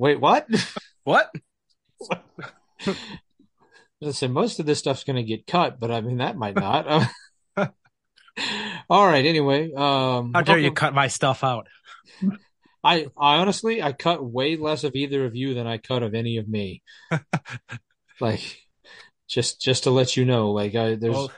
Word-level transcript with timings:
Wait, 0.00 0.18
what? 0.18 0.48
What? 1.04 1.30
Listen, 4.00 4.32
most 4.32 4.58
of 4.58 4.66
this 4.66 4.78
stuff's 4.78 5.04
going 5.04 5.16
to 5.16 5.22
get 5.22 5.46
cut, 5.46 5.78
but 5.78 5.90
I 5.90 6.00
mean, 6.00 6.16
that 6.18 6.36
might 6.36 6.54
not. 6.56 7.06
All 8.88 9.06
right. 9.06 9.26
Anyway, 9.26 9.72
um, 9.74 10.32
How 10.34 10.40
dare 10.40 10.58
you 10.58 10.72
cut 10.72 10.94
my 10.94 11.08
stuff 11.08 11.44
out? 11.44 11.66
I, 12.82 13.08
I 13.18 13.36
honestly, 13.36 13.82
I 13.82 13.92
cut 13.92 14.24
way 14.24 14.56
less 14.56 14.84
of 14.84 14.94
either 14.94 15.26
of 15.26 15.36
you 15.36 15.52
than 15.52 15.66
I 15.66 15.76
cut 15.76 16.02
of 16.02 16.14
any 16.14 16.38
of 16.38 16.48
me. 16.48 16.82
Like, 18.22 18.58
just, 19.28 19.62
just 19.62 19.84
to 19.84 19.90
let 19.90 20.14
you 20.14 20.26
know, 20.26 20.50
like, 20.50 20.74
I, 20.74 20.94
there's, 20.94 21.16
Oh, 21.16 21.30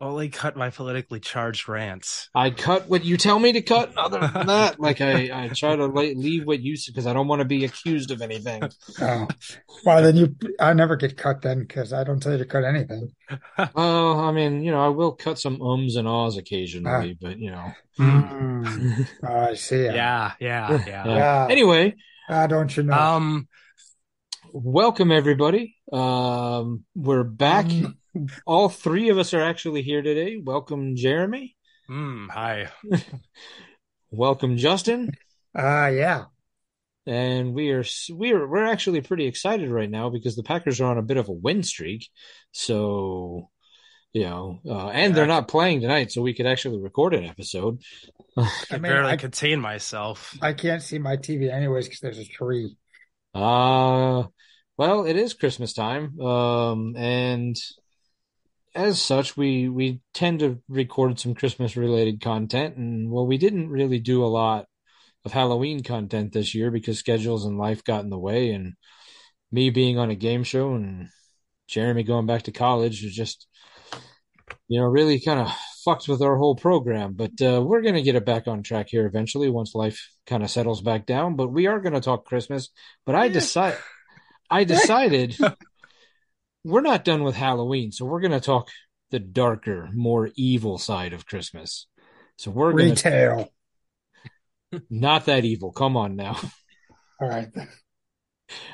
only 0.00 0.28
cut 0.28 0.56
my 0.56 0.70
politically 0.70 1.18
charged 1.20 1.68
rants. 1.68 2.28
I 2.34 2.50
cut 2.50 2.88
what 2.88 3.04
you 3.04 3.16
tell 3.16 3.38
me 3.38 3.52
to 3.52 3.62
cut. 3.62 3.96
Other 3.96 4.20
than 4.20 4.46
that, 4.46 4.78
like, 4.78 5.00
I, 5.00 5.44
I 5.44 5.48
try 5.48 5.74
to 5.74 5.86
like, 5.86 6.14
leave 6.16 6.46
what 6.46 6.60
you 6.60 6.76
said 6.76 6.92
because 6.94 7.06
I 7.06 7.12
don't 7.12 7.26
want 7.26 7.40
to 7.40 7.44
be 7.44 7.64
accused 7.64 8.10
of 8.10 8.22
anything. 8.22 8.62
Oh. 9.00 9.28
Well, 9.84 10.02
then 10.02 10.16
you, 10.16 10.34
I 10.58 10.72
never 10.72 10.96
get 10.96 11.16
cut 11.16 11.42
then 11.42 11.60
because 11.60 11.92
I 11.92 12.02
don't 12.02 12.20
tell 12.20 12.32
you 12.32 12.38
to 12.38 12.44
cut 12.44 12.64
anything. 12.64 13.12
Well, 13.74 14.20
I 14.20 14.32
mean, 14.32 14.62
you 14.62 14.70
know, 14.72 14.84
I 14.84 14.88
will 14.88 15.12
cut 15.12 15.38
some 15.38 15.60
ums 15.62 15.96
and 15.96 16.08
ahs 16.08 16.36
occasionally, 16.36 17.16
but 17.20 17.38
you 17.38 17.50
know. 17.50 17.72
Mm. 17.98 19.08
Oh, 19.22 19.28
I 19.50 19.54
see. 19.54 19.76
it. 19.76 19.94
Yeah, 19.94 20.32
yeah, 20.40 20.70
yeah. 20.70 20.86
Yeah. 20.86 21.06
Yeah. 21.06 21.46
Anyway, 21.50 21.94
Ah, 22.28 22.46
don't 22.46 22.76
you 22.76 22.82
know? 22.84 22.92
Um, 22.94 23.48
welcome 24.52 25.12
everybody. 25.12 25.76
Um, 25.92 26.84
we're 26.94 27.24
back. 27.24 27.66
Mm. 27.66 27.94
All 28.46 28.68
three 28.68 29.08
of 29.08 29.18
us 29.18 29.34
are 29.34 29.42
actually 29.42 29.82
here 29.82 30.02
today. 30.02 30.40
Welcome, 30.42 30.96
Jeremy. 30.96 31.56
mm, 31.88 32.28
hi. 32.30 32.68
Welcome, 34.10 34.56
Justin. 34.56 35.12
Ah, 35.54 35.88
yeah. 35.88 36.26
And 37.06 37.54
we 37.54 37.70
are 37.70 37.84
we're 38.10 38.46
we're 38.46 38.66
actually 38.66 39.00
pretty 39.00 39.26
excited 39.26 39.70
right 39.70 39.90
now 39.90 40.10
because 40.10 40.36
the 40.36 40.42
Packers 40.42 40.80
are 40.80 40.90
on 40.90 40.98
a 40.98 41.02
bit 41.02 41.16
of 41.16 41.28
a 41.28 41.32
win 41.32 41.62
streak. 41.62 42.08
So, 42.52 43.50
you 44.12 44.24
know, 44.24 44.60
uh, 44.66 44.88
and 44.88 45.14
they're 45.14 45.26
not 45.26 45.48
playing 45.48 45.80
tonight, 45.80 46.12
so 46.12 46.20
we 46.20 46.34
could 46.34 46.46
actually 46.46 46.80
record 46.80 47.14
an 47.14 47.24
episode. 47.24 47.80
I 48.36 48.50
I 48.70 48.74
mean, 48.74 48.82
barely 48.82 49.12
I, 49.12 49.16
contain 49.16 49.60
myself. 49.60 50.36
I 50.42 50.52
can't 50.52 50.82
see 50.82 50.98
my 50.98 51.16
TV 51.16 51.50
anyways 51.50 51.86
because 51.86 52.00
there's 52.00 52.18
a 52.18 52.26
tree. 52.26 52.76
Uh, 53.34 54.24
well, 54.76 55.06
it 55.06 55.16
is 55.16 55.34
Christmas 55.34 55.72
time. 55.72 56.20
Um, 56.20 56.94
and 56.96 57.56
as 58.74 59.00
such, 59.00 59.36
we 59.36 59.68
we 59.68 60.00
tend 60.14 60.40
to 60.40 60.60
record 60.68 61.18
some 61.18 61.34
Christmas 61.34 61.76
related 61.76 62.20
content. 62.20 62.76
And 62.76 63.10
well, 63.10 63.26
we 63.26 63.38
didn't 63.38 63.70
really 63.70 63.98
do 63.98 64.24
a 64.24 64.26
lot 64.26 64.66
of 65.24 65.32
Halloween 65.32 65.82
content 65.82 66.32
this 66.32 66.54
year 66.54 66.70
because 66.70 66.98
schedules 66.98 67.44
and 67.44 67.58
life 67.58 67.84
got 67.84 68.04
in 68.04 68.10
the 68.10 68.18
way. 68.18 68.50
And 68.50 68.74
me 69.52 69.70
being 69.70 69.98
on 69.98 70.10
a 70.10 70.14
game 70.14 70.44
show 70.44 70.74
and 70.74 71.08
Jeremy 71.68 72.02
going 72.02 72.26
back 72.26 72.42
to 72.44 72.52
college 72.52 73.02
was 73.02 73.14
just, 73.14 73.46
you 74.68 74.80
know, 74.80 74.86
really 74.86 75.20
kind 75.20 75.40
of 75.40 75.52
fucked 75.84 76.08
with 76.08 76.22
our 76.22 76.36
whole 76.36 76.54
program. 76.54 77.14
But 77.14 77.40
uh, 77.42 77.62
we're 77.62 77.82
going 77.82 77.94
to 77.94 78.02
get 78.02 78.16
it 78.16 78.26
back 78.26 78.48
on 78.48 78.62
track 78.62 78.88
here 78.88 79.06
eventually 79.06 79.48
once 79.48 79.74
life 79.74 80.10
kind 80.26 80.42
of 80.42 80.50
settles 80.50 80.82
back 80.82 81.06
down. 81.06 81.36
But 81.36 81.48
we 81.48 81.66
are 81.66 81.80
going 81.80 81.94
to 81.94 82.00
talk 82.00 82.24
Christmas. 82.24 82.70
But 83.06 83.14
I 83.14 83.28
decide, 83.28 83.76
I 84.50 84.64
decided 84.64 85.36
we're 86.68 86.80
not 86.82 87.04
done 87.04 87.22
with 87.24 87.34
Halloween, 87.34 87.92
so 87.92 88.04
we're 88.04 88.20
going 88.20 88.32
to 88.32 88.40
talk 88.40 88.68
the 89.10 89.18
darker, 89.18 89.88
more 89.94 90.30
evil 90.36 90.78
side 90.78 91.12
of 91.12 91.26
Christmas. 91.26 91.86
So 92.36 92.50
we're 92.50 92.72
going 92.72 92.94
to 92.94 93.08
Retail. 93.08 93.52
not 94.90 95.26
that 95.26 95.44
evil. 95.44 95.72
Come 95.72 95.96
on 95.96 96.14
now. 96.14 96.36
All 97.20 97.28
right. 97.28 97.48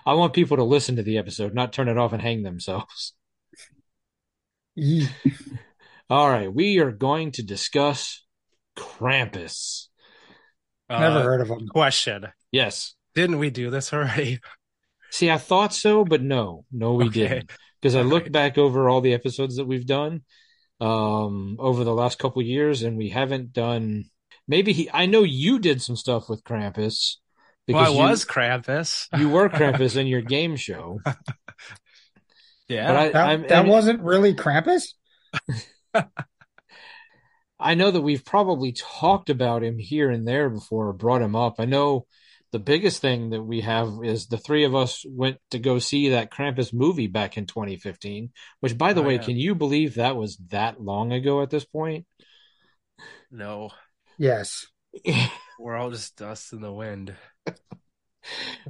I 0.04 0.14
want 0.14 0.34
people 0.34 0.56
to 0.58 0.64
listen 0.64 0.96
to 0.96 1.02
the 1.02 1.18
episode, 1.18 1.54
not 1.54 1.72
turn 1.72 1.88
it 1.88 1.96
off 1.98 2.12
and 2.12 2.20
hang 2.22 2.42
themselves. 2.42 3.14
Yee. 4.74 5.08
All 6.10 6.28
right, 6.28 6.52
we 6.52 6.78
are 6.80 6.92
going 6.92 7.32
to 7.32 7.42
discuss 7.42 8.24
Krampus. 8.76 9.86
Never 10.90 11.18
Uh, 11.18 11.22
heard 11.22 11.40
of 11.40 11.48
them. 11.48 11.66
Question. 11.68 12.26
Yes. 12.52 12.94
Didn't 13.14 13.38
we 13.38 13.50
do 13.50 13.70
this 13.70 13.92
already? 13.92 14.40
See, 15.10 15.30
I 15.30 15.38
thought 15.38 15.72
so, 15.72 16.04
but 16.04 16.20
no, 16.22 16.64
no, 16.72 16.94
we 16.94 17.06
Okay. 17.06 17.28
didn't. 17.28 17.52
Because 17.84 17.96
I 17.96 18.00
All 18.00 18.06
looked 18.06 18.28
right. 18.28 18.32
back 18.32 18.56
over 18.56 18.88
all 18.88 19.02
the 19.02 19.12
episodes 19.12 19.56
that 19.56 19.66
we've 19.66 19.84
done 19.84 20.22
um, 20.80 21.56
over 21.58 21.84
the 21.84 21.92
last 21.92 22.18
couple 22.18 22.40
years, 22.40 22.82
and 22.82 22.96
we 22.96 23.10
haven't 23.10 23.52
done. 23.52 24.06
Maybe 24.48 24.72
he. 24.72 24.88
I 24.90 25.04
know 25.04 25.22
you 25.22 25.58
did 25.58 25.82
some 25.82 25.94
stuff 25.94 26.30
with 26.30 26.42
Krampus 26.44 27.16
Well, 27.68 27.84
I 27.84 27.90
you- 27.90 27.98
was 27.98 28.24
Krampus. 28.24 29.06
You, 29.18 29.28
were 29.28 29.50
Krampus 29.50 29.96
in 30.00 30.06
your 30.06 30.22
game 30.22 30.56
show, 30.56 30.98
Yeah. 32.68 32.86
but 32.86 32.96
I, 32.96 33.08
That, 33.10 33.28
I'm, 33.28 33.46
that 33.48 33.66
wasn't 33.66 34.00
really 34.00 34.34
Krampus? 34.34 34.94
I 37.60 37.74
know 37.74 37.90
that 37.90 38.00
we've 38.00 38.24
probably 38.24 38.72
talked 38.72 39.28
about 39.28 39.62
him 39.62 39.78
here 39.78 40.10
and 40.10 40.26
there 40.26 40.48
before, 40.48 40.88
or 40.88 40.92
brought 40.94 41.20
him 41.20 41.36
up. 41.36 41.56
I 41.58 41.66
know 41.66 42.06
the 42.54 42.60
biggest 42.60 43.00
thing 43.00 43.30
that 43.30 43.42
we 43.42 43.62
have 43.62 43.98
is 44.04 44.28
the 44.28 44.38
three 44.38 44.62
of 44.62 44.76
us 44.76 45.04
went 45.08 45.38
to 45.50 45.58
go 45.58 45.80
see 45.80 46.10
that 46.10 46.30
Krampus 46.30 46.72
movie 46.72 47.08
back 47.08 47.36
in 47.36 47.46
2015, 47.46 48.30
which, 48.60 48.78
by 48.78 48.92
the 48.92 49.00
Oh, 49.00 49.06
way, 49.08 49.14
yeah. 49.14 49.22
can 49.22 49.36
you 49.36 49.56
believe 49.56 49.96
that 49.96 50.14
was 50.14 50.36
that 50.50 50.80
long 50.80 51.12
ago 51.12 51.42
at 51.42 51.50
this 51.50 51.64
point? 51.64 52.06
no, 53.28 53.70
Yes. 54.18 54.68
we're 55.58 55.74
all 55.74 55.90
just 55.90 56.16
dust 56.16 56.52
in 56.52 56.60
the 56.60 56.72
wind. 56.72 57.16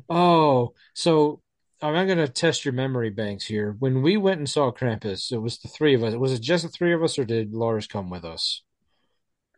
Oh, 0.09 0.73
so 0.95 1.43
I'm 1.83 1.93
going 2.07 2.19
to 2.19 2.27
test 2.27 2.65
your 2.65 2.75
memory 2.75 3.11
banks 3.11 3.45
here. 3.45 3.77
When 3.79 4.03
we 4.03 4.17
went 4.17 4.39
and 4.39 4.49
saw 4.49 4.73
Krampus, 4.73 5.31
it 5.31 5.39
was 5.39 5.59
the 5.59 5.69
three 5.69 5.95
of 5.95 6.03
us. 6.03 6.15
Was 6.15 6.33
it 6.33 6.41
just 6.43 6.65
the 6.65 6.71
three 6.71 6.93
of 6.93 7.03
us, 7.05 7.19
or 7.19 7.25
did 7.25 7.53
Lars 7.53 7.87
come 7.87 8.11
with 8.11 8.25
us? 8.25 8.63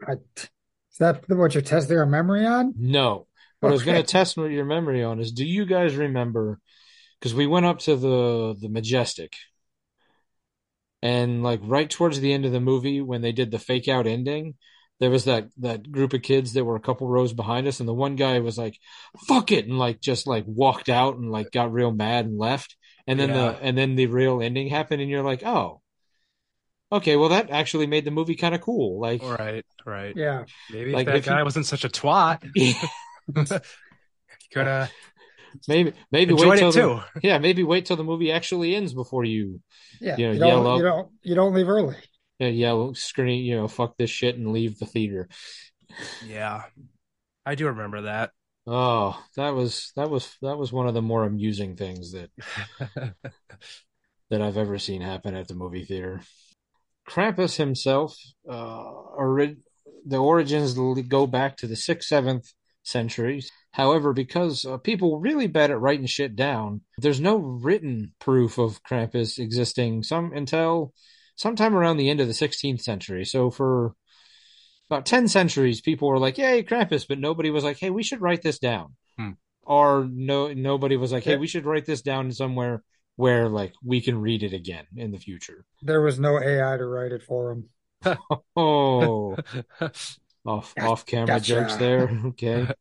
I, 0.07 0.15
is 0.37 0.99
that 0.99 1.27
what 1.31 1.55
you're 1.55 1.63
testing 1.63 1.95
your 1.95 2.05
memory 2.05 2.45
on? 2.45 2.75
No. 2.77 3.27
What 3.67 3.71
I 3.71 3.73
was 3.73 3.83
going 3.83 4.03
to 4.03 4.07
test 4.09 4.37
your 4.37 4.65
memory 4.65 5.03
on 5.05 5.21
is, 5.21 5.33
do 5.33 5.45
you 5.45 5.67
guys 5.67 5.95
remember? 5.97 6.59
Because 7.19 7.35
we 7.35 7.47
went 7.47 7.67
up 7.67 7.79
to 7.81 7.97
the 7.97 8.55
the 8.61 8.69
Majestic, 8.69 9.35
and 11.03 11.43
like 11.43 11.61
right 11.63 11.89
towards 11.89 12.21
the 12.21 12.33
end 12.33 12.45
of 12.45 12.53
the 12.53 12.61
movie, 12.61 13.01
when 13.01 13.23
they 13.23 13.33
did 13.33 13.51
the 13.51 13.59
fake 13.59 13.89
out 13.89 14.07
ending, 14.07 14.55
there 15.01 15.11
was 15.11 15.25
that 15.25 15.49
that 15.59 15.91
group 15.91 16.13
of 16.13 16.23
kids 16.23 16.53
that 16.55 16.65
were 16.65 16.77
a 16.77 16.81
couple 16.81 17.07
rows 17.09 17.33
behind 17.33 17.67
us, 17.67 17.81
and 17.81 17.89
the 17.89 17.95
one 17.95 18.17
guy 18.17 18.39
was 18.41 18.59
like, 18.59 18.79
"Fuck 19.27 19.53
it," 19.53 19.67
and 19.67 19.79
like 19.79 20.01
just 20.01 20.27
like 20.27 20.45
walked 20.47 20.89
out 20.89 21.17
and 21.17 21.31
like 21.31 21.51
got 21.53 21.73
real 21.73 21.91
mad 21.93 22.27
and 22.27 22.39
left, 22.39 22.77
and 23.07 23.19
then 23.19 23.31
Yeah. 23.31 23.35
the 23.53 23.59
and 23.63 23.77
then 23.79 23.95
the 23.97 24.07
real 24.07 24.41
ending 24.43 24.69
happened, 24.69 25.01
and 25.03 25.11
you're 25.11 25.23
like, 25.23 25.43
"Oh, 25.45 25.81
okay, 26.93 27.17
well 27.17 27.31
that 27.31 27.51
actually 27.51 27.87
made 27.87 28.05
the 28.05 28.11
movie 28.11 28.37
kind 28.37 28.55
of 28.55 28.61
cool." 28.61 29.01
Like, 29.01 29.23
Right, 29.23 29.65
right. 29.85 30.15
Yeah. 30.17 30.45
Maybe 30.71 30.93
Like, 30.93 31.07
if 31.07 31.13
that 31.13 31.17
if 31.19 31.27
you- 31.27 31.33
guy 31.33 31.43
wasn't 31.43 31.67
such 31.67 31.85
a 31.85 31.89
twat, 31.89 32.43
could 34.53 34.67
have 34.67 34.91
maybe 35.69 35.93
maybe 36.13 36.35
wait 36.35 36.59
till 36.59 36.69
it 36.69 36.75
the, 36.75 37.05
yeah, 37.23 37.39
maybe 37.39 37.63
wait 37.63 37.87
till 37.87 37.97
the 37.97 38.05
movie 38.05 38.31
actually 38.33 38.75
ends 38.75 38.93
before 38.93 39.25
you 39.25 39.61
Yeah. 40.01 40.17
You 40.17 40.27
know, 40.27 40.33
You 40.33 40.39
don't, 40.39 40.49
yell 40.49 40.67
up. 40.67 40.79
you 40.79 40.85
don't, 40.85 41.09
you 41.23 41.35
don't 41.35 41.55
leave 41.55 41.69
early. 41.69 41.97
Yeah, 42.39 42.49
yell, 42.49 42.95
scream, 42.95 43.45
you 43.45 43.57
know, 43.57 43.67
fuck 43.69 43.97
this 43.97 44.11
shit 44.11 44.37
and 44.37 44.53
leave 44.53 44.79
the 44.79 44.87
theater. 44.87 45.29
Yeah, 46.27 46.65
I 47.47 47.55
do 47.55 47.67
remember 47.67 48.03
that. 48.03 48.33
Oh, 48.67 49.23
that 49.37 49.55
was 49.55 49.93
that 49.97 50.11
was 50.11 50.37
that 50.43 50.59
was 50.59 50.73
one 50.73 50.89
of 50.89 50.95
the 50.95 51.03
more 51.03 51.25
amusing 51.25 51.77
things 51.77 52.13
that 52.13 52.31
that 54.31 54.43
I've 54.43 54.59
ever 54.59 54.79
seen 54.79 55.01
happen 55.01 55.35
at 55.35 55.49
the 55.49 55.55
movie 55.55 55.85
theater. 55.85 56.21
Krampus 57.09 57.57
himself, 57.57 58.17
uh, 58.51 58.83
ori- 58.83 59.59
the 60.05 60.19
origins 60.19 60.75
go 60.75 61.27
back 61.27 61.57
to 61.59 61.69
the 61.69 61.77
sixth, 61.77 62.09
seventh 62.09 62.53
centuries. 62.87 63.51
However, 63.73 64.13
because 64.13 64.65
uh, 64.65 64.79
people 64.79 65.13
were 65.13 65.19
really 65.19 65.47
bad 65.47 65.71
at 65.71 65.81
writing 65.81 66.07
shit 66.07 66.35
down, 66.37 66.81
there's 66.99 67.21
no 67.21 67.37
written 67.37 68.15
proof 68.21 68.59
of 68.59 68.83
Krampus 68.83 69.39
existing 69.39 70.03
some 70.03 70.33
until 70.33 70.93
sometime 71.37 71.75
around 71.75 71.99
the 71.99 72.09
end 72.09 72.21
of 72.21 72.27
the 72.27 72.33
16th 72.33 72.81
century. 72.81 73.25
So 73.25 73.51
for 73.51 73.95
about 74.89 75.05
10 75.05 75.29
centuries, 75.29 75.81
people 75.81 76.09
were 76.09 76.19
like, 76.19 76.39
"Yay, 76.39 76.63
Krampus," 76.63 77.07
but 77.09 77.19
nobody 77.19 77.51
was 77.51 77.65
like, 77.65 77.79
"Hey, 77.79 77.91
we 77.91 78.03
should 78.03 78.21
write 78.23 78.43
this 78.43 78.59
down." 78.59 78.95
Hmm. 79.19 79.33
Or 79.63 80.09
no, 80.11 80.53
nobody 80.53 80.97
was 80.97 81.13
like, 81.13 81.25
"Hey, 81.25 81.33
Yeah. 81.33 81.39
we 81.39 81.49
should 81.49 81.67
write 81.67 81.87
this 81.87 82.03
down 82.03 82.31
somewhere 82.33 82.83
where 83.17 83.49
like 83.49 83.73
we 83.85 84.01
can 84.01 84.21
read 84.21 84.43
it 84.43 84.53
again 84.53 84.87
in 84.97 85.11
the 85.11 85.19
future." 85.19 85.65
There 85.83 86.01
was 86.01 86.19
no 86.21 86.39
AI 86.41 86.77
to 86.77 86.87
write 86.87 87.13
it 87.13 87.23
for 87.23 87.51
him. 87.53 87.69
Oh, 88.57 89.37
off 90.47 90.75
off 90.79 91.07
camera 91.07 91.37
Gotcha. 91.37 91.55
jokes 91.55 91.77
there. 91.77 92.09
Okay. 92.27 92.69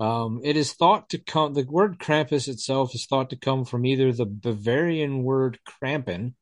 Um, 0.00 0.40
it 0.42 0.56
is 0.56 0.72
thought 0.72 1.10
to 1.10 1.18
come, 1.18 1.52
the 1.52 1.64
word 1.64 1.98
Krampus 1.98 2.48
itself 2.48 2.94
is 2.94 3.04
thought 3.04 3.28
to 3.30 3.36
come 3.36 3.66
from 3.66 3.84
either 3.84 4.10
the 4.10 4.24
Bavarian 4.24 5.22
word 5.22 5.58
Krampen 5.68 6.32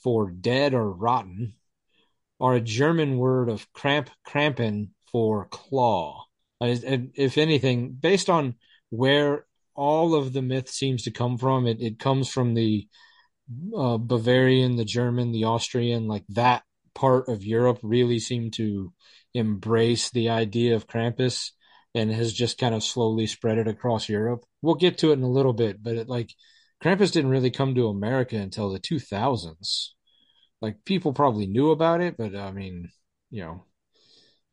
for 0.00 0.30
dead 0.30 0.74
or 0.74 0.88
rotten, 0.88 1.54
or 2.38 2.54
a 2.54 2.60
German 2.60 3.18
word 3.18 3.48
of 3.48 3.66
Kramp, 3.72 4.10
Krampen 4.24 4.90
for 5.10 5.46
claw. 5.46 6.26
And 6.60 7.10
if 7.16 7.36
anything, 7.36 7.94
based 7.94 8.30
on 8.30 8.54
where 8.90 9.44
all 9.74 10.14
of 10.14 10.32
the 10.32 10.42
myth 10.42 10.68
seems 10.68 11.02
to 11.02 11.10
come 11.10 11.36
from, 11.36 11.66
it, 11.66 11.80
it 11.80 11.98
comes 11.98 12.30
from 12.30 12.54
the 12.54 12.86
uh, 13.76 13.98
Bavarian, 13.98 14.76
the 14.76 14.84
German, 14.84 15.32
the 15.32 15.44
Austrian, 15.44 16.06
like 16.06 16.24
that 16.28 16.62
part 16.98 17.28
of 17.28 17.44
Europe 17.44 17.78
really 17.82 18.18
seemed 18.18 18.54
to 18.54 18.92
embrace 19.32 20.10
the 20.10 20.30
idea 20.30 20.74
of 20.74 20.88
Krampus 20.88 21.50
and 21.94 22.10
has 22.10 22.32
just 22.32 22.58
kind 22.58 22.74
of 22.74 22.82
slowly 22.82 23.26
spread 23.26 23.58
it 23.58 23.68
across 23.68 24.08
Europe. 24.08 24.44
We'll 24.62 24.74
get 24.74 24.98
to 24.98 25.10
it 25.10 25.14
in 25.14 25.22
a 25.22 25.30
little 25.30 25.52
bit, 25.52 25.80
but 25.80 25.94
it, 25.94 26.08
like 26.08 26.34
Krampus 26.82 27.12
didn't 27.12 27.30
really 27.30 27.52
come 27.52 27.74
to 27.76 27.88
America 27.88 28.36
until 28.36 28.70
the 28.70 28.80
2000s. 28.80 29.88
Like 30.60 30.84
people 30.84 31.12
probably 31.12 31.46
knew 31.46 31.70
about 31.70 32.00
it, 32.00 32.16
but 32.16 32.34
I 32.34 32.50
mean, 32.50 32.90
you 33.30 33.42
know, 33.42 33.64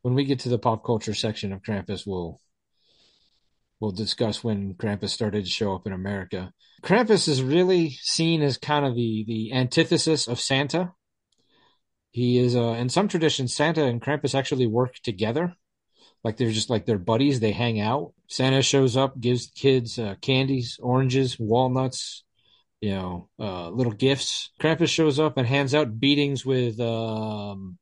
when 0.02 0.14
we 0.14 0.24
get 0.24 0.40
to 0.40 0.48
the 0.48 0.58
pop 0.58 0.84
culture 0.84 1.14
section 1.14 1.52
of 1.52 1.62
Krampus, 1.62 2.06
we'll 2.06 2.40
we'll 3.80 3.90
discuss 3.90 4.44
when 4.44 4.74
Krampus 4.74 5.10
started 5.10 5.44
to 5.44 5.50
show 5.50 5.74
up 5.74 5.84
in 5.84 5.92
America. 5.92 6.52
Krampus 6.82 7.26
is 7.28 7.42
really 7.42 7.90
seen 8.02 8.42
as 8.42 8.56
kind 8.56 8.86
of 8.86 8.94
the 8.94 9.24
the 9.26 9.52
antithesis 9.52 10.28
of 10.28 10.38
Santa. 10.38 10.92
He 12.16 12.38
is 12.38 12.56
uh 12.56 12.76
in 12.80 12.88
some 12.88 13.08
traditions 13.08 13.54
Santa 13.54 13.84
and 13.84 14.00
Krampus 14.00 14.34
actually 14.34 14.66
work 14.66 14.94
together. 15.02 15.54
Like 16.24 16.38
they're 16.38 16.50
just 16.50 16.70
like 16.70 16.86
they're 16.86 16.96
buddies, 17.12 17.40
they 17.40 17.52
hang 17.52 17.78
out. 17.78 18.14
Santa 18.26 18.62
shows 18.62 18.96
up, 18.96 19.20
gives 19.20 19.48
kids 19.48 19.98
uh, 19.98 20.14
candies, 20.22 20.80
oranges, 20.82 21.38
walnuts, 21.38 22.24
you 22.80 22.92
know, 22.92 23.28
uh 23.38 23.68
little 23.68 23.92
gifts. 23.92 24.50
Krampus 24.58 24.88
shows 24.88 25.20
up 25.20 25.36
and 25.36 25.46
hands 25.46 25.74
out 25.74 26.00
beatings 26.00 26.46
with 26.46 26.80
um 26.80 27.76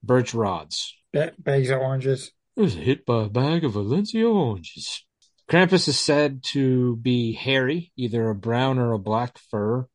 birch 0.00 0.32
rods. 0.32 0.94
Ba- 1.12 1.32
Bags 1.36 1.70
of 1.70 1.80
oranges. 1.80 2.30
I 2.56 2.60
was 2.60 2.74
hit 2.74 3.04
by 3.04 3.24
a 3.24 3.28
bag 3.28 3.64
of 3.64 3.72
Valencia 3.72 4.28
oranges. 4.28 5.04
Krampus 5.50 5.88
is 5.88 5.98
said 5.98 6.44
to 6.52 6.94
be 6.98 7.32
hairy, 7.32 7.90
either 7.96 8.30
a 8.30 8.34
brown 8.36 8.78
or 8.78 8.92
a 8.92 8.98
black 9.10 9.38
fur, 9.50 9.88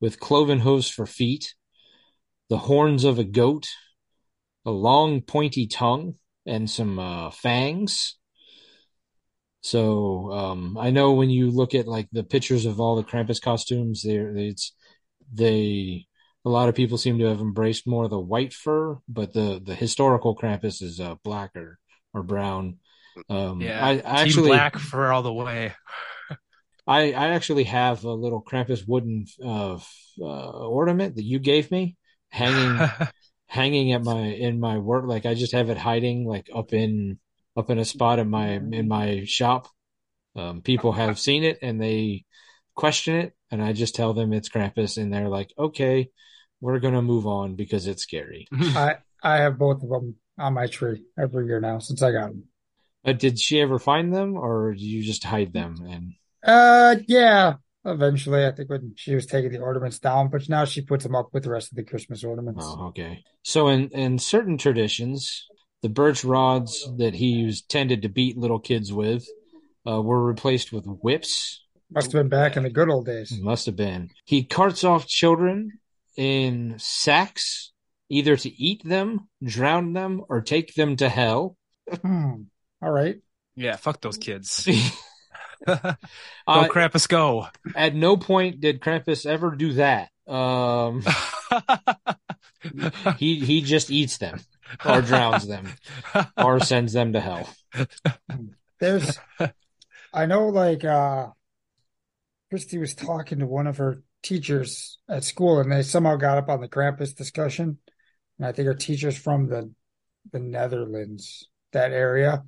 with 0.00 0.18
cloven 0.18 0.60
hooves 0.60 0.88
for 0.88 1.04
feet, 1.04 1.54
the 2.48 2.58
horns 2.58 3.04
of 3.04 3.18
a 3.18 3.24
goat, 3.24 3.68
a 4.64 4.70
long 4.70 5.22
pointy 5.22 5.66
tongue, 5.66 6.14
and 6.46 6.70
some 6.70 6.98
uh, 6.98 7.30
fangs. 7.30 8.16
So 9.62 10.30
um, 10.32 10.76
I 10.78 10.90
know 10.90 11.12
when 11.12 11.30
you 11.30 11.50
look 11.50 11.74
at 11.74 11.88
like 11.88 12.08
the 12.12 12.22
pictures 12.22 12.66
of 12.66 12.80
all 12.80 12.96
the 12.96 13.02
Krampus 13.04 13.40
costumes, 13.40 14.02
there 14.02 14.36
it's 14.36 14.74
they 15.32 16.06
a 16.44 16.50
lot 16.50 16.68
of 16.68 16.74
people 16.74 16.98
seem 16.98 17.18
to 17.18 17.26
have 17.26 17.40
embraced 17.40 17.86
more 17.86 18.04
of 18.04 18.10
the 18.10 18.18
white 18.20 18.52
fur, 18.52 18.98
but 19.08 19.32
the 19.32 19.60
the 19.64 19.74
historical 19.74 20.36
Krampus 20.36 20.82
is 20.82 21.00
uh, 21.00 21.14
black 21.24 21.56
or, 21.56 21.78
or 22.12 22.22
brown. 22.22 22.78
Um, 23.30 23.62
Yeah, 23.62 23.84
I, 23.84 23.92
I 23.92 24.20
actually 24.22 24.50
Black 24.50 24.78
fur 24.78 25.12
all 25.12 25.22
the 25.22 25.32
way. 25.32 25.72
I 26.86 27.12
I 27.12 27.28
actually 27.30 27.64
have 27.64 28.04
a 28.04 28.12
little 28.12 28.42
Krampus 28.42 28.86
wooden 28.86 29.26
uh, 29.42 29.78
uh, 30.20 30.50
ornament 30.68 31.16
that 31.16 31.24
you 31.24 31.38
gave 31.38 31.70
me 31.70 31.96
hanging 32.34 32.90
hanging 33.46 33.92
at 33.92 34.02
my 34.02 34.20
in 34.20 34.58
my 34.60 34.78
work. 34.78 35.06
Like 35.06 35.26
I 35.26 35.34
just 35.34 35.52
have 35.52 35.70
it 35.70 35.78
hiding 35.78 36.26
like 36.26 36.48
up 36.54 36.72
in 36.72 37.18
up 37.56 37.70
in 37.70 37.78
a 37.78 37.84
spot 37.84 38.18
in 38.18 38.28
my 38.28 38.48
in 38.48 38.88
my 38.88 39.24
shop. 39.24 39.68
Um, 40.36 40.62
people 40.62 40.92
have 40.92 41.18
seen 41.18 41.44
it 41.44 41.60
and 41.62 41.80
they 41.80 42.24
question 42.74 43.14
it, 43.14 43.34
and 43.50 43.62
I 43.62 43.72
just 43.72 43.94
tell 43.94 44.14
them 44.14 44.32
it's 44.32 44.48
Krampus, 44.48 45.00
and 45.00 45.12
they're 45.12 45.28
like, 45.28 45.52
"Okay, 45.56 46.10
we're 46.60 46.80
gonna 46.80 47.02
move 47.02 47.26
on 47.26 47.54
because 47.54 47.86
it's 47.86 48.02
scary." 48.02 48.48
I 48.60 48.96
I 49.22 49.36
have 49.36 49.58
both 49.58 49.82
of 49.82 49.88
them 49.88 50.16
on 50.36 50.54
my 50.54 50.66
tree 50.66 51.04
every 51.16 51.46
year 51.46 51.60
now 51.60 51.78
since 51.78 52.02
I 52.02 52.10
got 52.10 52.30
them. 52.30 52.44
Uh, 53.04 53.12
did 53.12 53.38
she 53.38 53.60
ever 53.60 53.78
find 53.78 54.12
them, 54.12 54.36
or 54.36 54.74
do 54.74 54.84
you 54.84 55.04
just 55.04 55.22
hide 55.24 55.52
them? 55.52 55.76
And 55.88 56.14
Uh, 56.42 56.96
yeah. 57.06 57.54
Eventually, 57.86 58.46
I 58.46 58.52
think 58.52 58.70
when 58.70 58.94
she 58.96 59.14
was 59.14 59.26
taking 59.26 59.52
the 59.52 59.58
ornaments 59.58 59.98
down, 59.98 60.28
but 60.28 60.48
now 60.48 60.64
she 60.64 60.80
puts 60.80 61.04
them 61.04 61.14
up 61.14 61.28
with 61.32 61.44
the 61.44 61.50
rest 61.50 61.70
of 61.70 61.76
the 61.76 61.84
Christmas 61.84 62.24
ornaments. 62.24 62.64
oh, 62.66 62.86
okay. 62.88 63.22
So 63.42 63.68
in 63.68 63.90
in 63.90 64.18
certain 64.18 64.56
traditions, 64.56 65.46
the 65.82 65.90
birch 65.90 66.24
rods 66.24 66.88
that 66.96 67.14
he 67.14 67.26
used 67.26 67.68
tended 67.68 68.02
to 68.02 68.08
beat 68.08 68.38
little 68.38 68.58
kids 68.58 68.90
with 68.92 69.26
uh, 69.86 70.00
were 70.00 70.24
replaced 70.24 70.72
with 70.72 70.86
whips. 70.86 71.62
Must 71.90 72.10
have 72.10 72.20
been 72.22 72.30
back 72.30 72.56
in 72.56 72.62
the 72.62 72.70
good 72.70 72.88
old 72.88 73.04
days. 73.04 73.38
Must 73.38 73.66
have 73.66 73.76
been. 73.76 74.08
He 74.24 74.44
carts 74.44 74.82
off 74.82 75.06
children 75.06 75.78
in 76.16 76.76
sacks, 76.78 77.72
either 78.08 78.36
to 78.36 78.48
eat 78.50 78.82
them, 78.82 79.28
drown 79.44 79.92
them, 79.92 80.22
or 80.28 80.40
take 80.40 80.74
them 80.74 80.96
to 80.96 81.08
hell. 81.08 81.56
Hmm. 82.02 82.44
All 82.82 82.90
right. 82.90 83.16
yeah, 83.56 83.76
fuck 83.76 84.00
those 84.00 84.16
kids. 84.16 84.66
go 85.66 85.96
Uh, 86.46 86.64
Krampus, 86.68 87.08
go. 87.08 87.46
at 87.74 87.94
no 87.94 88.16
point 88.16 88.60
did 88.60 88.80
Krampus 88.80 89.26
ever 89.26 89.50
do 89.52 89.74
that. 89.74 90.10
Um, 90.26 91.02
he 93.18 93.40
he 93.40 93.60
just 93.62 93.90
eats 93.90 94.18
them, 94.18 94.40
or 94.84 95.02
drowns 95.02 95.46
them, 95.46 95.68
or 96.36 96.60
sends 96.60 96.92
them 96.92 97.12
to 97.12 97.20
hell. 97.20 97.48
There's, 98.80 99.18
I 100.12 100.26
know, 100.26 100.48
like, 100.48 100.84
uh, 100.84 101.28
Christy 102.50 102.78
was 102.78 102.94
talking 102.94 103.38
to 103.40 103.46
one 103.46 103.66
of 103.66 103.78
her 103.78 104.02
teachers 104.22 104.98
at 105.08 105.24
school, 105.24 105.60
and 105.60 105.70
they 105.70 105.82
somehow 105.82 106.16
got 106.16 106.38
up 106.38 106.48
on 106.48 106.60
the 106.60 106.68
Krampus 106.68 107.14
discussion. 107.14 107.78
And 108.38 108.46
I 108.46 108.52
think 108.52 108.66
her 108.66 108.74
teacher's 108.74 109.16
from 109.16 109.48
the 109.48 109.72
the 110.32 110.40
Netherlands, 110.40 111.48
that 111.72 111.92
area. 111.92 112.44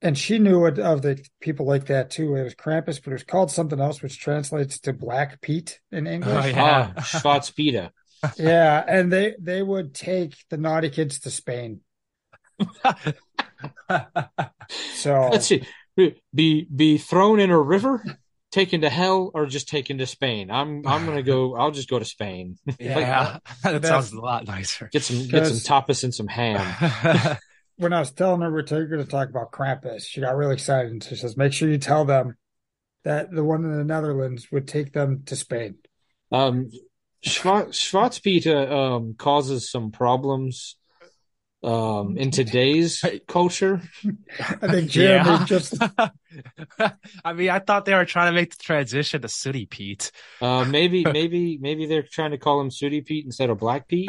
And 0.00 0.16
she 0.16 0.38
knew 0.38 0.64
it, 0.66 0.78
of 0.78 1.02
the 1.02 1.20
people 1.40 1.66
like 1.66 1.86
that 1.86 2.10
too. 2.10 2.36
It 2.36 2.44
was 2.44 2.54
Krampus, 2.54 3.02
but 3.02 3.10
it 3.10 3.14
was 3.14 3.24
called 3.24 3.50
something 3.50 3.80
else, 3.80 4.00
which 4.00 4.20
translates 4.20 4.78
to 4.80 4.92
Black 4.92 5.40
Pete 5.40 5.80
in 5.90 6.06
English. 6.06 6.44
Oh, 6.44 6.48
yeah. 6.48 6.92
Ah, 6.96 7.00
Schwarzbiete. 7.00 7.90
Yeah, 8.36 8.84
and 8.86 9.12
they 9.12 9.34
they 9.40 9.62
would 9.62 9.94
take 9.94 10.34
the 10.50 10.56
naughty 10.56 10.90
kids 10.90 11.20
to 11.20 11.30
Spain. 11.30 11.80
So 14.94 15.28
Let's 15.32 15.46
see. 15.46 15.66
Be 15.96 16.66
be 16.74 16.98
thrown 16.98 17.40
in 17.40 17.50
a 17.50 17.58
river, 17.58 18.04
taken 18.52 18.82
to 18.82 18.88
hell, 18.88 19.32
or 19.34 19.46
just 19.46 19.68
taken 19.68 19.98
to 19.98 20.06
Spain. 20.06 20.50
I'm 20.50 20.86
I'm 20.86 21.06
gonna 21.06 21.24
go. 21.24 21.56
I'll 21.56 21.72
just 21.72 21.88
go 21.88 21.98
to 21.98 22.04
Spain. 22.04 22.56
yeah, 22.78 23.38
that 23.64 23.84
sounds 23.84 24.12
a 24.12 24.20
lot 24.20 24.46
nicer. 24.46 24.88
Get 24.92 25.02
some 25.02 25.26
get 25.26 25.46
some 25.46 25.56
tapas 25.56 26.04
and 26.04 26.14
some 26.14 26.28
ham. 26.28 27.38
When 27.78 27.92
I 27.92 28.00
was 28.00 28.10
telling 28.10 28.40
her 28.42 28.52
we're 28.52 28.62
going 28.62 28.98
to 28.98 29.04
talk 29.04 29.30
about 29.30 29.52
Krampus, 29.52 30.04
she 30.04 30.20
got 30.20 30.36
really 30.36 30.54
excited 30.54 30.90
and 30.90 31.02
she 31.02 31.16
says, 31.16 31.36
"Make 31.36 31.52
sure 31.52 31.68
you 31.68 31.78
tell 31.78 32.04
them 32.04 32.36
that 33.04 33.30
the 33.30 33.44
one 33.44 33.64
in 33.64 33.76
the 33.76 33.84
Netherlands 33.84 34.50
would 34.52 34.68
take 34.68 34.92
them 34.92 35.22
to 35.26 35.36
Spain." 35.36 35.76
Um, 36.30 36.70
Schwa- 37.24 37.68
Schwarzbiete 37.68 38.70
um 38.70 39.14
causes 39.14 39.70
some 39.70 39.90
problems 39.90 40.76
um 41.62 42.16
in 42.16 42.30
today's 42.30 43.04
culture. 43.26 43.80
I 44.40 44.68
think 44.68 44.90
Jeremy 44.90 45.30
Yeah. 45.30 45.44
just 45.44 45.74
I 47.24 47.32
mean, 47.32 47.50
I 47.50 47.58
thought 47.58 47.84
they 47.84 47.94
were 47.94 48.04
trying 48.04 48.32
to 48.32 48.34
make 48.40 48.56
the 48.56 48.62
transition 48.62 49.22
to 49.22 49.28
Sooty 49.28 49.66
Pete. 49.66 50.12
Uh, 50.40 50.64
maybe 50.64 51.04
maybe 51.12 51.58
maybe 51.60 51.86
they're 51.86 52.02
trying 52.04 52.30
to 52.30 52.38
call 52.38 52.60
him 52.60 52.70
Sooty 52.70 53.00
Pete 53.00 53.24
instead 53.24 53.50
of 53.50 53.58
Black 53.58 53.88
Pete. 53.88 54.08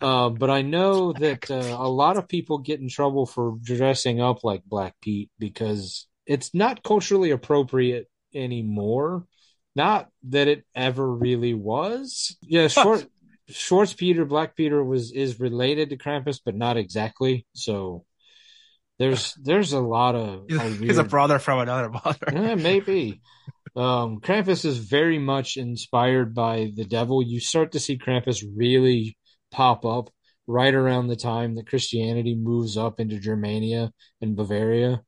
Uh, 0.00 0.30
but 0.30 0.48
I 0.50 0.62
know 0.62 1.12
that 1.12 1.50
uh, 1.50 1.76
a 1.78 1.88
lot 1.88 2.16
of 2.16 2.26
people 2.28 2.58
get 2.58 2.80
in 2.80 2.88
trouble 2.88 3.26
for 3.26 3.56
dressing 3.62 4.20
up 4.20 4.42
like 4.42 4.62
Black 4.64 4.94
Pete 5.02 5.30
because 5.38 6.06
it's 6.26 6.54
not 6.54 6.82
culturally 6.82 7.30
appropriate 7.32 8.08
anymore. 8.34 9.26
Not 9.74 10.08
that 10.28 10.48
it 10.48 10.64
ever 10.74 11.06
really 11.10 11.54
was. 11.54 12.36
Yeah, 12.42 12.68
short 12.68 13.06
Schwartz 13.48 13.92
Peter, 13.94 14.24
Black 14.24 14.56
Peter 14.56 14.82
was 14.82 15.12
is 15.12 15.40
related 15.40 15.90
to 15.90 15.96
Krampus, 15.96 16.40
but 16.44 16.54
not 16.54 16.76
exactly. 16.76 17.46
So 17.54 18.04
There's 18.98 19.34
there's 19.42 19.72
a 19.72 19.80
lot 19.80 20.14
of 20.14 20.44
He's, 20.48 20.58
uh, 20.58 20.68
he's 20.80 20.98
a 20.98 21.04
brother 21.04 21.38
from 21.38 21.60
another 21.60 21.90
mother. 21.90 22.26
Eh, 22.32 22.54
maybe. 22.54 23.20
Um, 23.74 24.20
Krampus 24.20 24.64
is 24.64 24.78
very 24.78 25.18
much 25.18 25.56
inspired 25.56 26.34
by 26.34 26.72
the 26.74 26.84
devil. 26.84 27.22
You 27.22 27.40
start 27.40 27.72
to 27.72 27.80
see 27.80 27.98
Krampus 27.98 28.44
really 28.54 29.16
pop 29.50 29.84
up 29.86 30.10
right 30.46 30.74
around 30.74 31.06
the 31.06 31.16
time 31.16 31.54
that 31.54 31.68
Christianity 31.68 32.34
moves 32.34 32.76
up 32.76 33.00
into 33.00 33.18
Germania 33.18 33.92
and 34.20 34.36
Bavaria. 34.36 35.02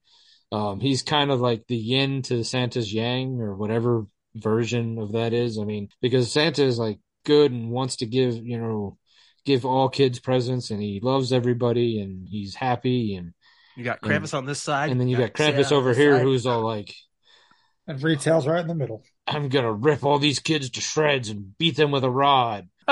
Um, 0.51 0.81
he's 0.81 1.03
kind 1.03 1.31
of 1.31 1.41
like 1.41 1.67
the 1.67 1.77
yin 1.77 2.23
to 2.23 2.45
Santa's 2.45 2.93
yang, 2.93 3.41
or 3.41 3.55
whatever 3.57 4.07
version 4.35 4.99
of 4.99 5.13
that 5.13 5.33
is. 5.33 5.59
I 5.59 5.65
mean, 5.65 5.89
because 6.01 6.33
Santa 6.33 6.63
is 6.65 6.79
like 6.79 7.01
good 7.25 7.53
and 7.53 7.71
wants 7.71 7.97
to 7.97 8.07
give, 8.07 8.37
you 8.37 8.59
know, 8.59 8.99
give 9.45 9.65
all 9.65 9.89
kids 9.89 10.21
presents, 10.21 10.71
and 10.71 10.81
he 10.81 11.01
loves 11.03 11.33
everybody, 11.33 12.01
and 12.01 12.27
he's 12.29 12.55
happy, 12.55 13.15
and 13.15 13.35
You 13.77 13.85
got 13.85 14.01
Krampus 14.01 14.35
on 14.35 14.47
this 14.47 14.63
side, 14.63 14.91
and 14.91 15.01
then 15.01 15.09
you 15.09 15.17
got 15.17 15.37
Santa 15.37 15.63
Krampus 15.63 15.73
over 15.73 15.95
here, 15.95 16.17
side. 16.17 16.23
who's 16.23 16.47
all 16.47 16.63
like. 16.63 16.95
And 17.87 18.03
retail's 18.03 18.47
right 18.47 18.61
in 18.61 18.69
the 18.69 18.75
middle. 18.75 19.05
I'm 19.27 19.49
gonna 19.49 19.73
rip 19.73 20.05
all 20.05 20.19
these 20.19 20.39
kids 20.39 20.71
to 20.71 20.81
shreds 20.81 21.29
and 21.29 21.57
beat 21.59 21.77
them 21.77 21.91
with 21.91 22.05
a 22.05 22.11
rod. 22.11 22.69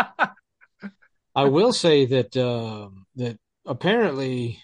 I 1.34 1.44
will 1.44 1.72
say 1.72 2.04
that 2.06 2.36
um, 2.36 3.06
that 3.16 3.38
apparently, 3.64 4.58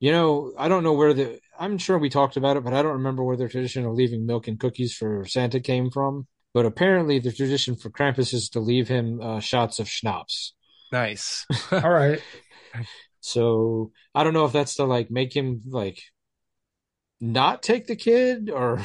you 0.00 0.12
know, 0.12 0.52
I 0.58 0.68
don't 0.68 0.82
know 0.84 0.92
where 0.92 1.14
the. 1.14 1.40
I'm 1.58 1.78
sure 1.78 1.96
we 1.96 2.10
talked 2.10 2.36
about 2.36 2.58
it, 2.58 2.64
but 2.64 2.74
I 2.74 2.82
don't 2.82 2.94
remember 2.94 3.24
where 3.24 3.36
the 3.36 3.48
tradition 3.48 3.86
of 3.86 3.94
leaving 3.94 4.26
milk 4.26 4.48
and 4.48 4.60
cookies 4.60 4.94
for 4.94 5.24
Santa 5.26 5.60
came 5.60 5.90
from. 5.90 6.26
But 6.56 6.64
apparently, 6.64 7.18
the 7.18 7.32
tradition 7.32 7.76
for 7.76 7.90
Krampus 7.90 8.32
is 8.32 8.48
to 8.48 8.60
leave 8.60 8.88
him 8.88 9.20
uh, 9.20 9.40
shots 9.40 9.78
of 9.78 9.90
schnapps. 9.90 10.54
nice. 10.90 11.44
All 11.70 11.90
right. 11.90 12.22
So 13.20 13.92
I 14.14 14.24
don't 14.24 14.32
know 14.32 14.46
if 14.46 14.54
that's 14.54 14.76
to 14.76 14.84
like 14.84 15.10
make 15.10 15.36
him 15.36 15.60
like 15.68 16.00
not 17.20 17.62
take 17.62 17.86
the 17.86 17.94
kid 17.94 18.48
or 18.48 18.80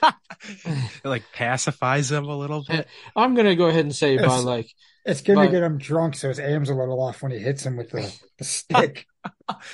like 1.04 1.24
pacifies 1.34 2.10
him 2.10 2.24
a 2.24 2.38
little 2.38 2.64
bit. 2.66 2.88
I'm 3.14 3.34
gonna 3.34 3.54
go 3.54 3.66
ahead 3.66 3.84
and 3.84 3.94
say 3.94 4.16
by 4.16 4.38
like 4.38 4.70
It's 5.04 5.20
gonna 5.20 5.44
But- 5.44 5.50
get 5.50 5.62
him 5.62 5.76
drunk, 5.76 6.16
so 6.16 6.28
his 6.28 6.40
aim's 6.40 6.70
a 6.70 6.74
little 6.74 7.02
off 7.02 7.22
when 7.22 7.32
he 7.32 7.38
hits 7.38 7.66
him 7.66 7.76
with 7.76 7.90
the, 7.90 8.10
the 8.38 8.44
stick. 8.44 9.04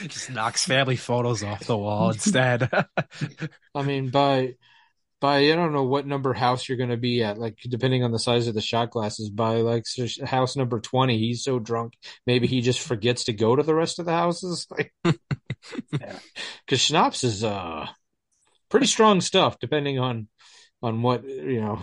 Just 0.00 0.32
knocks 0.32 0.64
family 0.64 0.96
photos 0.96 1.44
off 1.44 1.60
the 1.64 1.78
wall 1.78 2.10
instead. 2.10 2.68
I 3.72 3.82
mean, 3.84 4.10
by 4.10 4.54
by 5.20 5.38
I 5.38 5.54
don't 5.54 5.72
know 5.72 5.84
what 5.84 6.06
number 6.06 6.32
house 6.32 6.68
you're 6.68 6.78
going 6.78 6.90
to 6.90 6.96
be 6.96 7.22
at, 7.22 7.38
like 7.38 7.58
depending 7.68 8.04
on 8.04 8.12
the 8.12 8.18
size 8.18 8.46
of 8.48 8.54
the 8.54 8.60
shot 8.60 8.90
glasses. 8.90 9.30
By 9.30 9.56
like 9.56 9.84
house 10.24 10.56
number 10.56 10.80
twenty, 10.80 11.18
he's 11.18 11.44
so 11.44 11.58
drunk, 11.58 11.94
maybe 12.26 12.46
he 12.46 12.60
just 12.60 12.80
forgets 12.80 13.24
to 13.24 13.32
go 13.32 13.54
to 13.56 13.62
the 13.62 13.74
rest 13.74 13.98
of 13.98 14.06
the 14.06 14.12
houses. 14.12 14.66
Like, 14.76 14.92
because 16.66 16.80
schnapps 16.80 17.24
is 17.24 17.44
uh 17.44 17.86
pretty 18.70 18.86
strong 18.86 19.20
stuff, 19.20 19.58
depending 19.60 19.98
on 19.98 20.28
on 20.82 21.02
what 21.02 21.24
you 21.24 21.60
know. 21.60 21.80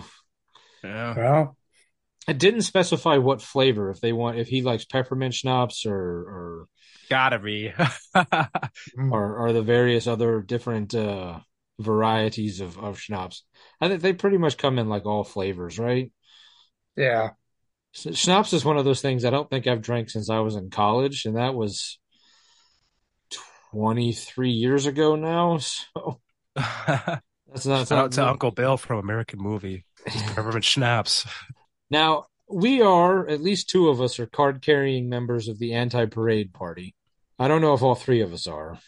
yeah. 0.82 1.16
Well, 1.16 1.56
It 2.28 2.38
didn't 2.38 2.62
specify 2.62 3.16
what 3.16 3.42
flavor. 3.42 3.90
If 3.90 4.00
they 4.00 4.12
want, 4.12 4.38
if 4.38 4.48
he 4.48 4.62
likes 4.62 4.84
peppermint 4.84 5.34
schnapps 5.34 5.86
or 5.86 5.96
or 5.96 6.68
Gotta 7.10 7.38
be. 7.38 7.72
or, 8.96 9.36
or 9.36 9.52
the 9.52 9.62
various 9.62 10.06
other 10.06 10.40
different 10.42 10.94
uh 10.94 11.40
varieties 11.78 12.60
of 12.60 12.78
of 12.78 12.98
schnapps. 13.00 13.44
I 13.80 13.88
think 13.88 14.02
they 14.02 14.12
pretty 14.12 14.38
much 14.38 14.58
come 14.58 14.78
in 14.78 14.88
like 14.88 15.06
all 15.06 15.24
flavors, 15.24 15.78
right? 15.78 16.12
yeah. 16.96 17.30
S- 17.94 18.16
Schnapps 18.18 18.52
is 18.52 18.64
one 18.64 18.76
of 18.78 18.84
those 18.84 19.00
things 19.00 19.24
I 19.24 19.30
don't 19.30 19.48
think 19.48 19.66
I've 19.66 19.82
drank 19.82 20.10
since 20.10 20.28
I 20.30 20.40
was 20.40 20.56
in 20.56 20.70
college, 20.70 21.24
and 21.24 21.36
that 21.36 21.54
was 21.54 21.98
23 23.72 24.50
years 24.50 24.86
ago 24.86 25.16
now. 25.16 25.58
So 25.94 26.20
that's 26.56 27.66
not, 27.66 27.88
Shout 27.88 27.92
out 27.92 28.12
to 28.12 28.26
Uncle 28.26 28.50
Bill 28.50 28.76
from 28.76 28.98
American 28.98 29.40
Movie. 29.40 29.84
Just 30.10 30.26
peppermint 30.26 30.64
schnapps. 30.64 31.26
now. 31.90 32.26
We 32.50 32.80
are 32.80 33.28
at 33.28 33.42
least 33.42 33.68
two 33.68 33.90
of 33.90 34.00
us 34.00 34.18
are 34.18 34.24
card 34.26 34.62
carrying 34.62 35.10
members 35.10 35.48
of 35.48 35.58
the 35.58 35.74
anti 35.74 36.06
parade 36.06 36.54
party. 36.54 36.94
I 37.38 37.46
don't 37.46 37.60
know 37.60 37.74
if 37.74 37.82
all 37.82 37.94
three 37.94 38.22
of 38.22 38.32
us 38.32 38.46
are. 38.46 38.78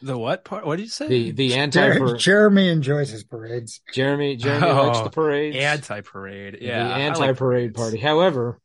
The 0.00 0.16
what 0.16 0.44
part? 0.44 0.64
What 0.64 0.76
did 0.76 0.82
you 0.84 0.88
say? 0.88 1.08
The 1.08 1.30
the 1.32 1.54
anti 1.54 1.92
Jer- 1.98 2.16
Jeremy 2.16 2.68
enjoys 2.68 3.10
his 3.10 3.24
parades. 3.24 3.80
Jeremy 3.92 4.36
Jeremy 4.36 4.66
likes 4.72 4.98
Oh, 4.98 5.04
the 5.04 5.10
parades. 5.10 5.56
anti 5.56 6.00
parade. 6.02 6.58
Yeah, 6.60 6.84
the 6.84 6.90
I 6.90 6.92
like 6.92 7.00
anti-parade 7.00 7.36
parades. 7.38 7.76
party. 7.76 7.98
However, 7.98 8.60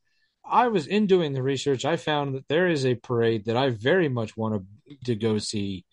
I 0.46 0.68
was 0.68 0.86
in 0.88 1.08
doing 1.08 1.34
the 1.34 1.42
research. 1.42 1.86
I 1.86 1.96
found 1.98 2.36
that 2.36 2.48
there 2.48 2.68
is 2.68 2.86
a 2.86 2.96
parade 2.96 3.46
that 3.46 3.58
I 3.58 3.70
very 3.70 4.10
much 4.10 4.38
want 4.38 4.64
to, 4.88 4.96
to 5.06 5.16
go 5.16 5.38
see. 5.40 5.86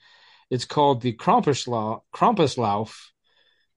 It's 0.51 0.65
called 0.65 1.01
the 1.01 1.13
Krampuslauf, 1.15 2.01
Krampuslauf, 2.13 2.93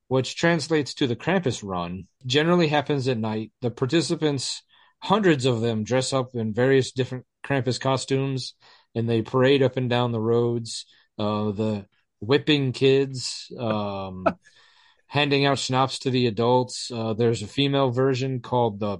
which 0.07 0.35
translates 0.35 0.95
to 0.95 1.07
the 1.07 1.15
Krampus 1.15 1.63
Run. 1.63 2.07
Generally 2.25 2.67
happens 2.69 3.07
at 3.07 3.17
night. 3.17 3.51
The 3.61 3.69
participants, 3.71 4.63
hundreds 4.99 5.45
of 5.45 5.61
them, 5.61 5.83
dress 5.83 6.11
up 6.11 6.33
in 6.33 6.53
various 6.53 6.91
different 6.91 7.25
Krampus 7.45 7.79
costumes, 7.79 8.55
and 8.95 9.07
they 9.07 9.21
parade 9.21 9.61
up 9.63 9.77
and 9.77 9.89
down 9.89 10.11
the 10.11 10.19
roads. 10.19 10.85
Uh, 11.17 11.51
the 11.51 11.85
whipping 12.19 12.71
kids, 12.71 13.51
um, 13.57 14.25
handing 15.07 15.45
out 15.45 15.59
schnapps 15.59 15.99
to 15.99 16.09
the 16.09 16.27
adults. 16.27 16.91
Uh, 16.91 17.13
there's 17.13 17.41
a 17.41 17.47
female 17.47 17.91
version 17.91 18.39
called 18.39 18.79
the 18.79 18.99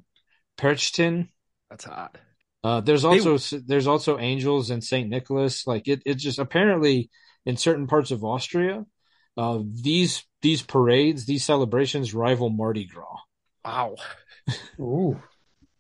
Perchtin. 0.58 1.30
That's 1.70 1.86
hot. 1.86 2.18
Uh, 2.64 2.80
there's 2.80 3.04
also 3.04 3.38
there's 3.60 3.88
also 3.88 4.20
angels 4.20 4.70
and 4.70 4.84
Saint 4.84 5.10
Nicholas. 5.10 5.68
Like 5.68 5.88
it, 5.88 6.02
it 6.06 6.16
just 6.16 6.40
apparently 6.40 7.10
in 7.46 7.58
certain 7.58 7.88
parts 7.88 8.12
of 8.12 8.24
Austria, 8.24 8.86
uh, 9.36 9.60
these 9.66 10.24
these 10.42 10.62
parades, 10.62 11.26
these 11.26 11.44
celebrations 11.44 12.14
rival 12.14 12.50
Mardi 12.50 12.86
Gras. 12.86 13.18
Wow. 13.66 13.96
Ooh. 14.80 15.22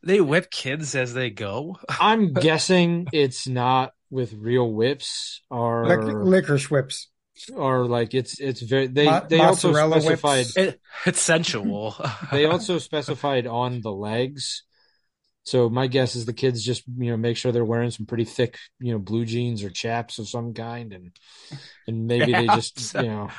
They 0.03 0.19
whip 0.21 0.51
kids 0.51 0.95
as 0.95 1.13
they 1.13 1.29
go. 1.29 1.77
I'm 1.89 2.33
guessing 2.33 3.07
it's 3.13 3.47
not 3.47 3.93
with 4.09 4.33
real 4.33 4.71
whips 4.71 5.41
or 5.49 5.87
Lic- 5.87 5.99
licorice 6.25 6.69
whips. 6.69 7.09
or 7.55 7.85
like 7.87 8.13
it's 8.13 8.39
it's 8.39 8.61
very 8.61 8.87
they 8.87 9.05
Mo- 9.05 9.25
they 9.27 9.39
also 9.39 9.69
mozzarella 9.69 10.01
specified. 10.01 10.45
It, 10.55 10.79
it's 11.05 11.21
sensual. 11.21 11.95
they 12.31 12.45
also 12.45 12.77
specified 12.79 13.47
on 13.47 13.81
the 13.81 13.91
legs. 13.91 14.63
So 15.45 15.69
my 15.69 15.87
guess 15.87 16.15
is 16.15 16.25
the 16.25 16.31
kids 16.31 16.63
just 16.63 16.83
you 16.97 17.09
know 17.11 17.17
make 17.17 17.35
sure 17.35 17.51
they're 17.51 17.65
wearing 17.65 17.91
some 17.91 18.05
pretty 18.05 18.23
thick 18.23 18.57
you 18.79 18.93
know 18.93 18.99
blue 18.99 19.25
jeans 19.25 19.63
or 19.63 19.69
chaps 19.69 20.17
of 20.19 20.29
some 20.29 20.53
kind 20.53 20.93
and 20.93 21.11
and 21.87 22.07
maybe 22.07 22.31
they 22.31 22.45
just 22.55 22.93
you 22.93 23.01
know 23.03 23.29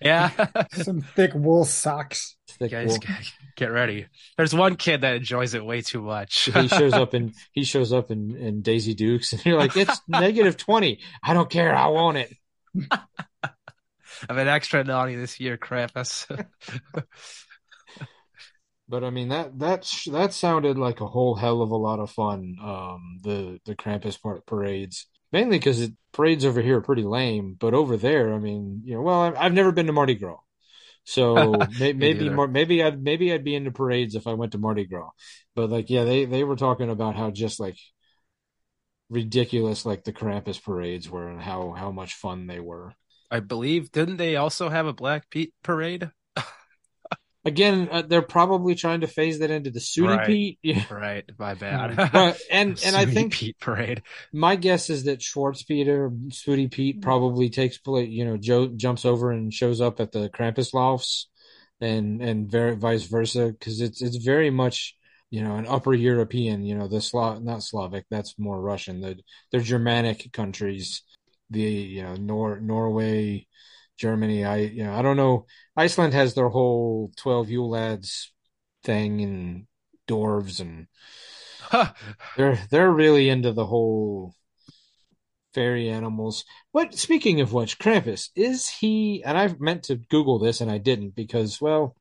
yeah. 0.00 0.30
Some 0.72 1.00
thick 1.02 1.32
wool 1.34 1.64
socks. 1.64 2.36
thick 2.48 2.70
Guys, 2.70 2.88
wool. 2.90 2.98
get, 2.98 3.32
get 3.56 3.70
ready. 3.70 4.06
There's 4.36 4.54
one 4.54 4.76
kid 4.76 5.02
that 5.02 5.16
enjoys 5.16 5.54
it 5.54 5.64
way 5.64 5.80
too 5.82 6.02
much. 6.02 6.44
he 6.52 6.68
shows 6.68 6.92
up 7.04 7.14
in 7.14 7.32
he 7.52 7.64
shows 7.64 7.92
up 7.92 8.10
in, 8.10 8.36
in 8.36 8.62
Daisy 8.62 8.94
Dukes 8.94 9.32
and 9.32 9.44
you're 9.44 9.58
like 9.58 9.76
it's 9.76 10.00
negative 10.08 10.56
20 10.56 10.98
I 11.22 11.34
don't 11.34 11.50
care 11.50 11.74
I 11.74 11.86
want 11.88 12.18
it 12.18 12.36
I'm 14.28 14.38
an 14.38 14.48
extra 14.48 14.84
naughty 14.84 15.16
this 15.16 15.40
year, 15.40 15.56
Krampus. 15.58 16.26
but 18.88 19.04
I 19.04 19.10
mean 19.10 19.28
that 19.28 19.58
that 19.58 19.90
that 20.10 20.32
sounded 20.32 20.78
like 20.78 21.00
a 21.00 21.06
whole 21.08 21.34
hell 21.34 21.62
of 21.62 21.70
a 21.70 21.76
lot 21.76 21.98
of 22.00 22.10
fun 22.10 22.56
um 22.62 23.18
the 23.22 23.60
the 23.64 23.74
Krampus 23.74 24.20
par- 24.20 24.42
parades 24.46 25.06
mainly 25.32 25.58
because 25.58 25.88
parades 26.12 26.44
over 26.44 26.60
here 26.60 26.78
are 26.78 26.82
pretty 26.82 27.04
lame 27.04 27.56
but 27.58 27.74
over 27.74 27.96
there 27.96 28.34
I 28.34 28.38
mean 28.38 28.82
you 28.84 28.94
know 28.94 29.02
well 29.02 29.22
I've, 29.22 29.36
I've 29.36 29.54
never 29.54 29.72
been 29.72 29.86
to 29.86 29.92
Mardi 29.92 30.14
Gras 30.14 30.38
so 31.04 31.66
may, 31.78 31.92
maybe 31.92 32.24
neither. 32.24 32.30
more 32.30 32.48
maybe 32.48 32.82
I'd 32.82 33.02
maybe 33.02 33.32
I'd 33.32 33.44
be 33.44 33.54
into 33.54 33.70
parades 33.70 34.14
if 34.14 34.26
I 34.26 34.34
went 34.34 34.52
to 34.52 34.58
Mardi 34.58 34.86
Gras 34.86 35.10
but 35.54 35.70
like 35.70 35.90
yeah 35.90 36.04
they 36.04 36.24
they 36.24 36.44
were 36.44 36.56
talking 36.56 36.90
about 36.90 37.16
how 37.16 37.30
just 37.30 37.60
like 37.60 37.76
ridiculous 39.08 39.84
like 39.86 40.04
the 40.04 40.12
Krampus 40.12 40.62
parades 40.62 41.08
were 41.08 41.28
and 41.28 41.40
how 41.40 41.72
how 41.72 41.90
much 41.92 42.14
fun 42.14 42.46
they 42.46 42.60
were 42.60 42.94
I 43.32 43.40
believe, 43.40 43.90
didn't 43.90 44.18
they 44.18 44.36
also 44.36 44.68
have 44.68 44.86
a 44.86 44.92
Black 44.92 45.28
Pete 45.28 45.54
parade? 45.64 46.12
Again 47.44 47.88
uh, 47.90 48.02
they're 48.02 48.22
probably 48.22 48.74
trying 48.74 49.00
to 49.00 49.06
phase 49.06 49.40
that 49.40 49.50
into 49.50 49.70
the 49.70 49.80
Sooty 49.80 50.08
Right. 50.14 50.26
Pete 50.26 50.58
yeah 50.62 50.84
Right, 50.90 51.24
my 51.38 51.54
bad. 51.54 51.96
but 52.12 52.40
and 52.50 52.80
and 52.84 52.96
I 52.96 53.04
think 53.14 53.32
Pete 53.32 53.58
parade. 53.58 54.02
my 54.32 54.56
guess 54.56 54.90
is 54.90 55.04
that 55.04 55.22
Schwartz 55.22 55.62
Peter, 55.62 56.10
Sooty 56.30 56.68
Pete 56.68 57.02
probably 57.02 57.50
takes 57.50 57.78
place, 57.78 58.08
you 58.10 58.24
know, 58.24 58.36
Joe 58.36 58.68
jumps 58.68 59.04
over 59.04 59.30
and 59.32 59.52
shows 59.52 59.80
up 59.80 60.00
at 60.00 60.12
the 60.12 60.28
Krampus 60.28 60.72
lofts 60.74 61.28
and, 61.80 62.22
and 62.22 62.50
very, 62.50 62.76
vice 62.76 63.04
versa. 63.06 63.52
Cause 63.60 63.80
it's, 63.80 64.00
it's 64.02 64.16
very 64.16 64.50
much, 64.50 64.94
you 65.30 65.42
know, 65.42 65.56
an 65.56 65.66
upper 65.66 65.94
European, 65.94 66.64
you 66.64 66.76
know, 66.76 66.86
the 66.88 67.00
Slav, 67.00 67.42
not 67.42 67.62
Slavic, 67.62 68.04
that's 68.10 68.38
more 68.38 68.60
Russian. 68.60 69.00
The, 69.00 69.18
they're 69.50 69.60
Germanic 69.60 70.32
countries, 70.32 71.02
the, 71.50 71.60
you 71.62 72.02
know, 72.04 72.14
Nor, 72.14 72.60
Norway, 72.60 73.46
Germany. 73.98 74.44
I, 74.44 74.56
you 74.56 74.84
know, 74.84 74.94
I 74.94 75.02
don't 75.02 75.16
know. 75.16 75.46
Iceland 75.76 76.14
has 76.14 76.34
their 76.34 76.48
whole 76.48 77.12
12 77.16 77.50
Yule 77.50 77.70
lads 77.70 78.32
thing 78.84 79.20
and 79.20 79.66
dwarves 80.08 80.60
and, 80.60 80.86
they're 82.36 82.58
they're 82.70 82.90
really 82.90 83.28
into 83.28 83.52
the 83.52 83.66
whole 83.66 84.34
fairy 85.54 85.88
animals. 85.88 86.44
What 86.72 86.94
speaking 86.94 87.40
of 87.40 87.52
which, 87.52 87.78
Krampus, 87.78 88.30
is 88.34 88.68
he 88.68 89.22
and 89.24 89.36
I've 89.36 89.60
meant 89.60 89.84
to 89.84 89.96
Google 89.96 90.38
this 90.38 90.60
and 90.60 90.70
I 90.70 90.78
didn't 90.78 91.14
because 91.14 91.60
well, 91.60 91.96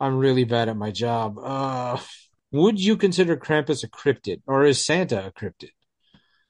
I'm 0.00 0.18
really 0.18 0.44
bad 0.44 0.68
at 0.68 0.76
my 0.76 0.90
job. 0.90 1.38
Uh 1.38 1.98
would 2.52 2.78
you 2.78 2.96
consider 2.96 3.36
Krampus 3.36 3.82
a 3.82 3.88
cryptid 3.88 4.42
or 4.46 4.64
is 4.64 4.84
Santa 4.84 5.26
a 5.26 5.32
cryptid? 5.32 5.70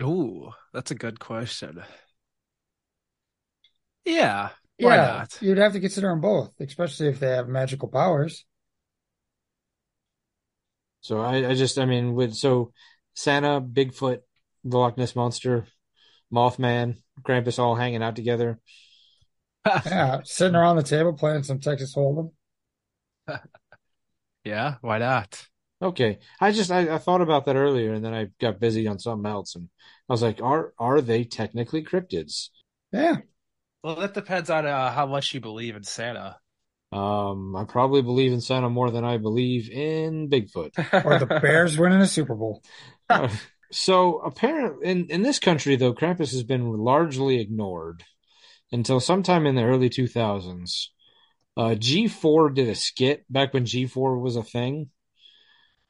Ooh, 0.02 0.50
that's 0.72 0.90
a 0.90 0.96
good 0.96 1.20
question. 1.20 1.82
Yeah, 4.04 4.50
why 4.78 4.96
Yeah, 4.96 4.98
not? 4.98 5.40
you'd 5.40 5.56
have 5.58 5.72
to 5.72 5.80
consider 5.80 6.08
them 6.08 6.20
both, 6.20 6.52
especially 6.60 7.08
if 7.08 7.20
they 7.20 7.28
have 7.28 7.48
magical 7.48 7.88
powers. 7.88 8.44
So 11.00 11.20
I, 11.20 11.50
I 11.50 11.54
just 11.54 11.78
I 11.78 11.84
mean 11.86 12.14
with 12.14 12.34
so 12.34 12.72
Santa, 13.14 13.60
Bigfoot, 13.60 14.20
the 14.64 14.78
Loch 14.78 14.96
Ness 14.96 15.16
monster, 15.16 15.66
Mothman, 16.32 16.98
Krampus 17.22 17.58
all 17.58 17.76
hanging 17.76 18.02
out 18.02 18.16
together. 18.16 18.60
Yeah, 19.84 20.22
sitting 20.24 20.56
around 20.56 20.76
the 20.76 20.82
table 20.82 21.12
playing 21.12 21.44
some 21.44 21.60
Texas 21.60 21.94
Hold'em. 21.94 22.32
Yeah, 24.44 24.76
why 24.80 24.98
not? 24.98 25.46
Okay. 25.80 26.18
I 26.40 26.52
just 26.52 26.70
I, 26.70 26.94
I 26.94 26.98
thought 26.98 27.20
about 27.20 27.44
that 27.46 27.56
earlier 27.56 27.92
and 27.94 28.04
then 28.04 28.14
I 28.14 28.26
got 28.40 28.60
busy 28.60 28.86
on 28.86 28.98
something 28.98 29.30
else 29.30 29.54
and 29.56 29.68
I 30.08 30.12
was 30.12 30.22
like, 30.22 30.40
are 30.42 30.72
are 30.78 31.00
they 31.00 31.24
technically 31.24 31.84
cryptids? 31.84 32.48
Yeah, 32.92 33.18
Well, 33.82 33.96
that 33.96 34.14
depends 34.14 34.48
on 34.50 34.66
uh, 34.66 34.92
how 34.92 35.06
much 35.06 35.34
you 35.34 35.40
believe 35.40 35.76
in 35.76 35.82
Santa. 35.82 36.36
Um, 36.92 37.56
I 37.56 37.64
probably 37.64 38.02
believe 38.02 38.32
in 38.32 38.40
Santa 38.40 38.68
more 38.68 38.90
than 38.90 39.04
I 39.04 39.16
believe 39.16 39.70
in 39.70 40.28
Bigfoot. 40.28 40.72
or 41.04 41.18
the 41.18 41.26
Bears 41.26 41.78
winning 41.78 42.00
a 42.00 42.06
Super 42.06 42.34
Bowl. 42.34 42.62
Uh, 43.08 43.28
so 43.72 44.18
apparently 44.18 44.86
in, 44.88 45.06
in 45.06 45.22
this 45.22 45.38
country 45.38 45.76
though, 45.76 45.94
Krampus 45.94 46.32
has 46.32 46.42
been 46.42 46.70
largely 46.76 47.40
ignored 47.40 48.04
until 48.70 49.00
sometime 49.00 49.46
in 49.46 49.54
the 49.54 49.64
early 49.64 49.88
2000s. 49.88 50.88
Uh, 51.56 51.74
G4 51.74 52.54
did 52.54 52.68
a 52.68 52.74
skit 52.74 53.24
back 53.30 53.52
when 53.52 53.64
G4 53.64 54.20
was 54.20 54.36
a 54.36 54.42
thing. 54.42 54.90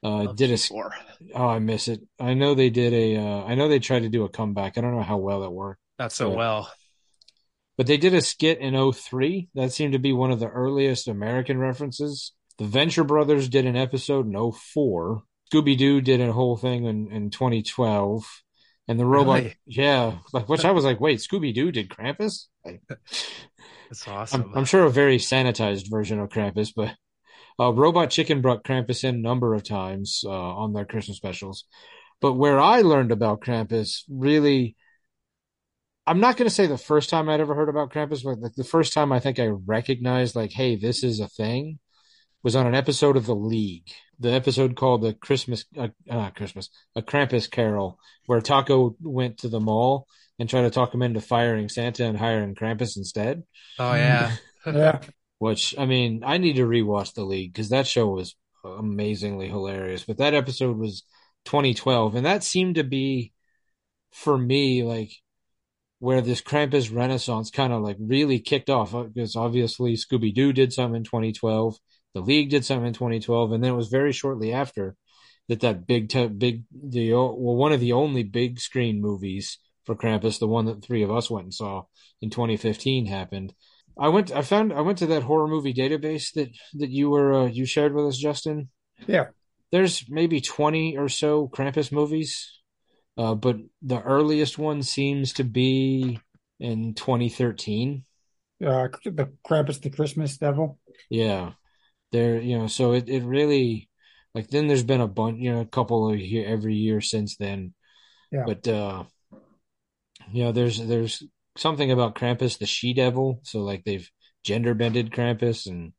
Uh, 0.01 0.33
did 0.33 0.51
a, 0.51 0.55
G4. 0.55 0.89
oh, 1.35 1.47
I 1.47 1.59
miss 1.59 1.87
it. 1.87 2.01
I 2.19 2.33
know 2.33 2.55
they 2.55 2.69
did 2.69 2.93
a, 2.93 3.17
uh, 3.17 3.43
I 3.43 3.55
know 3.55 3.69
they 3.69 3.79
tried 3.79 4.01
to 4.01 4.09
do 4.09 4.23
a 4.23 4.29
comeback. 4.29 4.77
I 4.77 4.81
don't 4.81 4.95
know 4.95 5.03
how 5.03 5.17
well 5.17 5.43
it 5.43 5.51
worked. 5.51 5.79
Not 5.99 6.11
so 6.11 6.31
Yeah. 6.31 6.37
well. 6.37 6.71
But 7.77 7.87
they 7.87 7.97
did 7.97 8.13
a 8.13 8.21
skit 8.21 8.59
in 8.59 8.91
03. 8.91 9.49
That 9.55 9.71
seemed 9.71 9.93
to 9.93 9.99
be 9.99 10.13
one 10.13 10.31
of 10.31 10.39
the 10.39 10.49
earliest 10.49 11.07
American 11.07 11.57
references. 11.57 12.33
The 12.59 12.65
Venture 12.65 13.03
Brothers 13.03 13.49
did 13.49 13.65
an 13.65 13.75
episode 13.75 14.27
in 14.27 14.51
04. 14.51 15.23
Scooby 15.51 15.77
Doo 15.77 16.01
did 16.01 16.21
a 16.21 16.31
whole 16.31 16.57
thing 16.57 16.85
in, 16.85 17.11
in 17.11 17.29
2012. 17.29 18.25
And 18.87 18.99
the 18.99 19.05
robot, 19.05 19.37
Really? 19.43 19.55
yeah, 19.65 20.17
like 20.33 20.49
which 20.49 20.65
I 20.65 20.71
was 20.71 20.83
like, 20.83 20.99
wait, 20.99 21.19
Scooby 21.19 21.53
Doo 21.53 21.71
did 21.71 21.89
Krampus? 21.89 22.47
Like, 22.65 22.81
That's 23.89 24.07
awesome. 24.07 24.41
I'm, 24.51 24.57
I'm 24.59 24.65
sure 24.65 24.83
a 24.83 24.89
very 24.91 25.17
sanitized 25.17 25.89
version 25.89 26.19
of 26.19 26.29
Krampus, 26.29 26.73
but 26.75 26.93
uh, 27.59 27.71
Robot 27.71 28.09
Chicken 28.09 28.41
brought 28.41 28.63
Krampus 28.65 29.03
in 29.03 29.15
a 29.15 29.19
number 29.19 29.53
of 29.53 29.63
times 29.63 30.23
uh, 30.25 30.29
on 30.31 30.73
their 30.73 30.85
Christmas 30.85 31.17
specials. 31.17 31.65
But 32.19 32.33
where 32.33 32.59
I 32.59 32.81
learned 32.81 33.11
about 33.11 33.41
Krampus 33.41 34.03
really, 34.09 34.75
I'm 36.05 36.19
not 36.19 36.35
going 36.37 36.47
to 36.49 36.53
say 36.53 36.67
the 36.67 36.77
first 36.77 37.09
time 37.09 37.29
I'd 37.29 37.39
ever 37.39 37.55
heard 37.55 37.69
about 37.69 37.91
Krampus, 37.91 38.23
but 38.23 38.39
like 38.39 38.55
the 38.55 38.63
first 38.63 38.93
time 38.93 39.11
I 39.11 39.19
think 39.19 39.39
I 39.39 39.47
recognized, 39.47 40.35
like, 40.35 40.51
hey, 40.51 40.75
this 40.75 41.03
is 41.03 41.19
a 41.19 41.27
thing, 41.27 41.79
was 42.43 42.55
on 42.55 42.67
an 42.67 42.75
episode 42.75 43.17
of 43.17 43.25
The 43.25 43.35
League. 43.35 43.91
The 44.19 44.31
episode 44.31 44.75
called 44.75 45.01
the 45.01 45.13
Christmas, 45.13 45.65
uh, 45.77 45.89
uh, 46.09 46.29
Christmas, 46.31 46.69
a 46.95 47.01
Krampus 47.01 47.49
Carol, 47.49 47.99
where 48.25 48.41
Taco 48.41 48.95
went 49.01 49.39
to 49.39 49.49
the 49.49 49.59
mall 49.59 50.07
and 50.39 50.49
tried 50.49 50.63
to 50.63 50.69
talk 50.69 50.93
him 50.93 51.01
into 51.01 51.21
firing 51.21 51.69
Santa 51.69 52.05
and 52.05 52.17
hiring 52.17 52.55
Krampus 52.55 52.97
instead. 52.97 53.43
oh 53.79 53.93
yeah. 53.93 54.35
Yeah, 54.65 55.01
Which 55.39 55.75
I 55.77 55.85
mean, 55.85 56.23
I 56.25 56.37
need 56.37 56.55
to 56.55 56.65
rewatch 56.65 57.13
The 57.13 57.23
League 57.25 57.53
because 57.53 57.69
that 57.69 57.87
show 57.87 58.07
was 58.07 58.35
amazingly 58.63 59.49
hilarious. 59.49 60.05
But 60.05 60.17
that 60.17 60.33
episode 60.33 60.77
was 60.77 61.03
2012, 61.45 62.15
and 62.15 62.25
that 62.25 62.43
seemed 62.43 62.75
to 62.75 62.83
be 62.83 63.33
for 64.11 64.37
me 64.37 64.83
like 64.83 65.11
where 66.03 66.19
this 66.21 66.41
Krampus 66.41 66.93
renaissance 66.93 67.49
kind 67.49 67.71
of 67.71 67.81
like 67.81 67.95
really 67.99 68.39
kicked 68.39 68.69
off. 68.69 68.93
uh, 68.93 69.03
Because 69.03 69.37
obviously 69.37 69.93
Scooby 69.95 70.33
Doo 70.33 70.51
did 70.51 70.73
something 70.73 70.97
in 70.97 71.03
2012, 71.05 71.77
The 72.13 72.19
League 72.21 72.49
did 72.49 72.65
something 72.65 72.87
in 72.87 72.93
2012, 72.93 73.53
and 73.53 73.63
then 73.63 73.71
it 73.71 73.75
was 73.77 73.87
very 73.87 74.11
shortly 74.11 74.51
after 74.51 74.95
that 75.47 75.61
that 75.61 75.87
big 75.87 76.09
te- 76.09 76.27
big 76.27 76.63
the 76.71 77.13
well 77.13 77.55
one 77.65 77.71
of 77.71 77.79
the 77.79 77.93
only 77.93 78.23
big 78.23 78.59
screen 78.59 79.01
movies 79.01 79.59
for 79.85 79.95
Krampus, 79.95 80.39
the 80.39 80.47
one 80.47 80.65
that 80.65 80.83
three 80.83 81.03
of 81.03 81.11
us 81.11 81.29
went 81.29 81.45
and 81.45 81.53
saw 81.53 81.83
in 82.21 82.29
2015 82.29 83.05
happened. 83.05 83.53
I 83.97 84.07
went. 84.09 84.31
I 84.31 84.41
found. 84.41 84.73
I 84.73 84.81
went 84.81 84.97
to 84.99 85.05
that 85.07 85.23
horror 85.23 85.47
movie 85.47 85.73
database 85.73 86.33
that 86.33 86.49
that 86.81 86.89
you 86.89 87.09
were 87.11 87.33
uh, 87.33 87.45
you 87.45 87.65
shared 87.65 87.93
with 87.93 88.07
us, 88.07 88.17
Justin. 88.17 88.69
yeah. 89.07 89.27
There's 89.71 90.05
maybe 90.09 90.41
twenty 90.41 90.97
or 90.97 91.07
so 91.09 91.47
Krampus 91.47 91.91
movies, 91.91 92.61
uh, 93.17 93.35
but 93.35 93.57
the 93.81 94.01
earliest 94.01 94.57
one 94.57 94.81
seems 94.81 95.33
to 95.33 95.43
be 95.43 96.19
in 96.59 96.93
2013. 96.93 98.03
Uh, 98.63 98.87
the 99.03 99.31
Krampus, 99.45 99.81
the 99.81 99.89
Christmas 99.89 100.37
Devil. 100.37 100.79
Yeah, 101.09 101.51
there. 102.11 102.39
You 102.39 102.59
know, 102.59 102.67
so 102.67 102.93
it 102.93 103.09
it 103.09 103.23
really 103.23 103.89
like 104.33 104.47
then 104.47 104.67
there's 104.67 104.83
been 104.83 105.01
a 105.01 105.07
bunch. 105.07 105.39
You 105.39 105.53
know, 105.53 105.61
a 105.61 105.65
couple 105.65 106.09
of 106.09 106.19
year 106.19 106.47
every 106.47 106.75
year 106.75 107.01
since 107.01 107.35
then. 107.37 107.73
Yeah. 108.31 108.43
But 108.47 108.67
uh, 108.67 109.03
you 110.31 110.45
know, 110.45 110.51
there's 110.51 110.79
there's 110.79 111.23
something 111.57 111.91
about 111.91 112.15
Krampus, 112.15 112.57
the 112.57 112.65
she 112.65 112.93
devil. 112.93 113.41
So 113.43 113.59
like 113.59 113.83
they've 113.83 114.09
gender 114.43 114.73
bended 114.73 115.11
Krampus 115.11 115.67
and. 115.67 115.93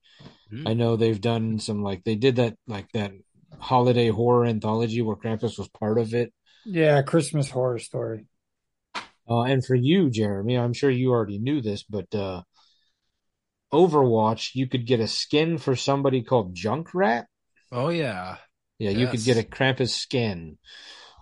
Hmm. 0.50 0.68
I 0.68 0.74
know 0.74 0.96
they've 0.96 1.20
done 1.20 1.58
some 1.58 1.82
like 1.82 2.04
they 2.04 2.16
did 2.16 2.36
that 2.36 2.54
like 2.66 2.86
that 2.92 3.12
holiday 3.58 4.08
horror 4.08 4.44
anthology 4.44 5.00
where 5.00 5.16
Krampus 5.16 5.58
was 5.58 5.68
part 5.68 5.98
of 5.98 6.14
it. 6.14 6.32
Yeah, 6.64 7.02
Christmas 7.02 7.50
horror 7.50 7.78
story. 7.78 8.26
Uh, 9.28 9.42
and 9.42 9.64
for 9.64 9.74
you, 9.74 10.10
Jeremy, 10.10 10.58
I'm 10.58 10.72
sure 10.72 10.90
you 10.90 11.10
already 11.10 11.38
knew 11.38 11.62
this, 11.62 11.82
but 11.82 12.14
uh, 12.14 12.42
Overwatch, 13.72 14.54
you 14.54 14.68
could 14.68 14.86
get 14.86 15.00
a 15.00 15.08
skin 15.08 15.58
for 15.58 15.74
somebody 15.76 16.22
called 16.22 16.54
Junkrat. 16.54 17.24
Oh 17.72 17.88
yeah. 17.88 18.36
Yeah, 18.78 18.90
you 18.90 19.06
could 19.08 19.24
get 19.24 19.38
a 19.38 19.42
Krampus 19.42 19.90
skin 19.90 20.58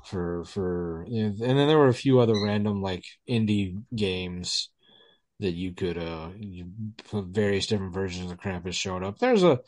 for 0.07 0.45
for, 0.45 1.03
and 1.03 1.39
then 1.39 1.69
there 1.69 1.79
were 1.79 1.89
a 1.89 1.95
few 1.95 2.19
other 2.19 2.35
random 2.45 2.83
like 2.83 3.05
indie 3.29 3.83
games 3.95 4.71
that 5.41 5.53
you 5.53 5.73
could 5.73 5.99
uh 5.99 6.31
you, 6.37 6.67
various 7.13 7.67
different 7.67 7.95
versions 7.95 8.31
of 8.31 8.39
Krampus 8.39 8.75
showed 8.75 9.03
up. 9.03 9.19
There's 9.19 9.43
a 9.43 9.61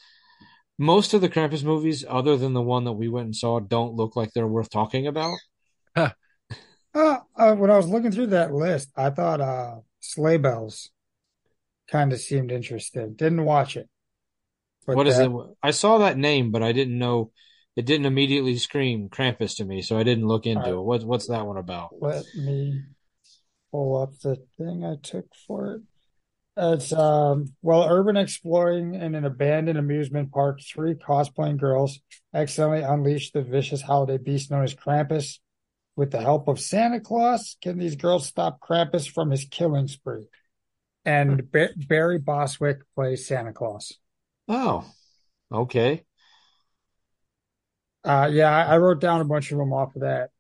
most 0.78 1.14
of 1.14 1.20
the 1.20 1.28
Krampus 1.28 1.62
movies, 1.62 2.04
other 2.08 2.36
than 2.36 2.52
the 2.52 2.62
one 2.62 2.84
that 2.84 2.92
we 2.92 3.08
went 3.08 3.26
and 3.26 3.36
saw, 3.36 3.60
don't 3.60 3.94
look 3.94 4.16
like 4.16 4.32
they're 4.32 4.46
worth 4.46 4.70
talking 4.70 5.06
about. 5.06 5.36
Uh, 6.96 7.18
uh, 7.34 7.52
when 7.56 7.72
I 7.72 7.76
was 7.76 7.88
looking 7.88 8.12
through 8.12 8.28
that 8.28 8.54
list, 8.54 8.88
I 8.96 9.10
thought 9.10 9.40
uh, 9.40 9.78
Sleigh 9.98 10.36
Bells 10.36 10.90
kind 11.90 12.12
of 12.12 12.20
seemed 12.20 12.52
interesting. 12.52 13.14
Didn't 13.14 13.44
watch 13.44 13.76
it. 13.76 13.88
But 14.86 14.94
What 14.94 15.08
is 15.08 15.16
that- 15.16 15.28
it? 15.28 15.56
I 15.60 15.72
saw 15.72 15.98
that 15.98 16.16
name, 16.16 16.52
but 16.52 16.62
I 16.62 16.70
didn't 16.70 16.96
know. 16.96 17.32
It 17.74 17.84
didn't 17.84 18.06
immediately 18.06 18.56
scream 18.58 19.08
Krampus 19.08 19.56
to 19.56 19.64
me, 19.64 19.82
so 19.82 19.98
I 19.98 20.04
didn't 20.04 20.28
look 20.28 20.46
into 20.46 20.60
Alright. 20.60 20.74
it. 20.74 20.80
What 20.82 21.02
what's 21.04 21.26
that 21.26 21.44
one 21.44 21.56
about? 21.56 21.90
Let 22.00 22.24
me 22.36 22.82
pull 23.72 24.00
up 24.00 24.16
the 24.20 24.36
thing 24.56 24.84
I 24.84 24.94
took 25.02 25.26
for 25.48 25.74
it. 25.74 25.82
It's 26.56 26.92
um 26.92 27.54
while 27.60 27.88
urban 27.90 28.16
exploring 28.16 28.94
in 28.94 29.16
an 29.16 29.24
abandoned 29.24 29.78
amusement 29.78 30.30
park, 30.30 30.60
three 30.60 30.94
cosplaying 30.94 31.56
girls 31.58 31.98
accidentally 32.32 32.82
unleash 32.82 33.32
the 33.32 33.42
vicious 33.42 33.82
holiday 33.82 34.18
beast 34.18 34.52
known 34.52 34.62
as 34.62 34.76
Krampus. 34.76 35.40
With 35.96 36.10
the 36.10 36.20
help 36.20 36.48
of 36.48 36.58
Santa 36.58 37.00
Claus, 37.00 37.56
can 37.62 37.78
these 37.78 37.94
girls 37.94 38.26
stop 38.26 38.58
Krampus 38.60 39.08
from 39.08 39.30
his 39.30 39.44
killing 39.44 39.86
spree? 39.86 40.26
And 41.04 41.50
Ba- 41.52 41.74
Barry 41.76 42.18
Bostwick 42.18 42.80
plays 42.94 43.26
Santa 43.26 43.52
Claus. 43.52 43.92
Oh, 44.48 44.84
okay. 45.52 46.04
Uh, 48.02 48.28
yeah, 48.30 48.50
I, 48.50 48.76
wrote 48.78 49.00
down 49.00 49.20
a 49.20 49.24
bunch 49.24 49.50
of 49.50 49.58
them 49.58 49.72
off 49.72 49.94
of 49.96 50.02
that. 50.02 50.30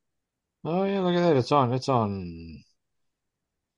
Oh 0.64 0.84
yeah, 0.84 1.00
look 1.00 1.14
at 1.14 1.20
that. 1.20 1.36
It's 1.36 1.52
on. 1.52 1.72
It's 1.72 1.88
on 1.88 2.62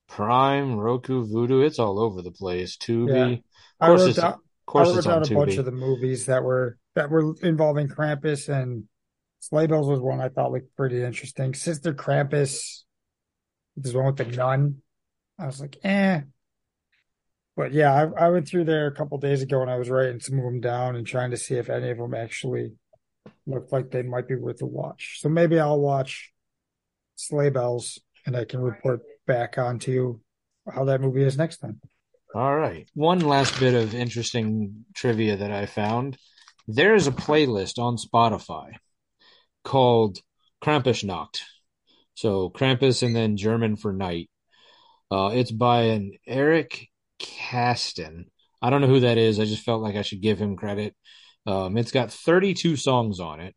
Prime, 0.09 0.77
Roku, 0.77 1.27
Vudu. 1.27 1.65
It's 1.65 1.79
all 1.79 2.01
over 2.01 2.23
the 2.23 2.33
place. 2.33 2.77
Tubi. 2.77 3.43
I 3.81 3.87
Of 3.87 3.89
course 3.89 4.01
wrote 4.01 4.09
it's 4.09 4.19
down, 4.19 4.33
of 4.33 4.41
course 4.67 4.89
I 4.89 4.91
wrote 4.91 4.99
it's 4.99 5.07
on 5.07 5.23
down 5.23 5.33
a 5.33 5.35
bunch 5.35 5.57
of 5.59 5.65
the 5.65 5.73
movies 5.73 6.27
that 6.27 6.43
were 6.43 6.79
that 6.95 7.11
were 7.11 7.35
involving 7.43 7.89
Krampus 7.89 8.49
and 8.49 8.85
Sleigh 9.49 9.69
Bells 9.69 9.87
was 9.87 10.01
one 10.01 10.21
I 10.21 10.29
thought 10.29 10.51
looked 10.51 10.75
pretty 10.77 11.05
interesting. 11.05 11.55
Sister 11.55 11.95
Krampus, 11.95 12.83
this 13.77 13.95
one 13.95 14.07
with 14.07 14.17
the 14.17 14.25
nun. 14.25 14.79
I 15.39 15.47
was 15.47 15.61
like, 15.61 15.77
eh. 15.85 16.23
But 17.57 17.73
yeah, 17.73 17.93
I, 17.93 18.25
I 18.25 18.29
went 18.31 18.49
through 18.49 18.65
there 18.65 18.89
a 18.89 18.95
couple 18.95 19.19
days 19.19 19.43
ago 19.43 19.63
and 19.63 19.71
I 19.71 19.79
was 19.79 19.89
writing 19.89 20.19
some 20.19 20.39
of 20.39 20.45
them 20.45 20.61
down 20.61 20.97
and 20.97 21.07
trying 21.07 21.31
to 21.31 21.37
see 21.37 21.55
if 21.55 21.71
any 21.71 21.91
of 21.91 21.99
them 21.99 22.13
actually 22.13 22.73
looked 23.47 23.71
like 23.71 23.93
they 23.93 24.03
might 24.03 24.27
be 24.27 24.35
worth 24.35 24.63
a 24.63 24.67
watch. 24.67 25.19
So 25.21 25.29
maybe 25.29 25.61
I'll 25.61 25.81
watch 25.81 26.33
Sleigh 27.15 27.51
Bells 27.51 28.01
and 28.27 28.37
I 28.37 28.47
can 28.47 28.61
report 28.61 29.03
back 29.29 29.59
onto 29.59 30.19
how 30.69 30.87
that 30.87 31.01
movie 31.01 31.23
is 31.23 31.39
next 31.39 31.59
time. 31.59 31.81
All 32.35 32.57
right. 32.57 32.89
One 32.95 33.21
last 33.21 33.61
bit 33.61 33.75
of 33.75 33.95
interesting 33.95 34.87
trivia 34.93 35.37
that 35.37 35.53
I 35.53 35.67
found. 35.67 36.19
There 36.67 36.97
is 36.97 37.07
a 37.07 37.13
playlist 37.13 37.79
on 37.79 37.97
Spotify 37.97 38.73
called 39.67 40.19
Krampusnacht. 40.63 41.41
So 42.15 42.49
Krampus 42.49 43.03
and 43.03 43.15
then 43.15 43.37
German 43.37 43.77
for 43.77 43.93
night. 43.93 44.31
Uh, 45.11 45.31
it's 45.35 45.51
by 45.51 45.83
an 45.83 46.13
Eric 46.27 46.89
Kasten. 47.19 48.31
I 48.63 48.71
don't 48.71 48.81
know 48.81 48.87
who 48.87 49.01
that 49.01 49.19
is. 49.19 49.39
I 49.39 49.45
just 49.45 49.65
felt 49.65 49.83
like 49.83 49.97
I 49.97 50.03
should 50.03 50.23
give 50.23 50.39
him 50.39 50.57
credit. 50.57 50.95
Um, 51.47 51.77
it's 51.77 51.93
got 51.93 52.13
32 52.13 52.77
songs 52.77 53.21
on 53.21 53.41
it. 53.41 53.55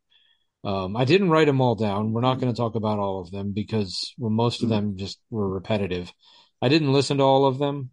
Um, 0.63 0.97
I 0.97 1.05
didn't 1.05 1.29
write 1.29 1.47
them 1.47 1.61
all 1.61 1.75
down. 1.75 2.11
We're 2.11 2.21
not 2.21 2.39
going 2.39 2.53
to 2.53 2.57
talk 2.57 2.75
about 2.75 2.99
all 2.99 3.21
of 3.21 3.31
them 3.31 3.53
because 3.53 4.13
well, 4.17 4.29
most 4.29 4.61
of 4.61 4.69
them 4.69 4.97
just 4.97 5.19
were 5.29 5.47
repetitive. 5.47 6.11
I 6.61 6.67
didn't 6.67 6.91
listen 6.91 7.17
to 7.17 7.23
all 7.23 7.45
of 7.45 7.59
them. 7.59 7.91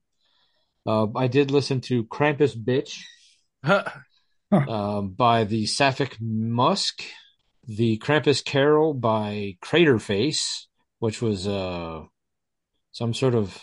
Uh, 0.85 1.07
I 1.15 1.29
did 1.29 1.51
listen 1.51 1.81
to 1.83 2.05
Krampus 2.05 2.57
Bitch 2.57 3.03
um, 4.53 5.11
by 5.11 5.45
the 5.45 5.67
Sapphic 5.67 6.17
Musk, 6.21 7.03
the 7.67 7.99
Krampus 7.99 8.45
Carol 8.45 8.95
by 8.95 9.57
Craterface, 9.63 10.67
which 10.99 11.21
was 11.21 11.47
uh, 11.47 12.03
some 12.93 13.13
sort 13.13 13.35
of 13.35 13.61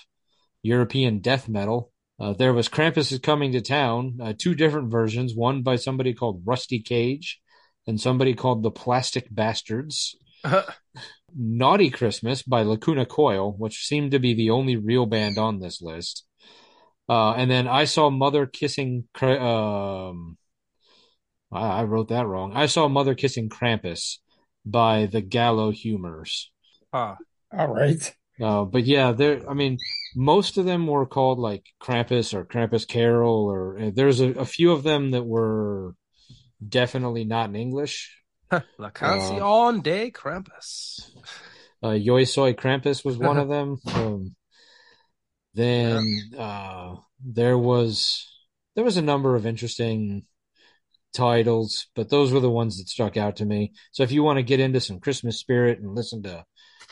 European 0.61 1.19
death 1.19 1.47
metal. 1.47 1.91
Uh, 2.19 2.33
there 2.33 2.53
was 2.53 2.69
Krampus 2.69 3.11
is 3.11 3.19
Coming 3.19 3.51
to 3.53 3.61
Town, 3.61 4.19
uh, 4.21 4.33
two 4.37 4.55
different 4.55 4.91
versions, 4.91 5.35
one 5.35 5.61
by 5.61 5.75
somebody 5.75 6.13
called 6.13 6.43
Rusty 6.45 6.79
Cage 6.79 7.41
and 7.87 7.99
somebody 7.99 8.33
called 8.33 8.63
the 8.63 8.71
Plastic 8.71 9.27
Bastards. 9.29 10.15
Naughty 11.35 11.89
Christmas 11.89 12.43
by 12.43 12.61
Lacuna 12.61 13.05
Coil, 13.05 13.53
which 13.57 13.85
seemed 13.85 14.11
to 14.11 14.19
be 14.19 14.33
the 14.33 14.51
only 14.51 14.75
real 14.75 15.05
band 15.05 15.37
on 15.37 15.59
this 15.59 15.81
list. 15.81 16.25
Uh, 17.09 17.33
and 17.33 17.49
then 17.49 17.67
I 17.67 17.85
saw 17.85 18.09
Mother 18.09 18.45
Kissing. 18.45 19.05
Um, 19.21 20.37
I 21.59 21.83
wrote 21.83 22.09
that 22.09 22.27
wrong. 22.27 22.53
I 22.55 22.65
saw 22.65 22.87
Mother 22.87 23.15
Kissing 23.15 23.49
Krampus 23.49 24.17
by 24.65 25.05
the 25.05 25.21
Gallo 25.21 25.71
Humors. 25.71 26.51
Huh. 26.93 27.15
All 27.51 27.67
right. 27.67 28.15
Uh, 28.41 28.63
but 28.65 28.85
yeah, 28.85 29.11
there. 29.11 29.47
I 29.49 29.53
mean, 29.53 29.77
most 30.15 30.57
of 30.57 30.65
them 30.65 30.87
were 30.87 31.05
called 31.05 31.39
like 31.39 31.65
Krampus 31.81 32.33
or 32.33 32.45
Krampus 32.45 32.87
Carol, 32.87 33.45
or 33.45 33.79
uh, 33.79 33.91
there's 33.93 34.21
a, 34.21 34.29
a 34.31 34.45
few 34.45 34.71
of 34.71 34.83
them 34.83 35.11
that 35.11 35.23
were 35.23 35.93
definitely 36.67 37.25
not 37.25 37.49
in 37.49 37.55
English. 37.55 38.17
La 38.77 38.89
Canción 38.91 39.83
de 39.83 40.11
Krampus. 40.11 41.11
Uh, 41.83 41.91
Yo 41.91 42.23
Soy 42.23 42.53
Krampus 42.53 43.03
was 43.03 43.17
one 43.17 43.37
of 43.37 43.49
them. 43.49 43.79
Um, 43.93 44.35
then 45.55 46.31
uh, 46.35 46.95
there 47.23 47.57
was 47.57 48.27
there 48.75 48.83
was 48.83 48.97
a 48.97 49.03
number 49.03 49.35
of 49.35 49.45
interesting 49.45 50.25
titles, 51.13 51.87
but 51.95 52.09
those 52.09 52.31
were 52.31 52.39
the 52.39 52.49
ones 52.49 52.77
that 52.77 52.89
struck 52.89 53.17
out 53.17 53.37
to 53.37 53.45
me. 53.45 53.73
So 53.91 54.03
if 54.03 54.11
you 54.11 54.23
want 54.23 54.37
to 54.37 54.43
get 54.43 54.59
into 54.59 54.79
some 54.79 54.99
Christmas 54.99 55.39
spirit 55.39 55.79
and 55.79 55.95
listen 55.95 56.23
to 56.23 56.45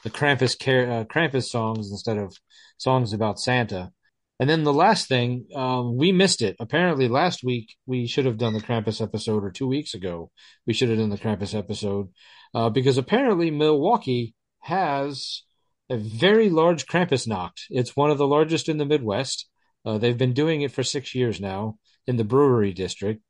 the 0.03 0.09
Krampus 0.09 0.55
uh, 0.55 1.05
Krampus 1.05 1.45
songs 1.49 1.91
instead 1.91 2.17
of 2.17 2.35
songs 2.77 3.13
about 3.13 3.39
Santa. 3.39 3.91
And 4.39 4.49
then 4.49 4.63
the 4.63 4.73
last 4.73 5.07
thing, 5.07 5.45
um, 5.53 5.97
we 5.97 6.11
missed 6.11 6.41
it. 6.41 6.55
Apparently, 6.59 7.07
last 7.07 7.43
week 7.43 7.75
we 7.85 8.07
should 8.07 8.25
have 8.25 8.39
done 8.39 8.53
the 8.53 8.59
Krampus 8.59 8.99
episode, 8.99 9.43
or 9.43 9.51
two 9.51 9.67
weeks 9.67 9.93
ago 9.93 10.31
we 10.65 10.73
should 10.73 10.89
have 10.89 10.97
done 10.97 11.11
the 11.11 11.17
Krampus 11.17 11.53
episode, 11.53 12.09
uh, 12.55 12.69
because 12.69 12.97
apparently 12.97 13.51
Milwaukee 13.51 14.33
has 14.61 15.43
a 15.89 15.97
very 15.97 16.49
large 16.49 16.87
Krampus 16.87 17.27
Krampusnacht. 17.27 17.65
It's 17.69 17.95
one 17.95 18.09
of 18.09 18.17
the 18.17 18.27
largest 18.27 18.69
in 18.69 18.77
the 18.77 18.85
Midwest. 18.85 19.47
Uh, 19.85 19.97
they've 19.97 20.17
been 20.17 20.33
doing 20.33 20.61
it 20.61 20.71
for 20.71 20.83
six 20.83 21.13
years 21.13 21.39
now 21.39 21.77
in 22.07 22.17
the 22.17 22.23
brewery 22.23 22.73
district. 22.73 23.21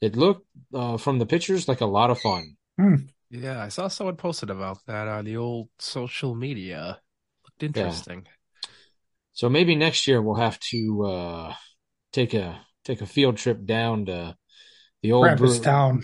It 0.00 0.16
looked 0.16 0.46
uh, 0.72 0.96
from 0.96 1.18
the 1.18 1.26
pictures 1.26 1.68
like 1.68 1.80
a 1.80 1.86
lot 1.86 2.10
of 2.10 2.20
fun. 2.20 2.56
Hmm. 2.78 2.94
Yeah, 3.30 3.62
I 3.62 3.68
saw 3.68 3.88
someone 3.88 4.16
posted 4.16 4.48
about 4.48 4.78
that 4.86 5.08
on 5.08 5.24
the 5.24 5.36
old 5.36 5.68
social 5.78 6.34
media. 6.34 7.00
Looked 7.44 7.62
interesting. 7.62 8.22
Yeah. 8.24 8.70
So 9.32 9.48
maybe 9.48 9.76
next 9.76 10.06
year 10.06 10.22
we'll 10.22 10.36
have 10.36 10.58
to 10.70 11.04
uh, 11.04 11.54
take 12.12 12.34
a 12.34 12.60
take 12.84 13.00
a 13.02 13.06
field 13.06 13.36
trip 13.36 13.64
down 13.64 14.06
to 14.06 14.36
the 15.02 15.12
old 15.12 15.26
Krampus 15.26 15.62
town, 15.62 16.02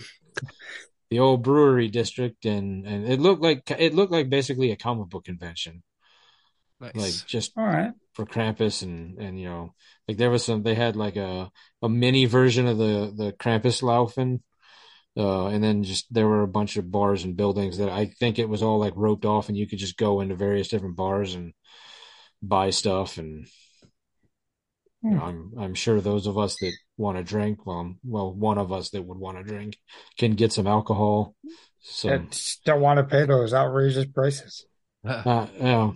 the 1.09 1.19
old 1.19 1.43
brewery 1.43 1.87
district, 1.87 2.45
and 2.45 2.85
and 2.85 3.07
it 3.07 3.19
looked 3.19 3.41
like 3.41 3.69
it 3.71 3.93
looked 3.93 4.11
like 4.11 4.29
basically 4.29 4.71
a 4.71 4.77
comic 4.77 5.09
book 5.09 5.25
convention, 5.25 5.83
Nice. 6.79 6.95
like 6.95 7.27
just 7.27 7.53
all 7.57 7.65
right. 7.65 7.91
for 8.13 8.25
Krampus 8.25 8.83
and 8.83 9.17
and 9.17 9.39
you 9.39 9.47
know 9.47 9.73
like 10.07 10.17
there 10.17 10.29
was 10.29 10.43
some 10.43 10.63
they 10.63 10.75
had 10.75 10.95
like 10.95 11.15
a 11.15 11.49
a 11.81 11.89
mini 11.89 12.25
version 12.25 12.67
of 12.67 12.77
the 12.77 13.13
the 13.15 13.33
Krampus 13.33 13.81
Laufen. 13.81 14.41
Uh, 15.17 15.47
and 15.47 15.63
then 15.63 15.81
just 15.81 16.13
there 16.13 16.27
were 16.27 16.41
a 16.41 16.47
bunch 16.47 16.75
of 16.75 16.91
bars 16.91 17.23
and 17.23 17.37
buildings 17.37 17.77
that 17.77 17.87
I 17.87 18.07
think 18.19 18.37
it 18.37 18.49
was 18.49 18.61
all 18.61 18.79
like 18.79 18.91
roped 18.97 19.23
off, 19.23 19.47
and 19.47 19.57
you 19.57 19.65
could 19.65 19.79
just 19.79 19.95
go 19.95 20.19
into 20.19 20.35
various 20.35 20.67
different 20.67 20.97
bars 20.97 21.35
and 21.35 21.53
buy 22.41 22.69
stuff. 22.69 23.17
And 23.17 23.47
you 25.01 25.11
know, 25.11 25.21
I'm 25.21 25.53
I'm 25.57 25.73
sure 25.73 26.01
those 26.01 26.27
of 26.27 26.37
us 26.37 26.57
that 26.59 26.73
want 26.97 27.17
to 27.17 27.23
drink, 27.23 27.65
well, 27.65 27.95
well, 28.03 28.33
one 28.33 28.57
of 28.57 28.73
us 28.73 28.89
that 28.89 29.03
would 29.03 29.17
want 29.17 29.37
to 29.37 29.43
drink 29.43 29.77
can 30.17 30.33
get 30.33 30.51
some 30.51 30.67
alcohol. 30.67 31.33
So 31.79 32.09
don't 32.65 32.81
want 32.81 32.97
to 32.97 33.03
pay 33.03 33.25
those 33.25 33.53
outrageous 33.53 34.07
prices. 34.07 34.65
uh, 35.05 35.47
yeah. 35.57 35.91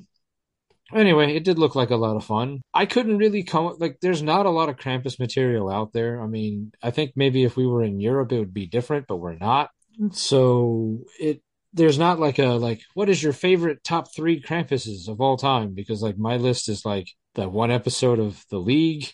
Anyway, 0.94 1.36
it 1.36 1.44
did 1.44 1.60
look 1.60 1.76
like 1.76 1.90
a 1.92 1.96
lot 1.96 2.16
of 2.16 2.26
fun. 2.26 2.62
I 2.74 2.86
couldn't 2.86 3.18
really 3.18 3.44
come 3.44 3.76
like 3.80 4.00
there's 4.02 4.24
not 4.24 4.46
a 4.46 4.50
lot 4.50 4.70
of 4.70 4.78
Krampus 4.78 5.20
material 5.20 5.70
out 5.70 5.94
there. 5.94 6.22
I 6.22 6.28
mean, 6.28 6.72
I 6.82 6.92
think 6.92 7.12
maybe 7.16 7.44
if 7.44 7.56
we 7.56 7.68
were 7.68 7.84
in 7.84 8.00
Europe 8.00 8.32
it 8.32 8.40
would 8.40 8.54
be 8.54 8.68
different, 8.68 9.08
but 9.08 9.18
we're 9.18 9.36
not. 9.36 9.70
So 10.12 11.00
it 11.20 11.42
there's 11.74 12.00
not 12.00 12.20
like 12.20 12.40
a 12.40 12.48
like 12.48 12.82
what 12.94 13.10
is 13.10 13.22
your 13.22 13.34
favorite 13.34 13.84
top 13.84 14.14
3 14.14 14.42
Krampuses 14.42 15.08
of 15.08 15.22
all 15.22 15.38
time 15.38 15.74
because 15.74 16.02
like 16.02 16.18
my 16.18 16.38
list 16.38 16.70
is 16.70 16.86
like 16.86 17.08
that 17.36 17.52
one 17.52 17.72
episode 17.72 18.20
of 18.20 18.44
The 18.50 18.58
League, 18.58 19.12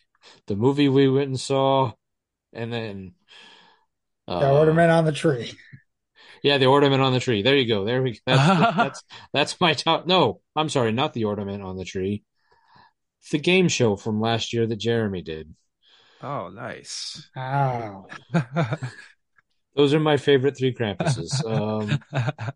the 0.47 0.55
movie 0.55 0.89
we 0.89 1.09
went 1.09 1.27
and 1.27 1.39
saw, 1.39 1.91
and 2.53 2.71
then 2.71 3.13
uh, 4.27 4.39
The 4.39 4.51
ornament 4.51 4.91
on 4.91 5.05
the 5.05 5.11
tree. 5.11 5.53
Yeah, 6.45 6.59
the 6.59 6.67
ornament 6.67 7.01
on 7.01 7.11
the 7.11 7.19
tree. 7.19 7.41
There 7.41 7.55
you 7.55 7.67
go. 7.67 7.85
There 7.85 8.03
we. 8.03 8.19
That's 8.27 8.75
that's 8.77 9.03
that's 9.33 9.59
my 9.59 9.73
top. 9.73 10.05
No, 10.05 10.41
I'm 10.55 10.69
sorry, 10.69 10.91
not 10.91 11.13
the 11.13 11.23
ornament 11.23 11.63
on 11.63 11.75
the 11.75 11.85
tree. 11.85 12.23
The 13.31 13.39
game 13.39 13.67
show 13.67 13.95
from 13.95 14.21
last 14.21 14.53
year 14.53 14.67
that 14.67 14.75
Jeremy 14.75 15.23
did. 15.23 15.55
oh, 16.21 16.49
nice. 16.49 17.27
Wow. 17.35 18.05
Those 19.75 19.95
are 19.95 19.99
my 19.99 20.17
favorite 20.17 20.55
three 20.55 20.71
Krampuses. 20.71 21.43
Um, 21.43 21.99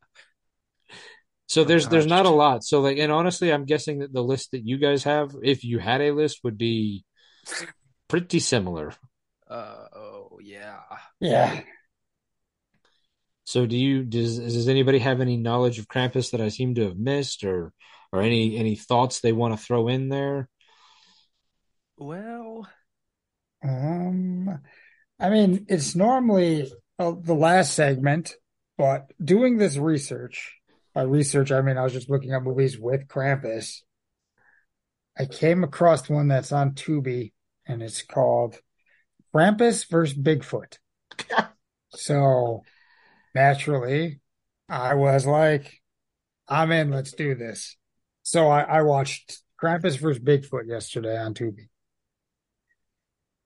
so 1.47 1.63
there's 1.63 1.87
there's 1.87 2.05
not 2.05 2.27
a 2.27 2.29
lot. 2.29 2.63
So 2.63 2.81
like, 2.81 2.99
and 2.99 3.11
honestly, 3.11 3.51
I'm 3.51 3.65
guessing 3.65 3.99
that 3.99 4.13
the 4.13 4.23
list 4.23 4.51
that 4.51 4.63
you 4.67 4.77
guys 4.77 5.03
have, 5.05 5.35
if 5.41 5.63
you 5.63 5.79
had 5.79 6.01
a 6.01 6.11
list, 6.11 6.41
would 6.43 6.59
be 6.59 7.05
pretty 8.07 8.39
similar. 8.39 8.93
uh, 9.49 9.87
oh, 9.95 10.37
yeah. 10.43 10.77
yeah. 11.19 11.61
So 13.49 13.65
do 13.65 13.75
you 13.75 14.03
does 14.03 14.37
does 14.37 14.67
anybody 14.67 14.99
have 14.99 15.21
any 15.21 15.35
knowledge 15.35 15.79
of 15.79 15.87
Krampus 15.87 16.29
that 16.29 16.39
I 16.39 16.49
seem 16.49 16.75
to 16.75 16.83
have 16.83 16.99
missed, 16.99 17.43
or 17.43 17.73
or 18.11 18.21
any 18.21 18.55
any 18.57 18.75
thoughts 18.75 19.21
they 19.21 19.33
want 19.33 19.57
to 19.57 19.65
throw 19.65 19.87
in 19.87 20.07
there? 20.07 20.47
Well, 21.97 22.67
Um, 23.63 24.61
I 25.19 25.29
mean, 25.29 25.65
it's 25.69 25.95
normally 25.95 26.71
uh, 26.99 27.13
the 27.19 27.33
last 27.35 27.73
segment, 27.73 28.35
but 28.77 29.11
doing 29.23 29.57
this 29.57 29.77
research, 29.77 30.55
by 30.93 31.03
research, 31.03 31.51
I 31.51 31.61
mean, 31.61 31.77
I 31.77 31.83
was 31.83 31.93
just 31.93 32.09
looking 32.09 32.33
at 32.33 32.43
movies 32.43 32.79
with 32.79 33.07
Krampus. 33.07 33.81
I 35.17 35.25
came 35.25 35.63
across 35.63 36.09
one 36.09 36.27
that's 36.27 36.51
on 36.51 36.73
Tubi 36.73 37.33
and 37.67 37.81
it's 37.83 38.03
called 38.03 38.59
Krampus 39.33 39.89
versus 39.89 40.17
Bigfoot. 40.17 40.77
so 41.89 42.63
naturally, 43.33 44.21
I 44.67 44.95
was 44.95 45.25
like, 45.25 45.81
I'm 46.47 46.71
in, 46.71 46.91
let's 46.91 47.13
do 47.13 47.35
this. 47.35 47.77
So 48.23 48.49
I, 48.49 48.61
I 48.61 48.81
watched 48.81 49.39
Krampus 49.61 49.97
versus 49.97 50.21
Bigfoot 50.21 50.67
yesterday 50.67 51.17
on 51.17 51.33
Tubi 51.33 51.69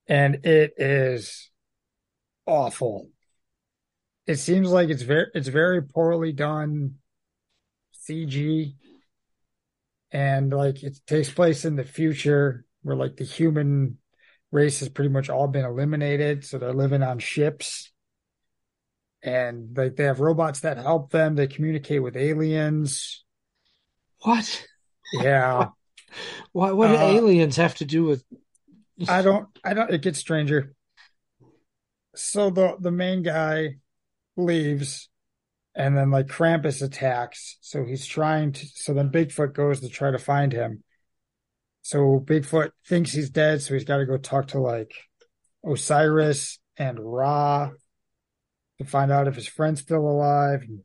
and 0.08 0.46
it 0.46 0.74
is 0.78 1.50
awful. 2.46 3.10
It 4.28 4.38
seems 4.38 4.70
like 4.70 4.90
it's 4.90 5.02
very 5.04 5.28
it's 5.34 5.48
very 5.48 5.82
poorly 5.82 6.32
done 6.32 6.96
CG 8.08 8.76
and 10.12 10.52
like 10.52 10.84
it 10.84 11.00
takes 11.08 11.30
place 11.30 11.66
in 11.66 11.76
the 11.76 11.84
future 11.84 12.66
where 12.84 12.96
like 12.96 13.18
the 13.18 13.24
human 13.24 13.98
race 14.52 14.80
has 14.80 14.90
pretty 14.90 15.10
much 15.10 15.30
all 15.30 15.48
been 15.48 15.66
eliminated 15.66 16.46
so 16.46 16.58
they're 16.58 16.74
living 16.74 17.02
on 17.02 17.18
ships 17.18 17.92
and 19.24 19.76
like 19.78 19.96
they 19.96 20.04
have 20.04 20.20
robots 20.20 20.62
that 20.62 20.78
help 20.78 21.12
them 21.12 21.36
they 21.36 21.48
communicate 21.48 22.04
with 22.04 22.18
aliens 22.18 23.24
What? 24.24 24.66
yeah 25.22 25.70
What 26.52 26.78
what 26.78 26.88
do 26.88 26.96
Uh, 26.96 27.00
aliens 27.00 27.56
have 27.58 27.76
to 27.76 27.86
do 27.86 28.04
with? 28.04 28.24
I 29.08 29.22
don't, 29.22 29.48
I 29.64 29.74
don't, 29.74 29.90
it 29.92 30.02
gets 30.02 30.20
stranger. 30.20 30.74
So 32.16 32.50
the, 32.50 32.76
the 32.80 32.92
main 32.92 33.24
guy 33.24 33.78
leaves 34.38 35.10
and 35.76 35.98
then 35.98 36.12
like 36.12 36.28
Krampus 36.28 36.82
attacks. 36.84 37.58
So 37.62 37.84
he's 37.86 38.06
trying 38.06 38.54
to, 38.54 38.68
so 38.68 38.94
then 38.94 39.10
Bigfoot 39.10 39.54
goes 39.54 39.80
to 39.82 39.90
try 39.90 40.12
to 40.12 40.20
find 40.20 40.54
him. 40.54 40.84
So 41.82 42.20
Bigfoot 42.24 42.72
thinks 42.88 43.12
he's 43.12 43.30
dead. 43.32 43.62
So 43.62 43.74
he's 43.74 43.84
got 43.84 43.98
to 43.98 44.06
go 44.06 44.18
talk 44.18 44.50
to 44.50 44.60
like 44.60 44.94
Osiris 45.66 46.60
and 46.78 47.00
Ra 47.00 47.72
to 48.84 48.90
find 48.90 49.12
out 49.12 49.28
if 49.28 49.36
his 49.36 49.48
friend's 49.48 49.82
still 49.82 50.08
alive. 50.08 50.64
And 50.68 50.82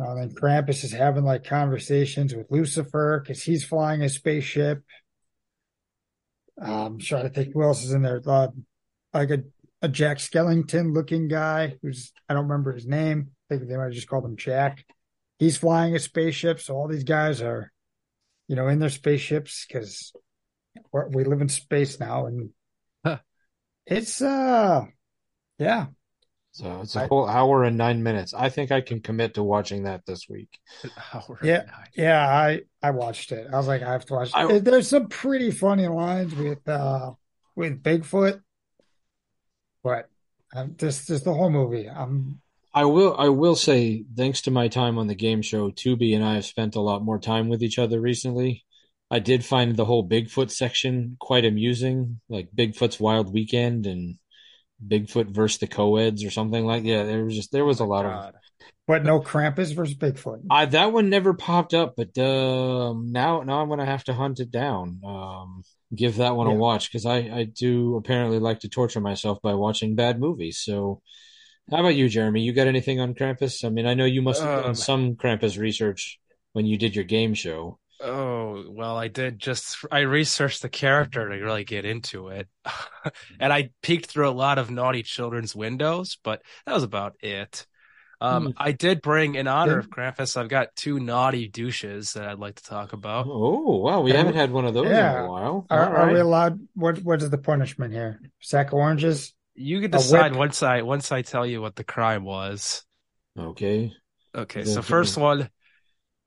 uh, 0.00 0.14
then 0.14 0.34
Krampus 0.34 0.84
is 0.84 0.92
having 0.92 1.24
like 1.24 1.44
conversations 1.44 2.34
with 2.34 2.50
Lucifer 2.50 3.20
because 3.22 3.42
he's 3.42 3.64
flying 3.64 4.02
a 4.02 4.08
spaceship. 4.08 4.82
I'm 6.60 6.98
trying 6.98 7.24
to 7.24 7.30
think 7.30 7.52
who 7.52 7.62
else 7.62 7.84
is 7.84 7.92
in 7.92 8.02
there. 8.02 8.22
Uh, 8.26 8.48
like 9.12 9.30
a, 9.30 9.42
a 9.82 9.88
Jack 9.88 10.18
Skellington 10.18 10.94
looking 10.94 11.28
guy 11.28 11.76
who's, 11.82 12.12
I 12.28 12.34
don't 12.34 12.48
remember 12.48 12.72
his 12.72 12.86
name. 12.86 13.30
I 13.50 13.54
think 13.56 13.68
they 13.68 13.76
might 13.76 13.84
have 13.84 13.92
just 13.92 14.08
called 14.08 14.24
him 14.24 14.36
Jack. 14.36 14.84
He's 15.38 15.58
flying 15.58 15.94
a 15.94 15.98
spaceship. 15.98 16.60
So 16.60 16.74
all 16.74 16.88
these 16.88 17.04
guys 17.04 17.42
are, 17.42 17.72
you 18.48 18.56
know, 18.56 18.68
in 18.68 18.78
their 18.78 18.88
spaceships 18.88 19.66
because 19.66 20.12
we 20.92 21.24
live 21.24 21.40
in 21.40 21.48
space 21.48 22.00
now. 22.00 22.26
And 22.26 22.50
Huh. 23.04 23.18
it's, 23.86 24.20
uh, 24.20 24.86
yeah, 25.58 25.86
So 26.56 26.80
it's 26.80 26.96
a 26.96 27.02
I- 27.02 27.06
whole 27.06 27.28
hour 27.28 27.64
and 27.64 27.76
nine 27.76 28.02
minutes. 28.02 28.32
I 28.32 28.48
think 28.48 28.72
I 28.72 28.80
can 28.80 29.00
commit 29.00 29.34
to 29.34 29.42
watching 29.42 29.84
that 29.84 30.06
this 30.06 30.26
week. 30.28 30.48
Yeah. 31.42 31.64
nine. 31.66 31.86
Yeah, 31.94 32.26
I 32.26 32.62
I 32.82 32.92
watched 32.92 33.30
it. 33.32 33.46
I 33.52 33.56
was 33.56 33.66
like, 33.68 33.82
I 33.82 33.92
have 33.92 34.06
to 34.06 34.14
watch. 34.14 34.30
I- 34.34 34.58
There's 34.58 34.88
some 34.88 35.08
pretty 35.08 35.50
funny 35.50 35.86
lines 35.86 36.34
with 36.34 36.66
uh 36.68 37.12
with 37.54 37.82
Bigfoot, 37.82 38.40
but 39.84 40.08
um, 40.54 40.74
this 40.78 41.10
is 41.10 41.22
the 41.22 41.34
whole 41.34 41.50
movie. 41.50 41.88
I'm 41.88 42.40
I 42.74 42.84
will 42.84 43.14
I 43.18 43.28
will 43.28 43.56
say, 43.56 44.04
thanks 44.16 44.42
to 44.42 44.50
my 44.50 44.68
time 44.68 44.96
on 44.98 45.06
the 45.08 45.14
game 45.14 45.42
show, 45.42 45.70
Tubi 45.70 46.14
and 46.14 46.24
I 46.24 46.34
have 46.34 46.46
spent 46.46 46.74
a 46.74 46.80
lot 46.80 47.02
more 47.04 47.18
time 47.18 47.48
with 47.48 47.62
each 47.62 47.78
other 47.78 48.00
recently. 48.00 48.64
I 49.10 49.18
did 49.18 49.44
find 49.44 49.76
the 49.76 49.84
whole 49.84 50.08
Bigfoot 50.08 50.50
section 50.50 51.16
quite 51.20 51.44
amusing, 51.44 52.20
like 52.28 52.48
Bigfoot's 52.56 52.98
Wild 52.98 53.32
Weekend 53.32 53.86
and 53.86 54.16
Bigfoot 54.84 55.30
versus 55.30 55.58
the 55.58 55.66
Coeds 55.66 56.24
or 56.24 56.30
something 56.30 56.64
like 56.64 56.82
that. 56.82 56.88
yeah, 56.88 57.04
there 57.04 57.24
was 57.24 57.34
just 57.34 57.52
there 57.52 57.64
was 57.64 57.80
a 57.80 57.84
lot 57.84 58.04
of 58.06 58.32
but 58.86 59.04
no 59.04 59.20
Krampus 59.20 59.74
versus 59.74 59.96
Bigfoot. 59.96 60.42
I 60.50 60.66
that 60.66 60.92
one 60.92 61.10
never 61.10 61.34
popped 61.34 61.74
up, 61.74 61.94
but 61.96 62.16
um 62.18 63.10
now 63.12 63.42
now 63.42 63.60
I'm 63.60 63.68
gonna 63.68 63.86
have 63.86 64.04
to 64.04 64.14
hunt 64.14 64.40
it 64.40 64.50
down. 64.50 65.00
Um 65.04 65.62
give 65.94 66.16
that 66.16 66.36
one 66.36 66.46
a 66.46 66.54
watch 66.54 66.90
because 66.90 67.06
I 67.06 67.16
I 67.16 67.44
do 67.44 67.96
apparently 67.96 68.38
like 68.38 68.60
to 68.60 68.68
torture 68.68 69.00
myself 69.00 69.40
by 69.42 69.54
watching 69.54 69.94
bad 69.94 70.20
movies. 70.20 70.58
So 70.62 71.00
how 71.70 71.78
about 71.80 71.96
you, 71.96 72.08
Jeremy? 72.08 72.42
You 72.42 72.52
got 72.52 72.68
anything 72.68 73.00
on 73.00 73.14
Krampus? 73.14 73.64
I 73.64 73.70
mean, 73.70 73.86
I 73.86 73.94
know 73.94 74.04
you 74.04 74.22
must 74.22 74.40
have 74.42 74.60
done 74.60 74.68
Um, 74.70 74.74
some 74.74 75.16
Krampus 75.16 75.58
research 75.58 76.20
when 76.52 76.64
you 76.64 76.78
did 76.78 76.94
your 76.94 77.04
game 77.04 77.34
show. 77.34 77.78
Oh, 78.02 78.64
well, 78.68 78.96
I 78.96 79.08
did 79.08 79.38
just 79.38 79.78
I 79.90 80.00
researched 80.00 80.62
the 80.62 80.68
character 80.68 81.28
to 81.28 81.34
really 81.44 81.64
get 81.64 81.84
into 81.84 82.28
it. 82.28 82.48
and 83.40 83.52
I 83.52 83.70
peeked 83.82 84.06
through 84.06 84.28
a 84.28 84.30
lot 84.30 84.58
of 84.58 84.70
naughty 84.70 85.02
children's 85.02 85.54
windows, 85.56 86.18
but 86.22 86.42
that 86.66 86.74
was 86.74 86.82
about 86.82 87.16
it. 87.20 87.66
Um, 88.20 88.46
Hmm. 88.46 88.50
I 88.56 88.72
did 88.72 89.02
bring 89.02 89.34
in 89.34 89.46
honor 89.46 89.78
of 89.78 89.86
Did- 89.86 89.92
Krampus, 89.92 90.36
I've 90.38 90.48
got 90.48 90.74
two 90.74 90.98
naughty 91.00 91.48
douches 91.48 92.14
that 92.14 92.26
I'd 92.28 92.38
like 92.38 92.54
to 92.56 92.64
talk 92.64 92.92
about. 92.94 93.26
Oh, 93.28 93.78
wow, 93.78 94.00
we 94.00 94.12
Yeah. 94.12 94.18
haven't 94.18 94.36
had 94.36 94.50
one 94.50 94.64
of 94.64 94.72
those 94.74 94.86
in 94.86 94.92
Yeah. 94.92 95.24
a 95.24 95.30
while. 95.30 95.66
Are, 95.70 95.96
All 95.96 96.02
are 96.08 96.12
we 96.12 96.20
allowed? 96.20 96.66
What 96.74 97.02
what 97.02 97.20
is 97.22 97.30
the 97.30 97.38
punishment 97.38 97.92
here? 97.92 98.20
Sack 98.40 98.68
of 98.68 98.74
oranges? 98.74 99.34
You 99.54 99.80
can 99.80 99.94
A 99.94 99.98
decide 99.98 100.34
once 100.36 100.62
I 100.62 100.82
once 100.82 101.12
I 101.12 101.22
tell 101.22 101.46
you 101.46 101.60
what 101.62 101.76
the 101.76 101.84
crime 101.84 102.24
was. 102.24 102.84
Okay. 103.38 103.92
Okay, 104.34 104.62
The- 104.62 104.70
so 104.70 104.82
first 104.82 105.16
one, 105.16 105.48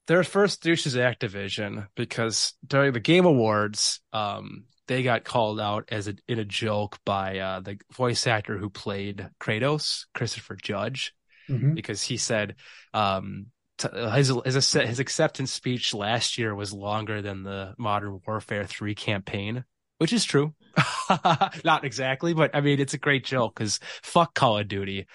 their 0.09 0.23
first 0.23 0.63
douche 0.63 0.85
is 0.87 0.95
Activision 0.95 1.87
because 1.95 2.53
during 2.65 2.93
the 2.93 2.99
Game 2.99 3.25
Awards, 3.25 4.01
um, 4.11 4.65
they 4.87 5.03
got 5.03 5.23
called 5.23 5.59
out 5.59 5.87
as 5.91 6.07
a 6.07 6.15
in 6.27 6.39
a 6.39 6.43
joke 6.45 6.97
by 7.05 7.37
uh, 7.37 7.59
the 7.59 7.77
voice 7.93 8.25
actor 8.25 8.57
who 8.57 8.71
played 8.71 9.29
Kratos, 9.39 10.05
Christopher 10.15 10.55
Judge, 10.55 11.13
Mhm. 11.47 11.75
because 11.75 12.01
he 12.01 12.17
said 12.17 12.55
um, 12.93 13.45
t- 13.77 13.87
his 14.13 14.33
his 14.45 14.71
his 14.73 14.99
acceptance 14.99 15.51
speech 15.53 15.93
last 15.93 16.39
year 16.39 16.55
was 16.55 16.73
longer 16.73 17.21
than 17.21 17.43
the 17.43 17.75
Modern 17.77 18.19
Warfare 18.25 18.65
3 18.65 18.95
campaign, 18.95 19.63
which 19.99 20.11
is 20.11 20.25
true. 20.25 20.55
Not 21.63 21.85
exactly, 21.85 22.33
but 22.33 22.55
I 22.55 22.61
mean 22.61 22.79
it's 22.79 22.95
a 22.95 22.99
great 22.99 23.25
joke 23.25 23.53
because 23.55 23.79
fuck 24.01 24.33
Call 24.33 24.57
of 24.57 24.67
Duty. 24.67 25.05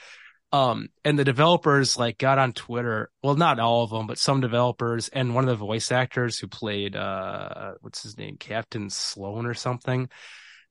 Um, 0.54 0.88
and 1.04 1.18
the 1.18 1.24
developers 1.24 1.98
like 1.98 2.16
got 2.16 2.38
on 2.38 2.52
Twitter. 2.52 3.10
Well, 3.24 3.34
not 3.34 3.58
all 3.58 3.82
of 3.82 3.90
them, 3.90 4.06
but 4.06 4.18
some 4.18 4.40
developers 4.40 5.08
and 5.08 5.34
one 5.34 5.42
of 5.42 5.50
the 5.50 5.66
voice 5.66 5.90
actors 5.90 6.38
who 6.38 6.46
played, 6.46 6.94
uh, 6.94 7.72
what's 7.80 8.04
his 8.04 8.16
name? 8.16 8.36
Captain 8.36 8.88
Sloan 8.88 9.46
or 9.46 9.54
something. 9.54 10.08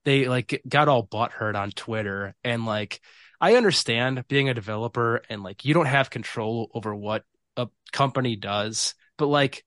They 0.06 0.26
like 0.26 0.62
got 0.66 0.88
all 0.88 1.06
butthurt 1.06 1.54
on 1.54 1.70
Twitter 1.70 2.34
and 2.42 2.64
like, 2.64 3.02
I 3.42 3.56
understand 3.56 4.26
being 4.26 4.48
a 4.48 4.54
developer 4.54 5.20
and 5.28 5.42
like 5.42 5.66
you 5.66 5.74
don't 5.74 5.84
have 5.84 6.08
control 6.08 6.70
over 6.72 6.94
what 6.94 7.24
a 7.58 7.68
company 7.92 8.36
does, 8.36 8.94
but 9.18 9.26
like 9.26 9.66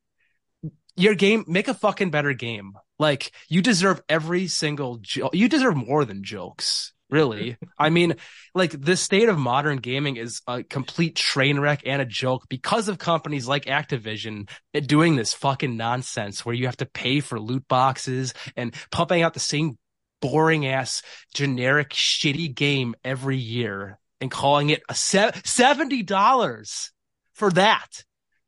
your 0.95 1.13
game, 1.13 1.45
make 1.47 1.67
a 1.67 1.75
fucking 1.75 2.10
better 2.10 2.34
game. 2.34 2.73
Like 2.97 3.32
you 3.49 3.62
deserve 3.62 4.01
every 4.10 4.47
single. 4.47 4.99
You 5.32 5.47
deserve 5.47 5.75
more 5.75 6.06
than 6.06 6.23
jokes, 6.23 6.91
really. 7.10 7.58
I 7.78 7.89
mean, 7.89 8.15
like 8.54 8.80
the 8.80 8.98
state 8.98 9.30
of 9.30 9.38
modern 9.38 9.78
gaming 9.78 10.17
is 10.17 10.41
a 10.48 10.63
complete 10.63 11.15
train 11.15 11.60
wreck 11.60 11.82
and 11.86 12.02
a 12.02 12.06
joke 12.06 12.46
because 12.50 12.89
of 12.89 12.98
companies 12.98 13.48
like 13.48 13.65
Activision 13.65 14.50
doing 14.86 15.15
this 15.15 15.34
fucking 15.34 15.78
nonsense 15.78 16.46
where 16.46 16.56
you 16.56 16.65
have 16.65 16.78
to 16.78 16.86
pay 16.86 17.20
for 17.20 17.39
loot 17.39 17.67
boxes 17.67 18.34
and 18.56 18.74
pumping 18.91 19.22
out 19.22 19.34
the 19.34 19.39
same 19.39 19.78
boring 20.22 20.67
ass 20.67 21.02
generic 21.34 21.91
shitty 21.91 22.54
game 22.54 22.96
every 23.04 23.38
year 23.38 24.00
and 24.20 24.32
calling 24.32 24.70
it 24.70 24.82
a 24.89 24.96
se- 24.96 25.32
$70 25.43 26.89
for 27.34 27.52
that. 27.52 27.88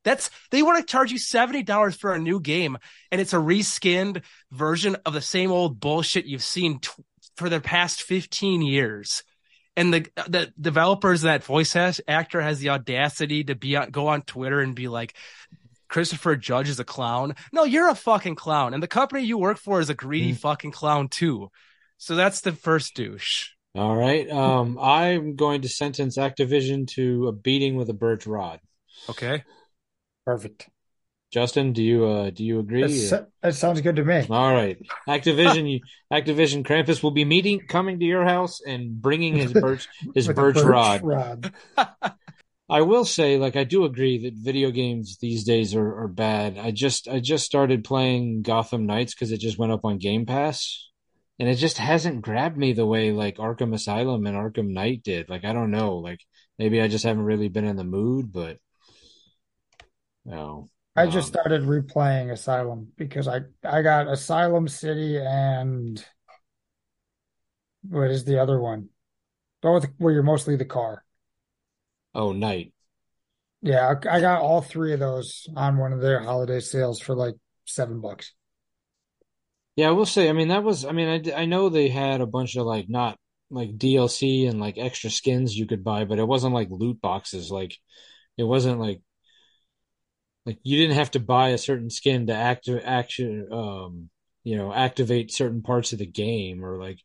That's 0.06 0.30
they 0.50 0.64
want 0.64 0.80
to 0.80 0.90
charge 0.90 1.12
you 1.12 1.20
$70 1.20 1.96
for 1.98 2.14
a 2.14 2.20
new 2.20 2.40
game 2.40 2.78
and 3.12 3.20
it's 3.20 3.34
a 3.34 3.38
reskinned 3.38 4.24
version 4.52 4.96
of 5.06 5.14
the 5.14 5.22
same 5.22 5.52
old 5.52 5.80
bullshit 5.80 6.26
you've 6.26 6.42
seen 6.42 6.80
for 7.40 7.50
the 7.50 7.60
past 7.62 8.04
15 8.04 8.62
years. 8.62 9.24
And 9.76 9.94
the 9.94 10.08
the 10.28 10.54
developers 10.60 11.22
that 11.22 11.44
voice 11.44 11.74
has, 11.74 12.02
actor 12.08 12.42
has 12.42 12.60
the 12.60 12.70
audacity 12.70 13.46
to 13.46 13.56
be 13.56 13.76
on, 13.78 13.90
go 13.92 14.08
on 14.08 14.22
Twitter 14.24 14.60
and 14.60 14.76
be 14.76 14.88
like 14.90 15.14
Christopher 15.88 16.36
Judge 16.36 16.70
is 16.70 16.80
a 16.80 16.84
clown. 16.84 17.34
No, 17.54 17.64
you're 17.64 17.90
a 17.90 17.96
fucking 17.96 18.36
clown 18.36 18.74
and 18.74 18.84
the 18.84 18.88
company 18.88 19.24
you 19.24 19.38
work 19.38 19.58
for 19.58 19.80
is 19.80 19.90
a 19.90 19.96
greedy 19.96 20.34
Mm. 20.34 20.38
fucking 20.38 20.72
clown 20.72 21.08
too. 21.08 21.50
So 21.98 22.16
that's 22.16 22.42
the 22.42 22.52
first 22.52 22.94
douche. 22.96 23.50
All 23.74 23.96
right. 23.96 24.30
Um, 24.30 24.78
I'm 24.80 25.36
going 25.36 25.62
to 25.62 25.70
sentence 25.70 26.18
Activision 26.18 26.88
to 26.90 27.28
a 27.28 27.32
beating 27.32 27.76
with 27.76 27.90
a 27.90 27.94
birch 27.94 28.28
rod. 28.28 28.60
Okay. 29.10 29.44
Perfect. 30.26 30.68
Justin, 31.32 31.74
do 31.74 31.84
you 31.84 32.06
uh 32.06 32.30
do 32.32 32.44
you 32.44 32.60
agree? 32.60 32.82
That 33.42 33.56
sounds 33.56 33.82
good 33.82 33.98
to 33.98 34.04
me. 34.04 34.26
All 34.30 34.54
right. 34.54 34.78
Activision, 35.08 35.82
Activision 36.12 36.66
Krampus 36.66 37.04
will 37.04 37.12
be 37.12 37.26
meeting, 37.26 37.60
coming 37.68 38.00
to 38.00 38.06
your 38.06 38.26
house 38.26 38.62
and 38.66 39.00
bringing 39.00 39.36
his 39.36 39.54
birch, 39.62 39.88
his 40.16 40.28
a 40.28 40.34
birch, 40.34 40.58
rod. 40.58 41.04
rod. 41.04 41.54
I 42.72 42.82
will 42.82 43.06
say, 43.06 43.38
like, 43.38 43.56
I 43.56 43.64
do 43.64 43.84
agree 43.86 44.20
that 44.24 44.36
video 44.36 44.70
games 44.70 45.18
these 45.18 45.44
days 45.44 45.74
are, 45.74 46.04
are 46.04 46.08
bad. 46.08 46.60
I 46.60 46.70
just, 46.70 47.08
I 47.08 47.20
just 47.20 47.44
started 47.44 47.84
playing 47.84 48.44
Gotham 48.44 48.86
Knights 48.86 49.16
because 49.16 49.32
it 49.32 49.40
just 49.40 49.58
went 49.58 49.72
up 49.72 49.86
on 49.86 49.98
Game 49.98 50.28
Pass, 50.28 50.88
and 51.40 51.50
it 51.50 51.56
just 51.56 51.80
hasn't 51.80 52.22
grabbed 52.22 52.58
me 52.58 52.74
the 52.74 52.86
way 52.86 53.12
like 53.12 53.38
Arkham 53.38 53.74
Asylum 53.74 54.28
and 54.28 54.38
Arkham 54.38 54.70
Knight 54.70 55.02
did. 55.02 55.30
Like, 55.30 55.46
I 55.46 55.54
don't 55.54 55.72
know, 55.72 55.98
like 55.98 56.20
maybe 56.60 56.80
I 56.80 56.88
just 56.88 57.06
haven't 57.06 57.24
really 57.24 57.50
been 57.50 57.66
in 57.66 57.76
the 57.76 57.84
mood, 57.84 58.32
but 58.32 58.58
no. 60.24 60.70
I 61.04 61.08
just 61.08 61.28
Um, 61.28 61.30
started 61.30 61.64
replaying 61.64 62.32
Asylum 62.32 62.92
because 62.98 63.28
I 63.28 63.42
I 63.64 63.82
got 63.82 64.08
Asylum 64.08 64.68
City 64.68 65.18
and 65.20 66.04
what 67.84 68.10
is 68.12 68.26
the 68.26 68.42
other 68.42 68.60
one? 68.60 68.90
Both 69.62 69.88
where 70.00 70.14
you're 70.14 70.24
mostly 70.24 70.56
the 70.56 70.66
car. 70.66 71.06
Oh, 72.14 72.34
night. 72.34 72.74
Yeah, 73.62 73.94
I, 74.06 74.18
I 74.18 74.22
got 74.22 74.42
all 74.42 74.62
three 74.62 74.94
of 74.94 75.00
those 75.00 75.48
on 75.56 75.78
one 75.78 75.92
of 75.94 76.02
their 76.02 76.22
holiday 76.22 76.60
sales 76.62 77.00
for 77.02 77.16
like 77.16 77.36
seven 77.66 78.00
bucks. 78.02 78.34
Yeah, 79.76 79.90
I 79.90 79.92
will 79.92 80.06
say, 80.06 80.30
I 80.30 80.34
mean, 80.34 80.50
that 80.50 80.64
was, 80.64 80.84
I 80.86 80.92
mean, 80.92 81.08
I, 81.34 81.42
I 81.42 81.46
know 81.46 81.70
they 81.70 81.88
had 81.90 82.22
a 82.22 82.26
bunch 82.28 82.56
of 82.56 82.66
like 82.66 82.90
not 82.90 83.18
like 83.50 83.78
DLC 83.78 84.46
and 84.46 84.60
like 84.60 84.78
extra 84.78 85.10
skins 85.10 85.56
you 85.58 85.66
could 85.68 85.84
buy, 85.84 86.06
but 86.06 86.20
it 86.20 86.28
wasn't 86.28 86.54
like 86.54 86.68
loot 86.70 87.00
boxes. 87.02 87.50
Like, 87.52 87.76
it 88.38 88.44
wasn't 88.44 88.80
like, 88.80 89.02
like 90.46 90.60
you 90.64 90.78
didn't 90.78 90.96
have 90.98 91.12
to 91.12 91.20
buy 91.20 91.50
a 91.50 91.58
certain 91.58 91.90
skin 91.90 92.28
to 92.28 92.34
active 92.34 92.82
action 92.86 93.48
um 93.52 94.10
you 94.44 94.56
know 94.58 94.74
activate 94.74 95.32
certain 95.32 95.62
parts 95.62 95.94
of 95.94 96.00
the 96.00 96.06
game 96.06 96.64
or 96.64 96.78
like 96.78 97.00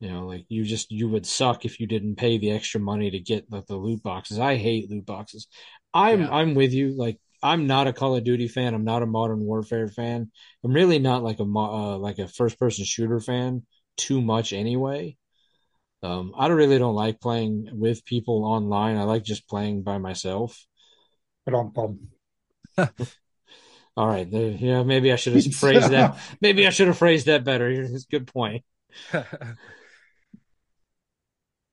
you 0.00 0.10
know 0.10 0.26
like 0.26 0.44
you 0.48 0.64
just 0.64 0.90
you 0.90 1.08
would 1.08 1.26
suck 1.26 1.64
if 1.64 1.80
you 1.80 1.86
didn't 1.86 2.16
pay 2.16 2.38
the 2.38 2.50
extra 2.50 2.80
money 2.80 3.10
to 3.10 3.18
get 3.20 3.46
like 3.50 3.66
the 3.66 3.76
loot 3.76 4.02
boxes. 4.02 4.38
I 4.38 4.56
hate 4.56 4.90
loot 4.90 5.06
boxes. 5.06 5.48
I'm 5.94 6.20
Yeah. 6.20 6.30
i'm 6.30 6.54
with 6.54 6.72
you. 6.72 6.96
Like 6.96 7.18
i'm 7.42 7.66
not 7.66 7.86
a 7.86 7.92
call 7.92 8.16
of 8.16 8.24
duty 8.24 8.48
fan. 8.48 8.74
I'm 8.74 8.84
not 8.84 9.02
a 9.02 9.06
modern 9.06 9.40
warfare 9.40 9.88
fan. 9.88 10.30
I'm 10.64 10.72
really 10.72 10.98
not 10.98 11.22
like 11.22 11.40
a 11.40 11.44
mo- 11.44 11.94
uh, 11.94 11.98
like 11.98 12.18
a 12.18 12.28
first 12.28 12.58
person 12.58 12.84
shooter 12.84 13.20
fan 13.20 13.62
too 13.96 14.20
much 14.20 14.52
anyway. 14.52 15.16
Um 16.02 16.32
i 16.38 16.48
don't 16.48 16.56
really 16.58 16.78
don't 16.78 16.94
like 16.94 17.20
playing 17.20 17.68
with 17.72 18.04
people 18.04 18.44
online. 18.44 18.96
I 18.96 19.04
like 19.04 19.24
just 19.24 19.48
playing 19.48 19.82
by 19.82 19.98
myself. 19.98 20.66
But 21.46 21.54
bum. 21.72 22.13
All 23.96 24.08
right. 24.08 24.26
Yeah, 24.28 24.82
maybe 24.82 25.12
I 25.12 25.16
should 25.16 25.34
have 25.34 25.54
phrased 25.54 25.90
that. 25.90 26.18
Maybe 26.40 26.66
I 26.66 26.70
should 26.70 26.88
have 26.88 26.98
phrased 26.98 27.26
that 27.26 27.44
better. 27.44 27.70
It's 27.70 28.04
a 28.04 28.08
good 28.08 28.26
point. 28.26 28.64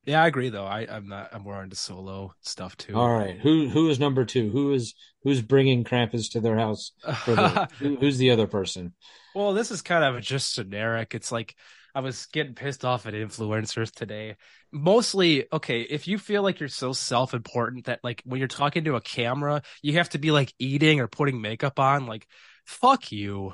yeah, 0.06 0.22
I 0.22 0.28
agree 0.28 0.50
though. 0.50 0.66
I, 0.66 0.86
I'm 0.90 1.08
not. 1.08 1.30
I'm 1.34 1.42
more 1.42 1.64
into 1.64 1.76
solo 1.76 2.36
stuff 2.42 2.78
too. 2.78 2.96
All 2.96 3.10
right. 3.10 3.40
Who 3.40 3.70
who 3.70 3.90
is 3.90 4.00
number 4.00 4.24
two? 4.24 4.52
Who 4.52 4.72
is 4.74 4.94
who's 5.24 5.42
bringing 5.42 5.84
Krampus 5.84 6.32
to 6.34 6.42
their 6.42 6.58
house? 6.58 6.92
For 7.24 7.34
the, 7.34 7.68
who, 7.80 7.96
who's 7.96 8.20
the 8.20 8.30
other 8.30 8.46
person? 8.46 8.94
Well, 9.34 9.54
this 9.54 9.72
is 9.72 9.82
kind 9.82 10.04
of 10.04 10.22
just 10.22 10.56
generic. 10.56 11.16
It's 11.16 11.32
like 11.32 11.56
I 11.94 12.00
was 12.00 12.26
getting 12.28 12.54
pissed 12.54 12.86
off 12.86 13.06
at 13.06 13.14
influencers 13.14 13.92
today. 13.92 14.38
Mostly, 14.72 15.46
okay, 15.52 15.82
if 15.82 16.08
you 16.08 16.18
feel 16.18 16.44
like 16.44 16.60
you're 16.60 16.70
so 16.70 16.94
self-important 16.94 17.86
that 17.86 18.00
like 18.04 18.22
when 18.26 18.40
you're 18.40 18.48
talking 18.48 18.86
to 18.86 18.96
a 18.96 19.02
camera, 19.02 19.62
you 19.82 19.94
have 19.94 20.10
to 20.10 20.18
be 20.18 20.32
like 20.32 20.54
eating 20.60 21.00
or 21.00 21.08
putting 21.08 21.42
makeup 21.42 21.80
on, 21.80 22.06
like 22.06 22.28
fuck 22.66 23.12
you. 23.12 23.54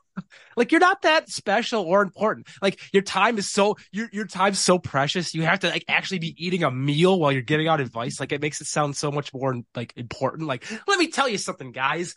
like 0.56 0.72
you're 0.72 0.80
not 0.80 1.02
that 1.02 1.30
special 1.30 1.82
or 1.82 2.02
important. 2.02 2.46
Like 2.60 2.80
your 2.92 3.02
time 3.02 3.38
is 3.38 3.50
so 3.50 3.76
your 3.92 4.08
your 4.12 4.26
time's 4.26 4.58
so 4.58 4.78
precious. 4.78 5.34
You 5.34 5.42
have 5.44 5.60
to 5.60 5.68
like 5.68 5.84
actually 5.88 6.18
be 6.18 6.34
eating 6.44 6.64
a 6.64 6.70
meal 6.70 7.18
while 7.18 7.32
you're 7.32 7.42
giving 7.42 7.68
out 7.68 7.80
advice. 7.80 8.20
Like 8.20 8.32
it 8.32 8.42
makes 8.42 8.60
it 8.60 8.66
sound 8.66 8.96
so 8.96 9.10
much 9.10 9.32
more 9.32 9.54
like 9.74 9.92
important. 9.96 10.48
Like, 10.48 10.64
let 10.86 10.98
me 10.98 11.08
tell 11.08 11.28
you 11.28 11.38
something, 11.38 11.72
guys 11.72 12.14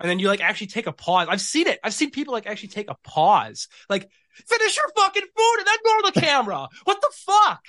and 0.00 0.08
then 0.08 0.18
you 0.18 0.28
like 0.28 0.40
actually 0.40 0.68
take 0.68 0.86
a 0.86 0.92
pause. 0.92 1.26
I've 1.28 1.40
seen 1.40 1.66
it. 1.66 1.80
I've 1.82 1.94
seen 1.94 2.10
people 2.10 2.32
like 2.32 2.46
actually 2.46 2.68
take 2.68 2.90
a 2.90 2.96
pause, 3.02 3.68
like 3.88 4.08
finish 4.46 4.76
your 4.76 4.90
fucking 4.96 5.22
food 5.22 5.56
and 5.58 5.66
then 5.66 5.76
go 5.84 6.02
to 6.02 6.12
the 6.14 6.20
camera. 6.20 6.68
What 6.84 7.00
the 7.00 7.10
fuck? 7.14 7.62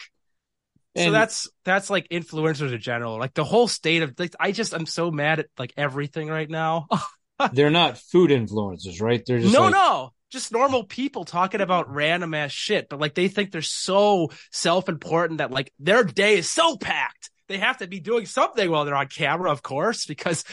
so 0.97 1.11
that's 1.11 1.47
that's 1.63 1.89
like 1.89 2.09
influencers 2.09 2.73
in 2.73 2.79
general. 2.79 3.17
Like 3.17 3.33
the 3.33 3.43
whole 3.43 3.67
state 3.67 4.03
of 4.03 4.15
like 4.17 4.33
I 4.39 4.51
just 4.51 4.73
I'm 4.73 4.85
so 4.85 5.11
mad 5.11 5.39
at 5.39 5.47
like 5.57 5.73
everything 5.77 6.27
right 6.27 6.49
now. 6.49 6.87
They're 7.53 7.69
not 7.69 7.97
food 7.97 8.31
influencers, 8.31 9.01
right? 9.01 9.23
They're 9.25 9.39
just 9.39 9.53
no, 9.53 9.63
like, 9.63 9.71
no. 9.71 10.13
Just 10.29 10.51
normal 10.51 10.83
people 10.83 11.25
talking 11.25 11.61
about 11.61 11.91
random 11.91 12.33
ass 12.33 12.51
shit, 12.51 12.87
but 12.89 12.99
like 12.99 13.15
they 13.15 13.29
think 13.29 13.51
they're 13.51 13.61
so 13.63 14.29
self-important 14.51 15.39
that 15.39 15.49
like 15.49 15.73
their 15.79 16.03
day 16.03 16.37
is 16.37 16.49
so 16.49 16.77
packed. 16.77 17.31
They 17.47 17.57
have 17.57 17.79
to 17.79 17.87
be 17.87 17.99
doing 17.99 18.27
something 18.27 18.69
while 18.69 18.85
they're 18.85 18.93
on 18.93 19.07
camera, 19.07 19.51
of 19.51 19.63
course, 19.63 20.05
because 20.05 20.43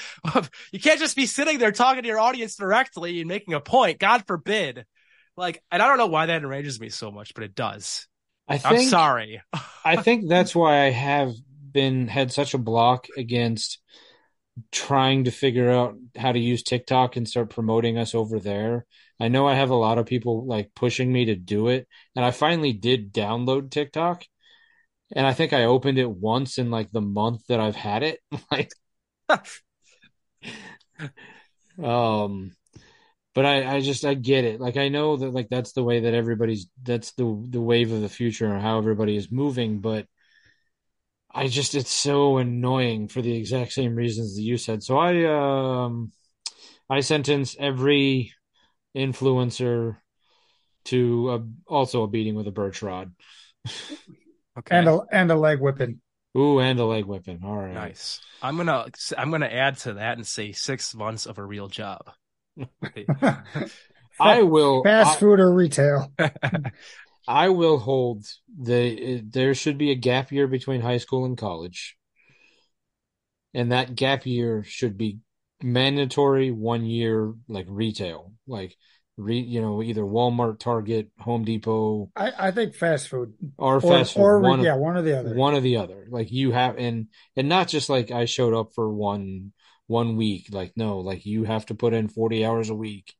you 0.72 0.80
can't 0.80 0.98
just 0.98 1.14
be 1.14 1.26
sitting 1.26 1.58
there 1.58 1.72
talking 1.72 2.02
to 2.02 2.08
your 2.08 2.18
audience 2.18 2.56
directly 2.56 3.20
and 3.20 3.28
making 3.28 3.52
a 3.52 3.60
point. 3.60 3.98
God 3.98 4.24
forbid. 4.26 4.86
Like, 5.36 5.62
and 5.70 5.82
I 5.82 5.88
don't 5.88 5.98
know 5.98 6.06
why 6.06 6.26
that 6.26 6.42
enrages 6.42 6.80
me 6.80 6.88
so 6.88 7.10
much, 7.10 7.34
but 7.34 7.44
it 7.44 7.54
does. 7.54 8.06
I 8.48 8.58
I'm 8.58 8.78
sorry. 8.78 9.42
I 9.84 9.96
think 10.02 10.28
that's 10.28 10.54
why 10.54 10.84
I 10.84 10.90
have 10.90 11.34
been 11.72 12.08
had 12.08 12.32
such 12.32 12.54
a 12.54 12.58
block 12.58 13.06
against 13.16 13.78
trying 14.72 15.24
to 15.24 15.30
figure 15.30 15.70
out 15.70 15.96
how 16.16 16.32
to 16.32 16.38
use 16.38 16.62
TikTok 16.62 17.16
and 17.16 17.28
start 17.28 17.50
promoting 17.50 17.98
us 17.98 18.14
over 18.14 18.40
there. 18.40 18.86
I 19.20 19.28
know 19.28 19.46
I 19.46 19.54
have 19.54 19.70
a 19.70 19.74
lot 19.74 19.98
of 19.98 20.06
people 20.06 20.46
like 20.46 20.70
pushing 20.74 21.12
me 21.12 21.26
to 21.26 21.36
do 21.36 21.68
it, 21.68 21.86
and 22.14 22.24
I 22.24 22.30
finally 22.30 22.72
did 22.72 23.12
download 23.12 23.70
TikTok. 23.70 24.24
And 25.14 25.26
I 25.26 25.34
think 25.34 25.52
I 25.52 25.64
opened 25.64 25.98
it 25.98 26.10
once 26.10 26.58
in 26.58 26.70
like 26.70 26.90
the 26.90 27.00
month 27.00 27.46
that 27.48 27.60
I've 27.60 27.76
had 27.76 28.02
it. 28.02 28.20
Like 28.50 28.70
um 31.82 32.52
but 33.36 33.44
I, 33.44 33.76
I 33.76 33.80
just 33.80 34.06
I 34.06 34.14
get 34.14 34.44
it. 34.44 34.62
Like 34.62 34.78
I 34.78 34.88
know 34.88 35.18
that 35.18 35.34
like 35.34 35.50
that's 35.50 35.72
the 35.72 35.84
way 35.84 36.00
that 36.00 36.14
everybody's 36.14 36.68
that's 36.82 37.12
the 37.12 37.46
the 37.50 37.60
wave 37.60 37.92
of 37.92 38.00
the 38.00 38.08
future 38.08 38.46
and 38.46 38.62
how 38.62 38.78
everybody 38.78 39.14
is 39.14 39.30
moving, 39.30 39.80
but 39.80 40.06
I 41.30 41.48
just 41.48 41.74
it's 41.74 41.90
so 41.90 42.38
annoying 42.38 43.08
for 43.08 43.20
the 43.20 43.36
exact 43.36 43.72
same 43.72 43.94
reasons 43.94 44.36
that 44.36 44.42
you 44.42 44.56
said. 44.56 44.82
So 44.82 44.96
I 44.96 45.84
um 45.84 46.12
I 46.88 47.00
sentence 47.00 47.54
every 47.60 48.32
influencer 48.96 49.98
to 50.86 51.30
a, 51.32 51.46
also 51.70 52.04
a 52.04 52.08
beating 52.08 52.36
with 52.36 52.48
a 52.48 52.52
birch 52.52 52.82
rod. 52.82 53.12
Okay. 54.58 54.78
and 54.78 54.88
a 54.88 55.00
and 55.12 55.30
a 55.30 55.36
leg 55.36 55.60
whipping. 55.60 56.00
Ooh, 56.38 56.58
and 56.60 56.80
a 56.80 56.86
leg 56.86 57.04
whipping. 57.04 57.40
All 57.44 57.54
right. 57.54 57.74
nice. 57.74 58.18
I'm 58.40 58.56
gonna 58.56 58.86
I'm 59.18 59.30
gonna 59.30 59.44
add 59.44 59.76
to 59.80 59.92
that 59.94 60.16
and 60.16 60.26
say 60.26 60.52
six 60.52 60.94
months 60.94 61.26
of 61.26 61.36
a 61.36 61.44
real 61.44 61.68
job. 61.68 62.10
I 64.20 64.42
will 64.42 64.82
Fast 64.82 65.16
I- 65.16 65.20
food 65.20 65.40
or 65.40 65.52
retail. 65.52 66.12
I 67.28 67.48
will 67.48 67.78
hold 67.78 68.24
the 68.56 69.20
there 69.20 69.54
should 69.54 69.78
be 69.78 69.90
a 69.90 69.96
gap 69.96 70.30
year 70.30 70.46
between 70.46 70.80
high 70.80 70.98
school 70.98 71.24
and 71.24 71.36
college. 71.36 71.96
And 73.52 73.72
that 73.72 73.94
gap 73.96 74.26
year 74.26 74.62
should 74.64 74.96
be 74.96 75.18
mandatory 75.62 76.50
one 76.50 76.84
year 76.84 77.32
like 77.48 77.66
retail. 77.68 78.32
Like 78.46 78.76
re 79.16 79.38
you 79.38 79.60
know, 79.60 79.82
either 79.82 80.02
Walmart, 80.02 80.60
Target, 80.60 81.10
Home 81.20 81.44
Depot, 81.44 82.10
I, 82.14 82.32
I 82.38 82.50
think 82.50 82.74
fast 82.74 83.08
food 83.08 83.34
or 83.56 83.76
or 83.76 83.80
fast 83.80 84.14
food. 84.14 84.20
or 84.20 84.40
one, 84.40 84.60
yeah, 84.60 84.74
of, 84.74 84.80
one 84.80 84.96
or 84.96 85.02
the 85.02 85.18
other. 85.18 85.34
one 85.34 85.54
or 85.54 85.60
the 85.60 85.78
other. 85.78 86.06
Like 86.08 86.30
you 86.30 86.52
have 86.52 86.76
and 86.76 87.08
and 87.34 87.48
not 87.48 87.68
just 87.68 87.88
like 87.88 88.10
I 88.10 88.26
showed 88.26 88.54
up 88.54 88.70
for 88.74 88.92
one 88.92 89.52
one 89.86 90.16
week. 90.16 90.48
Like 90.50 90.72
no, 90.76 90.98
like 91.00 91.26
you 91.26 91.44
have 91.44 91.66
to 91.66 91.74
put 91.74 91.92
in 91.94 92.08
40 92.08 92.44
hours 92.44 92.70
a 92.70 92.74
week 92.74 93.14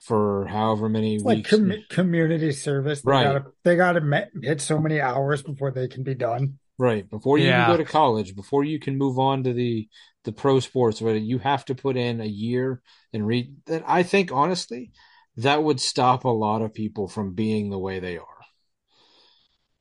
for 0.00 0.46
however 0.46 0.88
many 0.88 1.18
like 1.18 1.38
weeks. 1.38 1.50
com- 1.50 1.72
community 1.90 2.52
service. 2.52 3.02
They 3.02 3.10
Right. 3.10 3.24
gotta 3.24 3.44
they 3.64 3.76
gotta 3.76 4.00
met, 4.00 4.30
hit 4.42 4.60
so 4.60 4.78
many 4.78 5.00
hours 5.00 5.42
before 5.42 5.70
they 5.72 5.88
can 5.88 6.02
be 6.04 6.14
done. 6.14 6.58
Right. 6.78 7.08
Before 7.10 7.38
you 7.38 7.46
Yeah. 7.46 7.66
can 7.66 7.72
go 7.74 7.76
to 7.78 7.90
college, 7.90 8.36
before 8.36 8.62
you 8.62 8.78
can 8.78 8.96
move 8.96 9.18
on 9.18 9.42
to 9.44 9.52
the 9.52 9.88
the 10.24 10.32
pro 10.32 10.60
sports, 10.60 11.00
right? 11.02 11.20
you 11.20 11.38
have 11.38 11.64
to 11.64 11.74
put 11.74 11.96
in 11.96 12.20
a 12.20 12.26
year 12.26 12.80
and 13.12 13.26
read 13.26 13.56
that 13.66 13.82
I 13.86 14.02
think 14.02 14.30
honestly 14.32 14.92
that 15.36 15.62
would 15.62 15.80
stop 15.80 16.24
a 16.24 16.28
lot 16.28 16.62
of 16.62 16.74
people 16.74 17.08
from 17.08 17.34
being 17.34 17.70
the 17.70 17.78
way 17.78 17.98
they 18.00 18.18
are. 18.18 18.24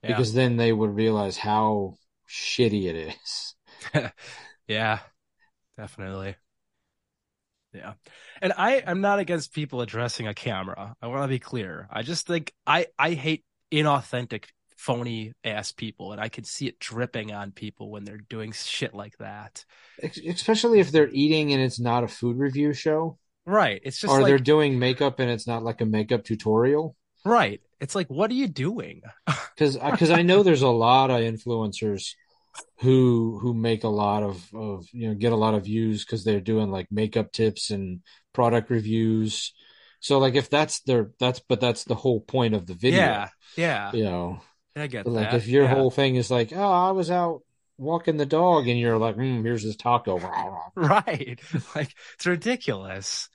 Yeah. 0.03 0.09
Because 0.09 0.33
then 0.33 0.57
they 0.57 0.71
would 0.71 0.95
realize 0.95 1.37
how 1.37 1.95
shitty 2.29 2.85
it 2.85 3.15
is. 3.15 3.55
Yeah, 4.67 4.99
definitely. 5.77 6.35
Yeah. 7.73 7.93
And 8.41 8.53
I 8.57 8.75
am 8.77 9.01
not 9.01 9.19
against 9.19 9.53
people 9.53 9.81
addressing 9.81 10.27
a 10.27 10.33
camera. 10.33 10.95
I 11.01 11.07
want 11.07 11.23
to 11.23 11.27
be 11.27 11.39
clear. 11.39 11.87
I 11.91 12.01
just 12.01 12.25
think 12.25 12.53
I 12.65 12.87
I 12.97 13.13
hate 13.13 13.43
inauthentic 13.71 14.45
phony 14.77 15.33
ass 15.43 15.71
people 15.71 16.11
and 16.11 16.21
I 16.21 16.29
can 16.29 16.43
see 16.43 16.67
it 16.67 16.79
dripping 16.79 17.33
on 17.33 17.51
people 17.51 17.91
when 17.91 18.03
they're 18.03 18.17
doing 18.17 18.51
shit 18.51 18.93
like 18.93 19.17
that. 19.17 19.65
Especially 20.01 20.79
if 20.79 20.91
they're 20.91 21.09
eating 21.09 21.51
and 21.51 21.61
it's 21.61 21.79
not 21.79 22.03
a 22.03 22.07
food 22.07 22.37
review 22.37 22.73
show, 22.73 23.17
Right. 23.47 23.81
It's 23.81 23.97
just 23.97 24.11
or 24.11 24.25
they're 24.25 24.37
doing 24.37 24.77
makeup 24.77 25.19
and 25.19 25.31
it's 25.31 25.47
not 25.47 25.63
like 25.63 25.79
a 25.79 25.85
makeup 25.85 26.25
tutorial. 26.25 26.95
right. 27.23 27.61
It's 27.79 27.95
like 27.95 28.09
what 28.09 28.29
are 28.29 28.35
you 28.35 28.47
doing? 28.47 29.01
because 29.55 29.77
because 29.77 30.11
uh, 30.11 30.15
I 30.15 30.21
know 30.21 30.43
there's 30.43 30.63
a 30.63 30.67
lot 30.67 31.11
of 31.11 31.21
influencers 31.21 32.13
who 32.79 33.39
who 33.41 33.53
make 33.53 33.83
a 33.83 33.87
lot 33.89 34.23
of 34.23 34.53
of 34.53 34.85
you 34.93 35.09
know 35.09 35.15
get 35.15 35.33
a 35.33 35.35
lot 35.37 35.53
of 35.55 35.65
views 35.65 36.05
because 36.05 36.23
they're 36.23 36.41
doing 36.41 36.69
like 36.71 36.87
makeup 36.91 37.31
tips 37.31 37.71
and 37.71 38.01
product 38.33 38.69
reviews. 38.69 39.53
So 39.99 40.19
like 40.19 40.35
if 40.35 40.49
that's 40.49 40.81
their 40.81 41.11
that's 41.19 41.39
but 41.39 41.59
that's 41.61 41.83
the 41.85 41.95
whole 41.95 42.21
point 42.21 42.53
of 42.55 42.65
the 42.67 42.75
video. 42.75 42.97
Yeah. 42.97 43.29
Yeah. 43.55 43.91
You 43.93 44.03
know, 44.03 44.41
I 44.75 44.87
get 44.87 45.05
But, 45.05 45.11
like 45.13 45.31
that. 45.31 45.41
if 45.41 45.47
your 45.47 45.65
Yeah. 45.65 45.75
whole 45.75 45.91
thing 45.91 46.15
is 46.15 46.31
like, 46.31 46.53
oh, 46.53 46.71
I 46.71 46.91
was 46.91 47.11
out 47.11 47.43
walking 47.77 48.17
the 48.17 48.25
dog, 48.25 48.67
and 48.67 48.79
you're 48.79 48.97
like, 48.97 49.15
mm, 49.17 49.43
here's 49.43 49.63
this 49.63 49.75
taco. 49.77 50.19
right. 50.75 51.39
Like 51.75 51.95
it's 52.15 52.25
ridiculous. 52.25 53.29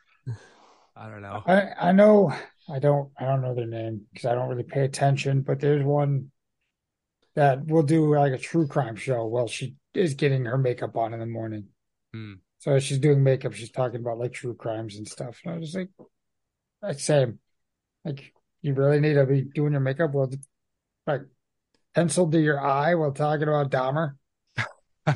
I 0.96 1.09
don't 1.09 1.22
know. 1.22 1.42
I 1.46 1.88
I 1.88 1.92
know 1.92 2.32
I 2.68 2.78
don't 2.78 3.12
I 3.18 3.24
don't 3.24 3.42
know 3.42 3.55
their 3.55 3.66
name 3.66 4.07
because 4.12 4.26
I 4.26 4.34
don't 4.34 4.49
really 4.49 4.62
pay 4.64 4.84
attention, 4.84 5.42
but 5.42 5.61
there's 5.61 5.84
one 5.84 6.30
that 7.35 7.64
we'll 7.66 7.83
do 7.83 8.14
like 8.14 8.33
a 8.33 8.39
true 8.39 8.66
crime 8.66 8.97
show. 8.97 9.24
while 9.26 9.49
she 9.49 9.76
is 9.95 10.14
getting 10.14 10.45
her 10.45 10.59
makeup 10.59 10.97
on 10.97 11.14
in 11.14 11.20
the 11.20 11.26
morning. 11.26 11.66
Hmm. 12.12 12.35
So 12.59 12.78
she's 12.78 12.99
doing 12.99 13.22
makeup, 13.22 13.55
she's 13.55 13.70
talking 13.70 14.01
about 14.01 14.18
like 14.18 14.33
true 14.33 14.55
crimes 14.55 14.97
and 14.97 15.07
stuff. 15.09 15.41
And 15.45 15.55
I 15.55 15.59
was 15.59 15.72
just 15.72 15.76
like, 15.76 15.91
like 16.80 17.01
same. 17.01 17.39
Like 18.05 18.33
you 18.61 18.74
really 18.74 19.01
need 19.01 19.14
to 19.14 19.26
be 19.26 19.43
doing 19.43 19.72
your 19.72 19.80
makeup 19.80 20.12
while 20.12 20.30
like 21.07 21.22
pencil 21.95 22.30
to 22.30 22.41
your 22.41 22.61
eye 22.61 22.95
while 22.95 23.12
talking 23.12 23.49
about 23.49 23.70
Dahmer. 23.70 24.12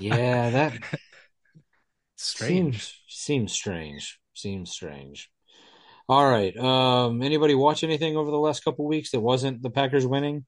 yeah, 0.01 0.51
that 0.51 0.73
Strange. 2.17 2.83
Seems 2.83 3.01
seems 3.09 3.53
strange. 3.53 4.19
Seems 4.35 4.71
strange. 4.71 5.31
All 6.09 6.29
right. 6.29 6.57
Um, 6.57 7.23
anybody 7.23 7.55
watch 7.55 7.85
anything 7.85 8.17
over 8.17 8.31
the 8.31 8.39
last 8.39 8.65
couple 8.65 8.87
weeks 8.87 9.11
that 9.11 9.21
wasn't 9.21 9.63
the 9.63 9.71
Packers 9.71 10.07
winning? 10.07 10.47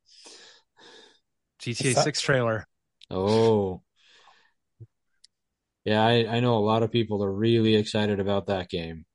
GTA 1.59 1.95
6 1.95 2.21
trailer. 2.21 2.67
Oh. 3.11 3.83
Yeah, 5.85 6.05
I, 6.05 6.37
I 6.37 6.41
know 6.41 6.57
a 6.57 6.61
lot 6.61 6.83
of 6.83 6.93
people 6.93 7.23
are 7.25 7.33
really 7.33 7.75
excited 7.77 8.21
about 8.21 8.47
that 8.47 8.69
game. 8.69 9.07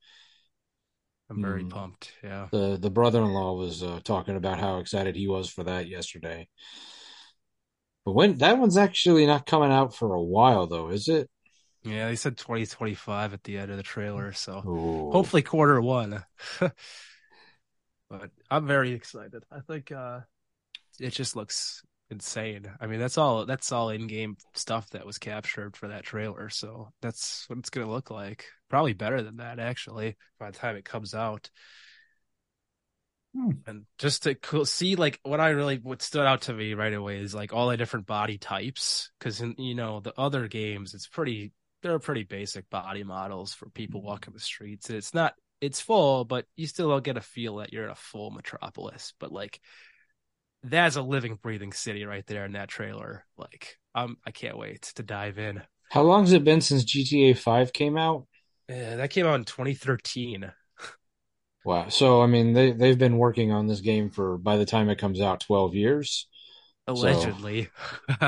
I'm 1.30 1.42
very 1.42 1.64
Hmm. 1.64 1.66
pumped. 1.66 2.14
Yeah. 2.24 2.50
The 2.52 2.78
the 2.78 2.92
brother-in-law 2.92 3.56
was 3.58 3.84
uh, 3.84 4.02
talking 4.04 4.36
about 4.38 4.60
how 4.60 4.80
excited 4.80 5.16
he 5.16 5.28
was 5.28 5.50
for 5.50 5.64
that 5.66 5.88
yesterday. 5.90 6.50
But 8.06 8.14
when 8.14 8.38
that 8.38 8.58
one's 8.60 8.78
actually 8.78 9.26
not 9.26 9.46
coming 9.46 9.72
out 9.72 9.94
for 9.96 10.14
a 10.14 10.22
while 10.24 10.68
though, 10.68 10.90
is 10.90 11.08
it? 11.10 11.30
Yeah, 11.84 12.08
they 12.08 12.16
said 12.16 12.38
2025 12.38 13.34
at 13.34 13.44
the 13.44 13.58
end 13.58 13.70
of 13.72 13.78
the 13.78 13.84
trailer, 13.84 14.32
so 14.32 14.66
Ooh. 14.66 15.04
hopefully 15.10 15.42
quarter 15.42 15.82
one. 15.82 16.24
but 18.10 18.32
I'm 18.50 18.68
very 18.68 18.92
excited. 18.94 19.44
I 19.52 19.60
think 19.62 19.92
uh 19.92 20.22
it 21.00 21.12
just 21.12 21.36
looks 21.36 21.84
insane. 22.14 22.72
I 22.80 22.88
mean, 22.88 23.00
that's 23.00 23.18
all 23.18 23.46
that's 23.46 23.72
all 23.72 23.90
in-game 23.90 24.38
stuff 24.54 24.90
that 24.92 25.06
was 25.06 25.18
captured 25.18 25.76
for 25.76 25.90
that 25.90 26.04
trailer, 26.04 26.50
so 26.50 26.90
that's 27.02 27.46
what 27.50 27.60
it's 27.60 27.70
going 27.70 27.86
to 27.86 27.92
look 27.92 28.10
like. 28.10 28.46
Probably 28.70 28.94
better 28.94 29.22
than 29.22 29.38
that 29.38 29.60
actually 29.60 30.16
by 30.40 30.52
the 30.52 30.58
time 30.58 30.78
it 30.78 30.86
comes 30.86 31.14
out. 31.14 31.50
Hmm. 33.36 33.52
And 33.66 33.86
just 33.98 34.24
to 34.24 34.66
see 34.66 34.96
like 34.96 35.20
what 35.24 35.40
I 35.40 35.50
really 35.50 35.78
what 35.78 36.02
stood 36.02 36.26
out 36.26 36.44
to 36.44 36.54
me 36.54 36.76
right 36.76 36.94
away 36.94 37.20
is 37.20 37.34
like 37.34 37.52
all 37.52 37.70
the 37.70 37.78
different 37.78 38.06
body 38.06 38.38
types 38.38 39.12
because 39.18 39.42
in 39.42 39.56
you 39.58 39.74
know 39.74 40.00
the 40.00 40.14
other 40.18 40.48
games 40.48 40.94
it's 40.94 41.08
pretty 41.08 41.52
they're 41.82 42.00
pretty 42.00 42.24
basic 42.24 42.70
body 42.70 43.04
models 43.04 43.54
for 43.54 43.70
people 43.70 44.02
walking 44.02 44.34
the 44.34 44.40
streets. 44.40 44.90
And 44.90 44.98
it's 44.98 45.14
not 45.14 45.34
it's 45.62 45.82
full, 45.82 46.26
but 46.26 46.46
you 46.56 46.68
still 46.68 46.90
don't 46.90 47.04
get 47.04 47.18
a 47.18 47.22
feel 47.22 47.58
that 47.58 47.72
you're 47.74 47.86
in 47.86 47.90
a 47.90 47.96
full 47.96 48.32
metropolis. 48.32 49.14
But 49.20 49.32
like 49.32 49.60
that's 50.64 50.96
a 50.96 51.02
living, 51.02 51.38
breathing 51.42 51.74
city 51.74 52.06
right 52.06 52.26
there 52.28 52.46
in 52.46 52.54
that 52.54 52.70
trailer. 52.70 53.26
Like 53.38 53.78
I'm 53.94 54.18
I 54.26 54.32
can't 54.32 54.58
wait 54.58 54.84
to 54.96 55.04
dive 55.04 55.38
in. 55.38 55.62
How 55.92 56.02
long 56.02 56.24
has 56.24 56.34
it 56.34 56.44
been 56.44 56.62
since 56.62 56.84
GTA 56.84 57.34
5 57.34 57.74
came 57.74 57.98
out? 57.98 58.26
Yeah, 58.70 58.96
that 58.98 59.12
came 59.12 59.26
out 59.26 59.36
in 59.36 59.46
2013. 59.46 60.52
Wow. 61.66 61.88
So 61.90 62.22
I 62.22 62.28
mean 62.28 62.54
they 62.54 62.72
they've 62.72 62.98
been 62.98 63.18
working 63.18 63.52
on 63.52 63.68
this 63.68 63.80
game 63.80 64.10
for 64.10 64.38
by 64.38 64.58
the 64.58 64.66
time 64.66 64.90
it 64.90 64.98
comes 65.00 65.22
out 65.22 65.40
12 65.40 65.76
years. 65.76 66.28
Allegedly. 66.88 67.70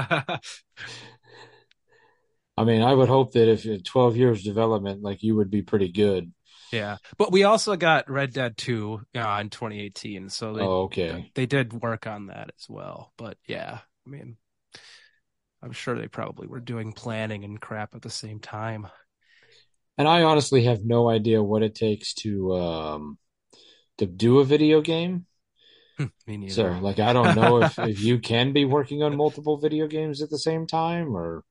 I 2.57 2.63
mean, 2.63 2.81
I 2.81 2.93
would 2.93 3.09
hope 3.09 3.33
that 3.33 3.49
if 3.49 3.83
12 3.83 4.15
years 4.15 4.43
development 4.43 5.01
like 5.01 5.23
you 5.23 5.35
would 5.35 5.49
be 5.51 5.61
pretty 5.61 5.91
good. 5.91 6.31
Yeah. 6.75 6.97
But 7.17 7.31
we 7.31 7.43
also 7.43 7.75
got 7.75 8.09
Red 8.09 8.33
Dead 8.33 8.57
2 8.57 9.01
uh, 9.15 9.37
in 9.41 9.49
2018. 9.49 10.29
So 10.29 10.53
they, 10.53 10.69
Oh, 10.69 10.83
okay. 10.83 11.33
they 11.35 11.45
did 11.45 11.73
work 11.73 12.07
on 12.07 12.27
that 12.27 12.51
as 12.57 12.67
well. 12.69 13.13
But 13.17 13.37
yeah, 13.47 13.79
I 14.05 14.09
mean, 14.09 14.37
I'm 15.61 15.71
sure 15.73 15.95
they 15.95 16.07
probably 16.07 16.47
were 16.47 16.59
doing 16.61 16.93
planning 16.93 17.43
and 17.43 17.59
crap 17.59 17.93
at 17.95 18.01
the 18.01 18.09
same 18.09 18.39
time. 18.39 18.87
And 19.97 20.07
I 20.07 20.23
honestly 20.23 20.63
have 20.65 20.83
no 20.85 21.09
idea 21.09 21.41
what 21.43 21.63
it 21.63 21.75
takes 21.75 22.13
to 22.15 22.53
um 22.55 23.17
to 23.97 24.05
do 24.07 24.39
a 24.39 24.45
video 24.45 24.81
game. 24.81 25.27
Me 26.27 26.37
neither. 26.37 26.71
So 26.71 26.77
like 26.77 26.99
I 26.99 27.13
don't 27.13 27.33
know 27.33 27.57
if 27.59 27.79
if 27.79 27.99
you 27.99 28.19
can 28.19 28.53
be 28.53 28.65
working 28.65 29.01
on 29.03 29.15
multiple 29.15 29.57
video 29.57 29.87
games 29.87 30.21
at 30.21 30.29
the 30.29 30.37
same 30.39 30.67
time 30.67 31.15
or 31.15 31.43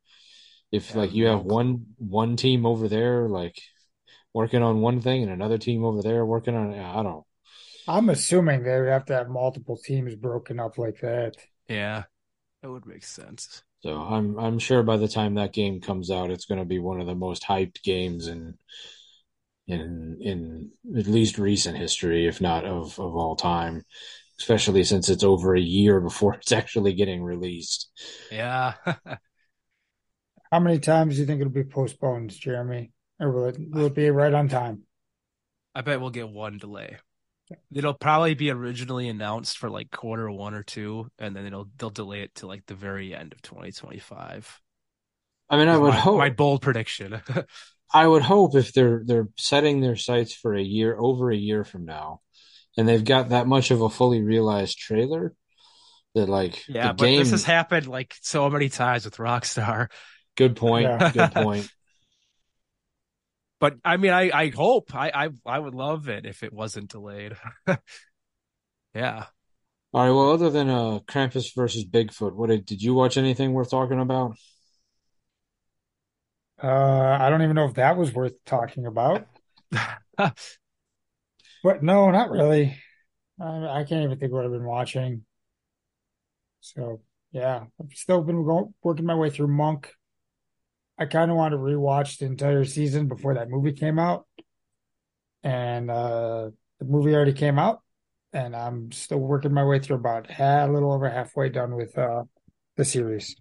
if 0.72 0.94
Yeah, 0.94 0.96
like 0.96 1.14
you 1.14 1.26
have 1.26 1.42
no. 1.42 1.44
one 1.44 1.86
one 1.98 2.36
team 2.36 2.66
over 2.66 2.88
there 2.88 3.28
like 3.28 3.60
working 4.34 4.62
on 4.62 4.80
one 4.80 5.00
thing 5.00 5.22
and 5.22 5.32
another 5.32 5.58
team 5.58 5.84
over 5.84 6.02
there 6.02 6.26
working 6.26 6.54
on 6.54 6.74
I 6.74 7.02
don't 7.02 7.24
I'm 7.86 8.08
assuming 8.08 8.62
they 8.62 8.80
would 8.80 8.88
have 8.88 9.04
to 9.06 9.14
have 9.14 9.28
multiple 9.28 9.76
teams 9.76 10.14
broken 10.14 10.58
up 10.58 10.78
like 10.78 11.00
that. 11.00 11.36
Yeah, 11.68 12.04
that 12.62 12.70
would 12.70 12.86
make 12.86 13.04
sense. 13.04 13.62
So 13.80 14.00
I'm 14.00 14.38
I'm 14.38 14.58
sure 14.58 14.82
by 14.82 14.96
the 14.96 15.08
time 15.08 15.34
that 15.34 15.52
game 15.52 15.80
comes 15.80 16.10
out, 16.10 16.30
it's 16.30 16.46
going 16.46 16.60
to 16.60 16.64
be 16.64 16.78
one 16.78 17.00
of 17.00 17.06
the 17.06 17.14
most 17.14 17.42
hyped 17.44 17.82
games 17.82 18.26
in 18.26 18.54
in 19.66 20.18
in 20.20 20.70
at 20.96 21.06
least 21.06 21.38
recent 21.38 21.76
history, 21.76 22.26
if 22.26 22.40
not 22.40 22.64
of 22.64 22.98
of 22.98 23.14
all 23.14 23.36
time. 23.36 23.82
Especially 24.40 24.82
since 24.82 25.08
it's 25.08 25.22
over 25.22 25.54
a 25.54 25.60
year 25.60 26.00
before 26.08 26.34
it's 26.34 26.52
actually 26.52 26.94
getting 26.94 27.22
released. 27.22 27.90
Yeah. 28.32 28.74
How 30.50 30.60
many 30.60 30.78
times 30.78 31.14
do 31.14 31.20
you 31.20 31.26
think 31.26 31.40
it'll 31.40 31.52
be 31.52 31.64
postponed, 31.64 32.30
Jeremy? 32.30 32.93
Or 33.20 33.30
will 33.30 33.46
it, 33.46 33.56
will 33.58 33.86
it 33.86 33.94
be 33.94 34.10
right 34.10 34.32
on 34.32 34.48
time? 34.48 34.82
I 35.74 35.80
bet 35.80 36.00
we'll 36.00 36.10
get 36.10 36.28
one 36.28 36.58
delay. 36.58 36.96
It'll 37.72 37.94
probably 37.94 38.34
be 38.34 38.50
originally 38.50 39.08
announced 39.08 39.58
for 39.58 39.68
like 39.68 39.90
quarter 39.90 40.30
one 40.30 40.54
or 40.54 40.62
two, 40.62 41.08
and 41.18 41.36
then 41.36 41.46
it'll 41.46 41.68
they'll 41.76 41.90
delay 41.90 42.22
it 42.22 42.34
to 42.36 42.46
like 42.46 42.64
the 42.66 42.74
very 42.74 43.14
end 43.14 43.32
of 43.32 43.42
2025. 43.42 44.60
I 45.50 45.58
mean, 45.58 45.68
I 45.68 45.76
would 45.76 45.90
my, 45.90 45.96
hope 45.96 46.18
my 46.18 46.30
bold 46.30 46.62
prediction. 46.62 47.20
I 47.92 48.06
would 48.06 48.22
hope 48.22 48.54
if 48.56 48.72
they're 48.72 49.02
they're 49.04 49.28
setting 49.36 49.80
their 49.80 49.96
sights 49.96 50.32
for 50.32 50.54
a 50.54 50.62
year 50.62 50.96
over 50.98 51.30
a 51.30 51.36
year 51.36 51.64
from 51.64 51.84
now, 51.84 52.22
and 52.78 52.88
they've 52.88 53.04
got 53.04 53.28
that 53.28 53.46
much 53.46 53.70
of 53.70 53.82
a 53.82 53.90
fully 53.90 54.22
realized 54.22 54.78
trailer 54.78 55.34
that 56.14 56.28
like 56.28 56.66
yeah, 56.66 56.88
the 56.88 56.94
but 56.94 57.04
game. 57.06 57.18
this 57.18 57.30
has 57.30 57.44
happened 57.44 57.86
like 57.86 58.14
so 58.22 58.48
many 58.48 58.68
times 58.70 59.04
with 59.04 59.18
Rockstar. 59.18 59.90
Good 60.36 60.56
point. 60.56 60.84
Yeah. 60.84 61.12
Good 61.12 61.32
point. 61.32 61.70
But 63.64 63.78
I 63.82 63.96
mean, 63.96 64.12
I 64.12 64.30
I 64.30 64.48
hope 64.50 64.94
I 64.94 65.10
I 65.14 65.28
I 65.46 65.58
would 65.58 65.74
love 65.74 66.10
it 66.10 66.26
if 66.26 66.42
it 66.42 66.52
wasn't 66.52 66.90
delayed. 66.90 67.34
yeah. 68.94 69.24
All 69.94 70.04
right. 70.04 70.10
Well, 70.10 70.32
other 70.32 70.50
than 70.50 70.68
uh 70.68 70.98
Krampus 71.08 71.54
versus 71.56 71.86
Bigfoot, 71.86 72.34
what 72.34 72.50
did 72.50 72.66
did 72.66 72.82
you 72.82 72.92
watch 72.92 73.16
anything 73.16 73.54
worth 73.54 73.70
talking 73.70 73.98
about? 73.98 74.36
Uh, 76.62 77.16
I 77.18 77.30
don't 77.30 77.40
even 77.40 77.56
know 77.56 77.64
if 77.64 77.72
that 77.76 77.96
was 77.96 78.12
worth 78.12 78.34
talking 78.44 78.84
about. 78.84 79.26
But 81.62 81.82
no, 81.82 82.10
not 82.10 82.30
really. 82.30 82.76
I, 83.40 83.80
I 83.80 83.84
can't 83.84 84.04
even 84.04 84.18
think 84.18 84.30
what 84.30 84.44
I've 84.44 84.50
been 84.50 84.66
watching. 84.66 85.24
So 86.60 87.00
yeah, 87.32 87.64
I've 87.80 87.94
still 87.94 88.20
been 88.20 88.44
going, 88.44 88.74
working 88.82 89.06
my 89.06 89.14
way 89.14 89.30
through 89.30 89.48
Monk. 89.48 89.90
I 90.98 91.06
kind 91.06 91.30
of 91.30 91.36
want 91.36 91.52
to 91.52 91.58
rewatch 91.58 92.18
the 92.18 92.26
entire 92.26 92.64
season 92.64 93.08
before 93.08 93.34
that 93.34 93.50
movie 93.50 93.72
came 93.72 93.98
out. 93.98 94.26
And 95.42 95.90
uh 95.90 96.50
the 96.78 96.84
movie 96.86 97.14
already 97.14 97.32
came 97.34 97.58
out, 97.58 97.80
and 98.32 98.54
I'm 98.56 98.90
still 98.92 99.18
working 99.18 99.52
my 99.52 99.64
way 99.64 99.78
through 99.78 99.96
about 99.96 100.30
ha- 100.30 100.64
a 100.66 100.72
little 100.72 100.92
over 100.92 101.08
halfway 101.08 101.48
done 101.50 101.74
with 101.76 101.96
uh 101.98 102.24
the 102.76 102.84
series. 102.84 103.36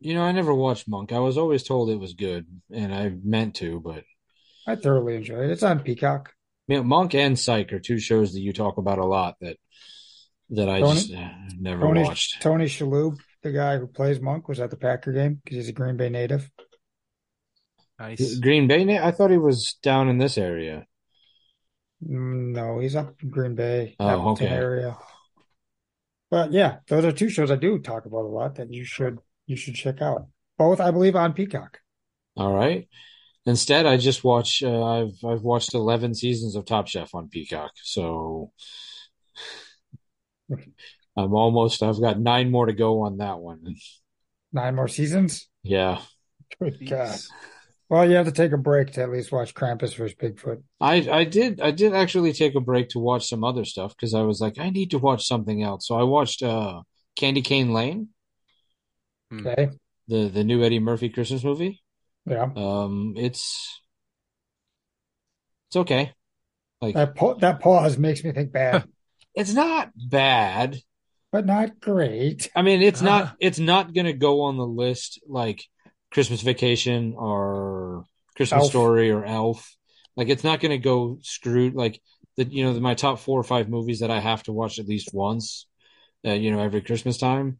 You 0.00 0.14
know, 0.14 0.22
I 0.22 0.32
never 0.32 0.52
watched 0.52 0.88
Monk. 0.88 1.12
I 1.12 1.20
was 1.20 1.38
always 1.38 1.62
told 1.62 1.90
it 1.90 2.00
was 2.00 2.14
good, 2.14 2.46
and 2.72 2.92
I 2.92 3.12
meant 3.22 3.54
to, 3.56 3.80
but 3.80 4.02
I 4.66 4.76
thoroughly 4.76 5.14
enjoyed 5.16 5.44
it. 5.44 5.50
It's 5.50 5.62
on 5.62 5.80
Peacock. 5.80 6.32
you 6.66 6.76
know, 6.76 6.82
Monk 6.82 7.14
and 7.14 7.38
Psych 7.38 7.72
are 7.72 7.78
two 7.78 7.98
shows 7.98 8.32
that 8.32 8.40
you 8.40 8.52
talk 8.52 8.78
about 8.78 8.98
a 8.98 9.04
lot 9.04 9.36
that 9.40 9.58
that 10.50 10.68
I 10.68 10.80
Tony- 10.80 10.94
just 10.94 11.12
uh, 11.14 11.28
never 11.58 11.82
Tony 11.82 12.02
watched. 12.02 12.40
Tony 12.42 12.64
Shalhoub, 12.64 13.18
the 13.42 13.52
guy 13.52 13.78
who 13.78 13.86
plays 13.86 14.20
Monk, 14.20 14.48
was 14.48 14.60
at 14.60 14.70
the 14.70 14.76
Packer 14.76 15.12
game 15.12 15.40
because 15.42 15.56
he's 15.56 15.68
a 15.68 15.72
Green 15.72 15.96
Bay 15.96 16.08
native. 16.08 16.50
Nice. 17.98 18.38
Green 18.38 18.66
Bay? 18.66 18.84
Na- 18.84 19.06
I 19.06 19.10
thought 19.10 19.30
he 19.30 19.38
was 19.38 19.76
down 19.82 20.08
in 20.08 20.18
this 20.18 20.36
area. 20.38 20.86
Mm, 22.04 22.52
No, 22.52 22.78
he's 22.80 22.96
up 22.96 23.14
in 23.22 23.30
Green 23.30 23.54
Bay, 23.54 23.94
Oh, 24.00 24.30
okay. 24.32 24.48
area. 24.48 24.96
But 26.30 26.52
yeah, 26.52 26.78
those 26.88 27.04
are 27.04 27.12
two 27.12 27.28
shows 27.28 27.50
I 27.50 27.56
do 27.56 27.78
talk 27.78 28.06
about 28.06 28.24
a 28.24 28.28
lot 28.28 28.54
that 28.56 28.72
you 28.72 28.84
should 28.84 29.18
you 29.46 29.56
should 29.56 29.74
check 29.74 30.00
out. 30.00 30.26
Both, 30.58 30.80
I 30.80 30.90
believe, 30.90 31.14
on 31.14 31.34
Peacock. 31.34 31.78
All 32.36 32.54
right. 32.54 32.88
Instead, 33.44 33.86
I 33.86 33.96
just 33.98 34.24
watch. 34.24 34.62
Uh, 34.62 34.82
I've 34.82 35.24
I've 35.24 35.42
watched 35.42 35.74
eleven 35.74 36.14
seasons 36.14 36.56
of 36.56 36.64
Top 36.64 36.88
Chef 36.88 37.14
on 37.14 37.28
Peacock, 37.28 37.72
so 37.82 38.52
I'm 41.16 41.34
almost. 41.34 41.82
I've 41.82 42.00
got 42.00 42.18
nine 42.20 42.50
more 42.50 42.66
to 42.66 42.72
go 42.72 43.02
on 43.02 43.18
that 43.18 43.38
one. 43.38 43.76
Nine 44.52 44.74
more 44.74 44.88
seasons. 44.88 45.48
Yeah, 45.62 46.00
Good 46.60 46.88
God. 46.88 47.18
Well, 47.88 48.08
you 48.08 48.16
have 48.16 48.24
to 48.26 48.32
take 48.32 48.52
a 48.52 48.56
break 48.58 48.92
to 48.92 49.02
at 49.02 49.10
least 49.10 49.32
watch 49.32 49.52
Krampus 49.54 49.94
versus 49.96 50.14
Bigfoot. 50.14 50.62
I 50.80 51.06
I 51.10 51.24
did 51.24 51.60
I 51.60 51.70
did 51.72 51.92
actually 51.92 52.32
take 52.32 52.54
a 52.54 52.60
break 52.60 52.88
to 52.90 52.98
watch 52.98 53.28
some 53.28 53.44
other 53.44 53.64
stuff 53.66 53.94
because 53.94 54.14
I 54.14 54.22
was 54.22 54.40
like 54.40 54.58
I 54.58 54.70
need 54.70 54.90
to 54.92 54.98
watch 54.98 55.26
something 55.26 55.62
else. 55.62 55.86
So 55.86 55.96
I 55.98 56.02
watched 56.04 56.42
uh 56.42 56.82
Candy 57.16 57.42
Cane 57.42 57.74
Lane, 57.74 58.08
Okay. 59.32 59.68
the 60.08 60.28
the 60.28 60.44
new 60.44 60.62
Eddie 60.62 60.78
Murphy 60.78 61.10
Christmas 61.10 61.44
movie. 61.44 61.82
Yeah. 62.24 62.48
Um, 62.56 63.14
it's 63.18 63.80
it's 65.68 65.76
okay. 65.76 66.12
Like 66.80 66.94
That 66.94 67.14
pa- 67.14 67.34
that 67.34 67.60
pause 67.60 67.98
makes 67.98 68.24
me 68.24 68.32
think 68.32 68.52
bad, 68.52 68.84
it's 69.34 69.52
not 69.52 69.90
bad. 69.94 70.80
But 71.32 71.46
not 71.46 71.80
great. 71.80 72.50
I 72.54 72.62
mean, 72.62 72.82
it's 72.82 73.02
not 73.02 73.34
it's 73.40 73.58
not 73.58 73.94
gonna 73.94 74.12
go 74.12 74.42
on 74.42 74.56
the 74.56 74.66
list 74.66 75.20
like 75.26 75.64
Christmas 76.12 76.42
Vacation 76.42 77.14
or 77.16 78.04
Christmas 78.36 78.62
Elf. 78.62 78.70
Story 78.70 79.10
or 79.10 79.24
Elf. 79.24 79.76
Like 80.16 80.28
it's 80.28 80.44
not 80.44 80.60
going 80.60 80.70
to 80.70 80.78
go 80.78 81.18
screwed. 81.22 81.74
Like 81.74 82.00
the 82.36 82.44
you 82.44 82.64
know 82.64 82.78
my 82.80 82.94
top 82.94 83.18
four 83.18 83.40
or 83.40 83.44
five 83.44 83.68
movies 83.68 84.00
that 84.00 84.10
I 84.10 84.20
have 84.20 84.42
to 84.44 84.52
watch 84.52 84.78
at 84.78 84.86
least 84.88 85.10
once. 85.12 85.66
Uh, 86.24 86.32
you 86.32 86.52
know 86.52 86.60
every 86.60 86.82
Christmas 86.82 87.18
time. 87.18 87.58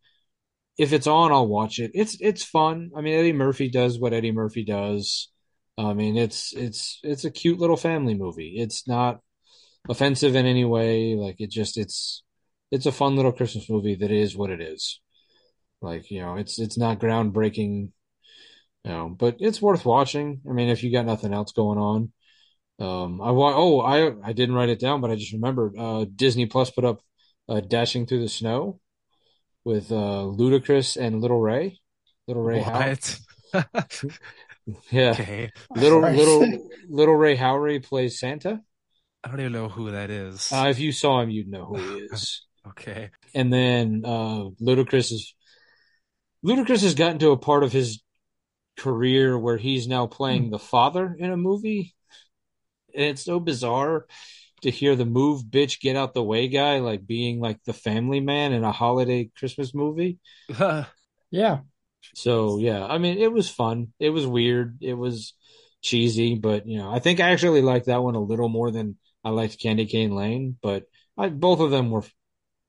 If 0.79 0.93
it's 0.93 1.07
on, 1.07 1.33
I'll 1.33 1.49
watch 1.49 1.79
it. 1.79 1.91
It's 1.95 2.17
it's 2.21 2.45
fun. 2.45 2.91
I 2.97 3.01
mean 3.01 3.19
Eddie 3.19 3.33
Murphy 3.33 3.69
does 3.69 3.99
what 3.99 4.13
Eddie 4.13 4.33
Murphy 4.33 4.65
does. 4.65 5.31
I 5.79 5.95
mean 5.95 6.17
it's 6.17 6.53
it's 6.55 7.01
it's 7.03 7.25
a 7.25 7.31
cute 7.31 7.59
little 7.59 7.77
family 7.77 8.15
movie. 8.15 8.55
It's 8.57 8.87
not 8.87 9.21
offensive 9.89 10.37
in 10.37 10.47
any 10.47 10.65
way. 10.65 11.15
Like 11.15 11.37
it 11.39 11.51
just 11.51 11.77
it's 11.77 12.23
it's 12.73 12.87
a 12.87 12.93
fun 12.93 13.15
little 13.15 13.31
Christmas 13.33 13.71
movie 13.71 13.95
that 13.95 14.11
is 14.11 14.37
what 14.37 14.51
it 14.51 14.61
is. 14.61 15.01
Like 15.81 16.11
you 16.11 16.21
know 16.23 16.35
it's 16.37 16.59
it's 16.59 16.77
not 16.79 16.99
groundbreaking 16.99 17.91
you 18.85 18.91
know, 18.91 19.09
but 19.17 19.37
it's 19.39 19.63
worth 19.63 19.85
watching. 19.85 20.41
I 20.49 20.53
mean, 20.53 20.69
if 20.69 20.83
you 20.83 20.91
got 20.91 21.07
nothing 21.07 21.33
else 21.33 21.53
going 21.53 21.79
on. 21.79 22.13
Um, 22.81 23.21
I 23.23 23.31
wa- 23.31 23.55
oh, 23.55 23.81
I 23.81 24.13
I 24.25 24.33
didn't 24.33 24.57
write 24.57 24.71
it 24.71 24.81
down, 24.81 25.01
but 25.01 25.11
I 25.13 25.15
just 25.15 25.33
remembered. 25.33 25.75
Uh, 25.79 26.05
Disney 26.17 26.47
Plus 26.47 26.71
put 26.73 26.85
up 26.85 27.01
uh, 27.49 27.61
Dashing 27.61 28.07
Through 28.07 28.23
the 28.23 28.29
Snow 28.29 28.81
with 29.65 29.93
uh, 29.93 30.27
Ludacris 30.27 30.97
and 31.01 31.21
Little 31.21 31.41
Ray. 31.41 31.79
Little 32.27 32.43
Ray 32.43 32.61
How. 32.61 32.73
What? 32.73 33.19
Yeah. 34.91 35.11
okay. 35.11 35.51
Little 35.75 36.01
Right. 36.01 36.17
little 36.17 36.71
little 36.89 37.15
Rel 37.17 37.37
Howery 37.37 37.83
plays 37.83 38.19
Santa. 38.21 38.61
I 39.25 39.29
don't 39.29 39.41
even 39.41 39.53
know 39.53 39.69
who 39.69 39.91
that 39.91 40.11
is. 40.11 40.53
Uh, 40.53 40.67
if 40.71 40.79
you 40.79 40.93
saw 40.93 41.21
him, 41.21 41.31
you'd 41.31 41.49
know 41.49 41.65
who 41.65 41.77
he 41.77 41.99
is. 42.13 42.47
Okay. 42.69 43.11
And 43.35 43.53
then 43.53 44.03
uh, 44.05 44.51
Ludacris 44.61 45.13
is 45.13 45.35
Ludacris 46.45 46.83
has 46.83 46.95
gotten 46.95 47.19
to 47.21 47.31
a 47.31 47.39
part 47.39 47.63
of 47.63 47.73
his 47.73 48.03
career 48.79 49.39
where 49.39 49.59
he's 49.59 49.87
now 49.87 50.07
playing 50.07 50.51
the 50.51 50.59
father 50.59 51.15
in 51.19 51.31
a 51.31 51.37
movie, 51.37 51.95
and 52.95 53.05
it's 53.05 53.25
so 53.25 53.39
bizarre 53.39 54.07
to 54.63 54.71
hear 54.71 54.97
the 54.97 55.05
"move, 55.05 55.45
bitch, 55.45 55.81
get 55.81 55.97
out 55.97 56.15
the 56.15 56.23
way" 56.23 56.49
guy 56.49 56.79
like 56.79 57.07
being 57.07 57.41
like 57.41 57.63
the 57.65 57.73
family 57.73 58.21
man 58.21 58.53
in 58.53 58.65
a 58.65 58.73
holiday 58.73 59.31
Christmas 59.37 59.75
movie. 59.75 60.19
Yeah. 61.31 61.61
So 62.15 62.59
yeah, 62.59 62.85
I 62.85 62.99
mean, 62.99 63.19
it 63.19 63.33
was 63.33 63.49
fun. 63.49 63.93
It 63.99 64.11
was 64.11 64.27
weird. 64.27 64.79
It 64.83 64.95
was 64.95 65.33
cheesy, 65.81 66.35
but 66.35 66.67
you 66.67 66.79
know, 66.79 66.93
I 66.93 66.99
think 66.99 67.21
I 67.21 67.31
actually 67.31 67.63
liked 67.63 67.87
that 67.87 68.03
one 68.03 68.15
a 68.15 68.21
little 68.21 68.49
more 68.49 68.71
than 68.71 68.99
I 69.25 69.31
liked 69.31 69.61
Candy 69.61 69.87
Cane 69.87 70.15
Lane. 70.15 70.59
But 70.63 70.85
I, 71.17 71.31
both 71.31 71.61
of 71.61 71.71
them 71.71 71.91
were 71.91 72.05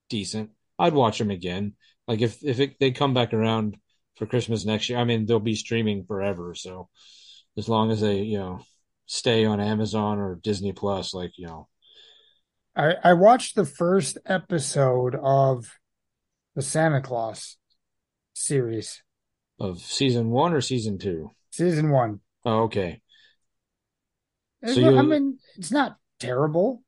decent. 0.09 0.51
I'd 0.77 0.93
watch 0.93 1.19
them 1.19 1.31
again. 1.31 1.73
Like 2.07 2.21
if 2.21 2.43
if 2.43 2.59
it, 2.59 2.79
they 2.79 2.91
come 2.91 3.13
back 3.13 3.33
around 3.33 3.77
for 4.15 4.25
Christmas 4.25 4.65
next 4.65 4.89
year, 4.89 4.99
I 4.99 5.03
mean, 5.03 5.25
they'll 5.25 5.39
be 5.39 5.55
streaming 5.55 6.05
forever. 6.05 6.53
So 6.55 6.89
as 7.57 7.69
long 7.69 7.91
as 7.91 8.01
they 8.01 8.21
you 8.21 8.37
know 8.37 8.59
stay 9.05 9.45
on 9.45 9.59
Amazon 9.59 10.19
or 10.19 10.39
Disney 10.41 10.73
Plus, 10.73 11.13
like 11.13 11.31
you 11.37 11.47
know, 11.47 11.67
I, 12.75 12.95
I 13.03 13.13
watched 13.13 13.55
the 13.55 13.65
first 13.65 14.17
episode 14.25 15.15
of 15.15 15.65
the 16.55 16.61
Santa 16.61 17.01
Claus 17.01 17.57
series, 18.33 19.01
of 19.59 19.79
season 19.79 20.29
one 20.29 20.53
or 20.53 20.61
season 20.61 20.97
two. 20.97 21.31
season 21.51 21.89
one. 21.89 22.19
Oh, 22.45 22.63
okay. 22.63 23.01
So 24.65 24.97
I 24.97 25.01
mean, 25.01 25.39
it's 25.57 25.71
not 25.71 25.97
terrible. 26.19 26.83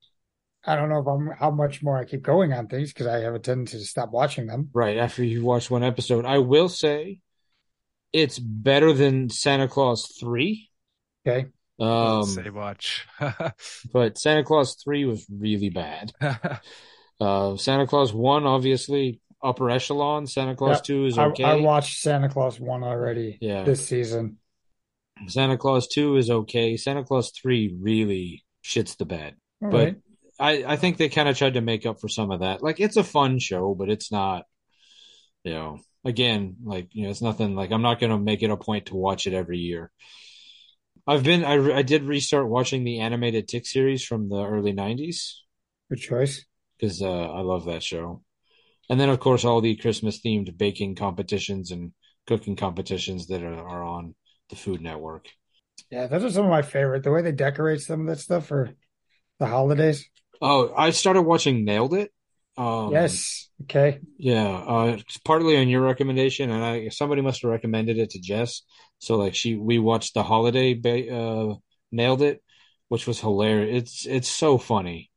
I 0.67 0.75
don't 0.75 0.89
know 0.89 0.99
if 0.99 1.07
I'm 1.07 1.27
how 1.37 1.51
much 1.51 1.83
more 1.83 1.97
I 1.97 2.05
keep 2.05 2.23
going 2.23 2.53
on 2.53 2.67
things 2.67 2.91
because 2.93 3.07
I 3.07 3.19
have 3.19 3.35
a 3.35 3.39
tendency 3.39 3.77
to 3.77 3.85
stop 3.85 4.11
watching 4.11 4.47
them. 4.47 4.69
Right 4.73 4.97
after 4.97 5.23
you 5.23 5.43
watch 5.43 5.69
one 5.69 5.83
episode, 5.83 6.25
I 6.25 6.39
will 6.39 6.69
say 6.69 7.19
it's 8.13 8.39
better 8.39 8.93
than 8.93 9.29
Santa 9.29 9.67
Claus 9.67 10.15
three. 10.19 10.69
Okay. 11.27 11.47
Um, 11.79 12.23
Say 12.23 12.49
watch, 12.49 13.05
but 13.93 14.17
Santa 14.17 14.43
Claus 14.43 14.75
three 14.81 15.05
was 15.05 15.25
really 15.29 15.69
bad. 15.69 16.13
Uh, 17.17 17.55
Santa 17.55 17.87
Claus 17.87 18.13
one, 18.13 18.45
obviously 18.45 19.21
upper 19.41 19.69
echelon. 19.69 20.27
Santa 20.27 20.53
Claus 20.53 20.79
Yeah, 20.79 20.81
two 20.81 21.05
is 21.05 21.17
I, 21.17 21.25
okay. 21.27 21.43
I 21.45 21.55
watched 21.55 22.01
Santa 22.01 22.27
Claus 22.27 22.59
one 22.59 22.83
already 22.83 23.37
Yeah. 23.39 23.63
this 23.63 23.87
season. 23.87 24.37
Santa 25.27 25.57
Claus 25.57 25.87
two 25.87 26.17
is 26.17 26.29
okay. 26.29 26.77
Santa 26.77 27.03
Claus 27.03 27.31
three 27.31 27.73
really 27.79 28.43
shits 28.63 28.97
the 28.97 29.05
bed. 29.05 29.35
All 29.61 29.69
But 29.69 29.77
right. 29.85 29.95
I, 30.39 30.63
I 30.65 30.75
think 30.75 30.97
they 30.97 31.09
kind 31.09 31.29
of 31.29 31.37
tried 31.37 31.53
to 31.53 31.61
make 31.61 31.85
up 31.85 31.99
for 31.99 32.09
some 32.09 32.31
of 32.31 32.41
that. 32.41 32.61
Like 32.61 32.79
it's 32.79 32.97
a 32.97 33.03
fun 33.03 33.39
show, 33.39 33.73
but 33.73 33.89
it's 33.89 34.11
not, 34.11 34.43
you 35.43 35.53
know, 35.53 35.79
again, 36.03 36.57
like, 36.63 36.89
you 36.91 37.03
know, 37.03 37.09
it's 37.09 37.21
nothing 37.21 37.55
like 37.55 37.71
I'm 37.71 37.81
not 37.81 37.99
going 37.99 38.11
to 38.11 38.17
make 38.17 38.43
it 38.43 38.49
a 38.51 38.57
point 38.57 38.87
to 38.87 38.95
watch 38.95 39.27
it 39.27 39.33
every 39.33 39.57
year. 39.59 39.91
I've 41.07 41.23
been, 41.23 41.45
I, 41.45 41.77
I 41.77 41.81
did 41.83 42.03
restart 42.03 42.49
watching 42.49 42.83
the 42.83 42.99
animated 42.99 43.47
Tick 43.47 43.65
series 43.65 44.03
from 44.03 44.27
the 44.29 44.43
early 44.43 44.73
90s 44.73 45.35
Good 45.89 45.99
choice. 45.99 46.45
because 46.77 47.01
uh, 47.01 47.09
I 47.09 47.41
love 47.41 47.65
that 47.65 47.83
show. 47.83 48.23
And 48.89 48.99
then, 48.99 49.09
of 49.09 49.19
course, 49.19 49.45
all 49.45 49.61
the 49.61 49.75
Christmas 49.75 50.21
themed 50.21 50.57
baking 50.57 50.95
competitions 50.95 51.71
and 51.71 51.91
cooking 52.27 52.55
competitions 52.55 53.27
that 53.27 53.43
are, 53.43 53.53
are 53.67 53.83
on 53.83 54.15
the 54.49 54.55
Food 54.55 54.81
Network. 54.81 55.27
Yeah, 55.91 56.07
those 56.07 56.23
are 56.23 56.31
some 56.31 56.45
of 56.45 56.51
my 56.51 56.61
favorite. 56.61 57.03
The 57.03 57.11
way 57.11 57.21
they 57.21 57.31
decorate 57.31 57.81
some 57.81 58.01
of 58.01 58.07
that 58.07 58.19
stuff 58.21 58.47
for 58.47 58.71
the 59.39 59.45
holidays. 59.47 60.09
Oh, 60.41 60.73
I 60.75 60.91
started 60.91 61.23
watching 61.23 61.65
Nailed 61.65 61.93
It. 61.93 62.11
Um, 62.57 62.91
yes. 62.91 63.49
Okay. 63.63 63.99
Yeah, 64.17 64.47
uh, 64.67 64.97
it's 64.99 65.17
partly 65.17 65.57
on 65.57 65.67
your 65.67 65.81
recommendation, 65.81 66.49
and 66.51 66.63
I 66.63 66.89
somebody 66.89 67.21
must 67.21 67.41
have 67.41 67.51
recommended 67.51 67.97
it 67.97 68.11
to 68.11 68.19
Jess. 68.21 68.61
So 68.99 69.17
like 69.17 69.35
she, 69.35 69.55
we 69.55 69.79
watched 69.79 70.13
the 70.13 70.23
holiday, 70.23 70.73
ba- 70.73 71.13
uh, 71.15 71.55
nailed 71.91 72.21
it, 72.21 72.41
which 72.87 73.07
was 73.07 73.19
hilarious. 73.19 73.77
It's 73.83 74.05
it's 74.05 74.29
so 74.29 74.57
funny, 74.57 75.11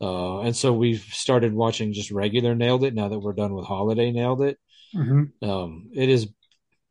uh, 0.00 0.40
and 0.40 0.56
so 0.56 0.72
we've 0.72 1.02
started 1.02 1.54
watching 1.54 1.92
just 1.94 2.10
regular 2.10 2.54
nailed 2.54 2.84
it 2.84 2.94
now 2.94 3.08
that 3.08 3.20
we're 3.20 3.34
done 3.34 3.54
with 3.54 3.66
holiday 3.66 4.12
nailed 4.12 4.42
it. 4.42 4.58
hmm 4.92 5.32
Um, 5.42 5.90
it 5.94 6.08
is 6.08 6.28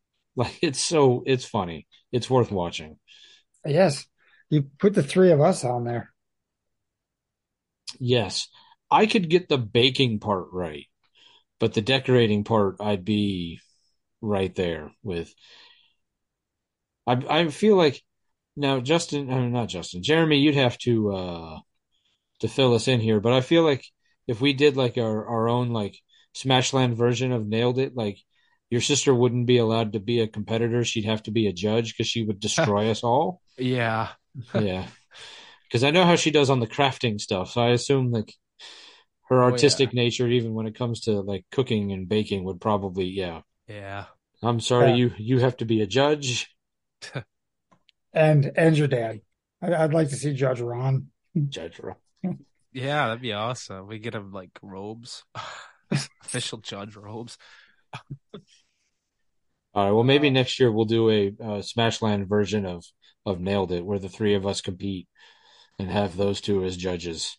like 0.35 0.57
it's 0.61 0.81
so 0.81 1.23
it's 1.25 1.45
funny. 1.45 1.87
It's 2.11 2.29
worth 2.29 2.51
watching. 2.51 2.97
Yes. 3.65 4.05
You 4.49 4.63
put 4.79 4.93
the 4.93 5.03
three 5.03 5.31
of 5.31 5.41
us 5.41 5.63
on 5.63 5.83
there. 5.85 6.13
Yes, 7.99 8.47
I 8.91 9.05
could 9.05 9.29
get 9.29 9.49
the 9.49 9.57
baking 9.57 10.19
part 10.19 10.47
right, 10.51 10.85
but 11.59 11.73
the 11.73 11.81
decorating 11.81 12.43
part, 12.43 12.77
I'd 12.81 13.05
be 13.05 13.61
right 14.21 14.53
there 14.55 14.91
with. 15.03 15.33
I 17.07 17.13
I 17.29 17.47
feel 17.49 17.75
like 17.75 18.01
now 18.55 18.79
Justin, 18.79 19.31
I 19.31 19.39
mean, 19.39 19.53
not 19.53 19.69
Justin, 19.69 20.03
Jeremy, 20.03 20.39
you'd 20.39 20.55
have 20.55 20.77
to 20.79 21.13
uh 21.13 21.59
to 22.41 22.47
fill 22.49 22.73
us 22.75 22.87
in 22.87 22.99
here, 23.01 23.19
but 23.21 23.33
I 23.33 23.41
feel 23.41 23.63
like 23.63 23.85
if 24.27 24.41
we 24.41 24.53
did 24.53 24.77
like 24.77 24.97
our 24.97 25.27
our 25.27 25.49
own 25.49 25.69
like 25.71 25.97
Smashland 26.35 26.95
version 26.95 27.31
of 27.31 27.47
Nailed 27.47 27.79
It, 27.79 27.95
like 27.95 28.19
your 28.71 28.81
sister 28.81 29.15
wouldn't 29.15 29.47
be 29.47 29.57
allowed 29.57 29.93
to 29.93 29.99
be 29.99 30.21
a 30.21 30.27
competitor; 30.27 30.83
she'd 30.85 31.05
have 31.05 31.23
to 31.25 31.31
be 31.31 31.47
a 31.47 31.53
judge 31.53 31.93
because 31.93 32.07
she 32.07 32.23
would 32.25 32.39
destroy 32.41 32.91
us 32.91 33.03
all. 33.03 33.41
yeah. 33.57 34.13
Yeah. 34.53 34.87
Because 35.75 35.83
I 35.83 35.91
know 35.91 36.05
how 36.05 36.15
she 36.15 36.31
does 36.31 36.49
on 36.49 36.61
the 36.61 36.67
crafting 36.67 37.19
stuff. 37.19 37.51
So 37.51 37.59
I 37.59 37.71
assume 37.71 38.09
like 38.09 38.33
her 39.27 39.43
Oh, 39.43 39.47
yeah. 39.47 39.51
artistic 39.51 39.93
nature, 39.93 40.25
even 40.25 40.53
when 40.53 40.67
it 40.67 40.75
comes 40.77 41.01
to 41.01 41.19
like 41.19 41.43
cooking 41.51 41.91
and 41.91 42.07
baking, 42.07 42.45
would 42.45 42.61
probably, 42.61 43.07
yeah. 43.07 43.41
Yeah. 43.67 44.05
I'm 44.41 44.61
sorry, 44.61 44.91
Yeah. 44.91 44.95
you 44.95 45.11
you 45.17 45.39
have 45.39 45.57
to 45.57 45.65
be 45.65 45.81
a 45.81 45.85
judge. 45.85 46.49
And 48.13 48.49
and 48.55 48.77
your 48.77 48.87
dad. 48.87 49.19
I, 49.61 49.75
I'd 49.75 49.93
like 49.93 50.07
to 50.11 50.15
see 50.15 50.31
Judge 50.31 50.61
Ron. 50.61 51.07
Judge 51.49 51.77
Ro- 51.81 51.97
Yeah, 52.71 53.07
that'd 53.07 53.21
be 53.21 53.33
awesome. 53.33 53.85
We 53.85 53.99
get 53.99 54.15
him 54.15 54.31
like 54.31 54.51
robes, 54.61 55.25
official 56.23 56.59
judge 56.59 56.95
robes. 56.95 57.37
All 59.73 59.83
right. 59.83 59.91
Well, 59.91 60.05
maybe 60.05 60.29
Uh, 60.29 60.31
next 60.31 60.57
year 60.57 60.71
we'll 60.71 60.85
do 60.85 61.09
a 61.09 61.27
uh, 61.27 61.61
Smashland 61.61 62.29
version 62.29 62.65
of 62.65 62.85
of 63.25 63.41
Nailed 63.41 63.73
It, 63.73 63.85
where 63.85 63.99
the 63.99 64.07
three 64.07 64.35
of 64.35 64.47
us 64.47 64.61
compete 64.61 65.09
and 65.79 65.89
have 65.89 66.15
those 66.17 66.41
two 66.41 66.63
as 66.63 66.77
judges. 66.77 67.37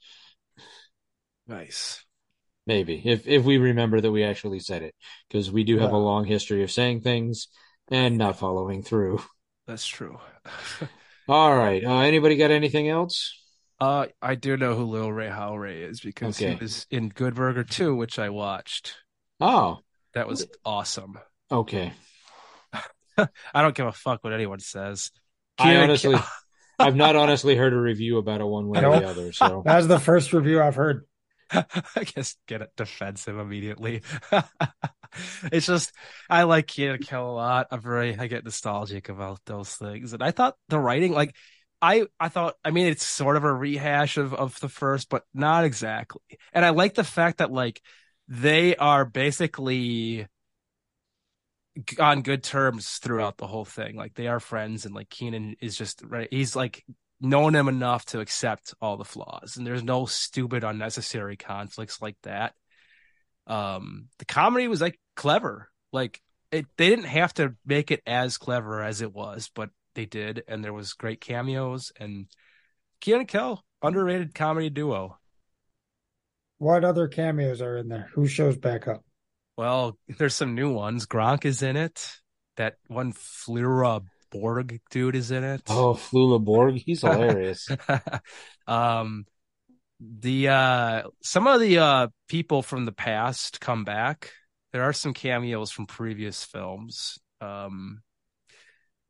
Nice. 1.46 2.04
Maybe 2.66 3.00
if 3.04 3.26
if 3.28 3.44
we 3.44 3.58
remember 3.58 4.00
that 4.00 4.10
we 4.10 4.24
actually 4.24 4.58
said 4.58 4.82
it, 4.82 4.94
because 5.28 5.52
we 5.52 5.62
do 5.62 5.78
have 5.78 5.92
a 5.92 5.96
long 5.96 6.24
history 6.24 6.64
of 6.64 6.70
saying 6.70 7.02
things 7.02 7.46
and 7.90 8.18
not 8.18 8.38
following 8.38 8.82
through. 8.82 9.22
That's 9.68 9.86
true. 9.86 10.18
All 11.28 11.56
right. 11.56 11.84
Uh, 11.84 12.00
anybody 12.00 12.36
got 12.36 12.50
anything 12.50 12.88
else? 12.88 13.40
Uh, 13.80 14.06
I 14.22 14.34
do 14.36 14.56
know 14.56 14.74
who 14.74 14.84
Lil 14.84 15.12
Rel 15.12 15.32
Howery 15.32 15.88
is 15.88 16.00
because 16.00 16.40
Okay. 16.40 16.54
he 16.54 16.56
was 16.56 16.86
in 16.90 17.08
Good 17.10 17.34
Burger 17.34 17.62
2, 17.62 17.94
which 17.94 18.18
I 18.18 18.30
watched. 18.30 18.94
Oh, 19.40 19.80
That 20.14 20.26
was 20.26 20.46
awesome. 20.64 21.18
okay. 21.50 21.92
I 23.18 23.28
don't 23.62 23.74
give 23.74 23.86
a 23.86 23.92
fuck 23.92 24.24
what 24.24 24.32
anyone 24.32 24.60
says. 24.60 25.10
I 25.58 25.64
Kieran- 25.64 25.84
honestly, 25.90 26.16
I've 26.78 26.96
not 26.96 27.16
honestly 27.16 27.56
heard 27.56 27.72
a 27.72 27.80
review 27.80 28.18
about 28.18 28.40
it 28.40 28.44
one 28.44 28.68
way 28.68 28.84
or 28.84 29.00
the 29.00 29.08
other. 29.08 29.32
So 29.32 29.62
That's 29.66 29.86
the 29.86 29.98
first 29.98 30.32
review 30.32 30.62
I've 30.62 30.74
heard. 30.74 31.06
I 31.50 32.04
guess 32.04 32.36
get 32.46 32.62
it 32.62 32.70
defensive 32.76 33.38
immediately. 33.38 34.02
it's 35.52 35.66
just 35.66 35.92
I 36.28 36.42
like 36.42 36.66
Kenan 36.66 36.98
Kel 36.98 37.30
a 37.30 37.32
lot. 37.32 37.68
I'm 37.70 37.80
very 37.80 38.18
I 38.18 38.26
get 38.26 38.44
nostalgic 38.44 39.08
about 39.08 39.40
those 39.46 39.72
things, 39.74 40.12
and 40.12 40.22
I 40.22 40.32
thought 40.32 40.56
the 40.68 40.78
writing, 40.78 41.12
like 41.12 41.34
I 41.80 42.06
I 42.18 42.28
thought, 42.28 42.54
I 42.64 42.70
mean, 42.72 42.86
it's 42.86 43.04
sort 43.04 43.36
of 43.36 43.44
a 43.44 43.52
rehash 43.52 44.16
of 44.16 44.34
of 44.34 44.58
the 44.60 44.68
first, 44.68 45.08
but 45.08 45.22
not 45.34 45.64
exactly. 45.64 46.22
And 46.52 46.64
I 46.64 46.70
like 46.70 46.94
the 46.94 47.04
fact 47.04 47.38
that 47.38 47.52
like 47.52 47.80
they 48.28 48.74
are 48.76 49.04
basically 49.04 50.26
on 51.98 52.22
good 52.22 52.42
terms 52.42 52.98
throughout 52.98 53.36
the 53.36 53.46
whole 53.46 53.64
thing. 53.64 53.96
Like 53.96 54.14
they 54.14 54.26
are 54.28 54.40
friends, 54.40 54.86
and 54.86 54.94
like 54.94 55.10
Kenan 55.10 55.56
is 55.60 55.76
just 55.76 56.02
right. 56.04 56.28
He's 56.30 56.56
like 56.56 56.84
known 57.20 57.54
him 57.54 57.68
enough 57.68 58.04
to 58.06 58.20
accept 58.20 58.74
all 58.80 58.96
the 58.96 59.04
flaws, 59.04 59.56
and 59.56 59.66
there's 59.66 59.82
no 59.82 60.06
stupid, 60.06 60.64
unnecessary 60.64 61.36
conflicts 61.36 62.00
like 62.00 62.16
that. 62.22 62.54
Um, 63.46 64.08
the 64.18 64.24
comedy 64.24 64.68
was 64.68 64.80
like 64.80 64.98
clever. 65.14 65.70
Like 65.92 66.20
it, 66.50 66.66
they 66.76 66.90
didn't 66.90 67.06
have 67.06 67.34
to 67.34 67.54
make 67.64 67.90
it 67.90 68.02
as 68.06 68.38
clever 68.38 68.82
as 68.82 69.02
it 69.02 69.12
was, 69.12 69.50
but 69.54 69.70
they 69.94 70.06
did, 70.06 70.44
and 70.48 70.62
there 70.64 70.72
was 70.72 70.92
great 70.92 71.20
cameos 71.20 71.92
and 71.98 72.26
Kenan 73.00 73.26
Kel, 73.26 73.64
underrated 73.82 74.34
comedy 74.34 74.70
duo. 74.70 75.18
What 76.58 76.84
other 76.84 77.08
cameos 77.08 77.60
are 77.60 77.76
in 77.76 77.88
there? 77.88 78.10
Who 78.14 78.26
shows 78.26 78.56
back 78.56 78.88
up? 78.88 79.04
Well, 79.56 79.98
there's 80.18 80.34
some 80.34 80.54
new 80.54 80.72
ones. 80.72 81.06
Gronk 81.06 81.44
is 81.44 81.62
in 81.62 81.76
it. 81.76 82.10
That 82.56 82.76
one 82.88 83.12
Fleur 83.12 84.00
Borg 84.30 84.80
dude 84.90 85.16
is 85.16 85.30
in 85.30 85.44
it. 85.44 85.62
Oh, 85.68 85.94
Flula 85.94 86.42
Borg, 86.42 86.76
he's 86.76 87.00
hilarious. 87.02 87.68
um, 88.66 89.26
the 90.00 90.48
uh, 90.48 91.02
some 91.22 91.46
of 91.46 91.60
the 91.60 91.78
uh 91.78 92.08
people 92.28 92.62
from 92.62 92.84
the 92.84 92.92
past 92.92 93.60
come 93.60 93.84
back. 93.84 94.32
There 94.72 94.82
are 94.82 94.92
some 94.92 95.14
cameos 95.14 95.70
from 95.70 95.86
previous 95.86 96.44
films. 96.44 97.18
Um, 97.40 98.02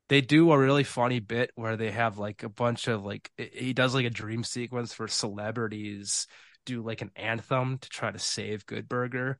they 0.09 0.21
do 0.21 0.53
a 0.53 0.59
really 0.59 0.85
funny 0.85 1.19
bit 1.19 1.51
where 1.57 1.77
they 1.77 1.91
have 1.91 2.19
like 2.19 2.43
a 2.43 2.49
bunch 2.49 2.87
of 2.89 3.05
like 3.05 3.31
he 3.37 3.73
does 3.73 3.95
like 3.95 4.07
a 4.07 4.11
dream 4.11 4.45
sequence 4.45 4.93
for 4.93 5.09
celebrities 5.09 6.27
do 6.65 6.83
like 6.83 7.01
an 7.03 7.11
anthem 7.17 7.79
to 7.79 7.89
try 7.89 8.11
to 8.11 8.19
save 8.19 8.67
Good 8.67 8.89
Burger, 8.89 9.39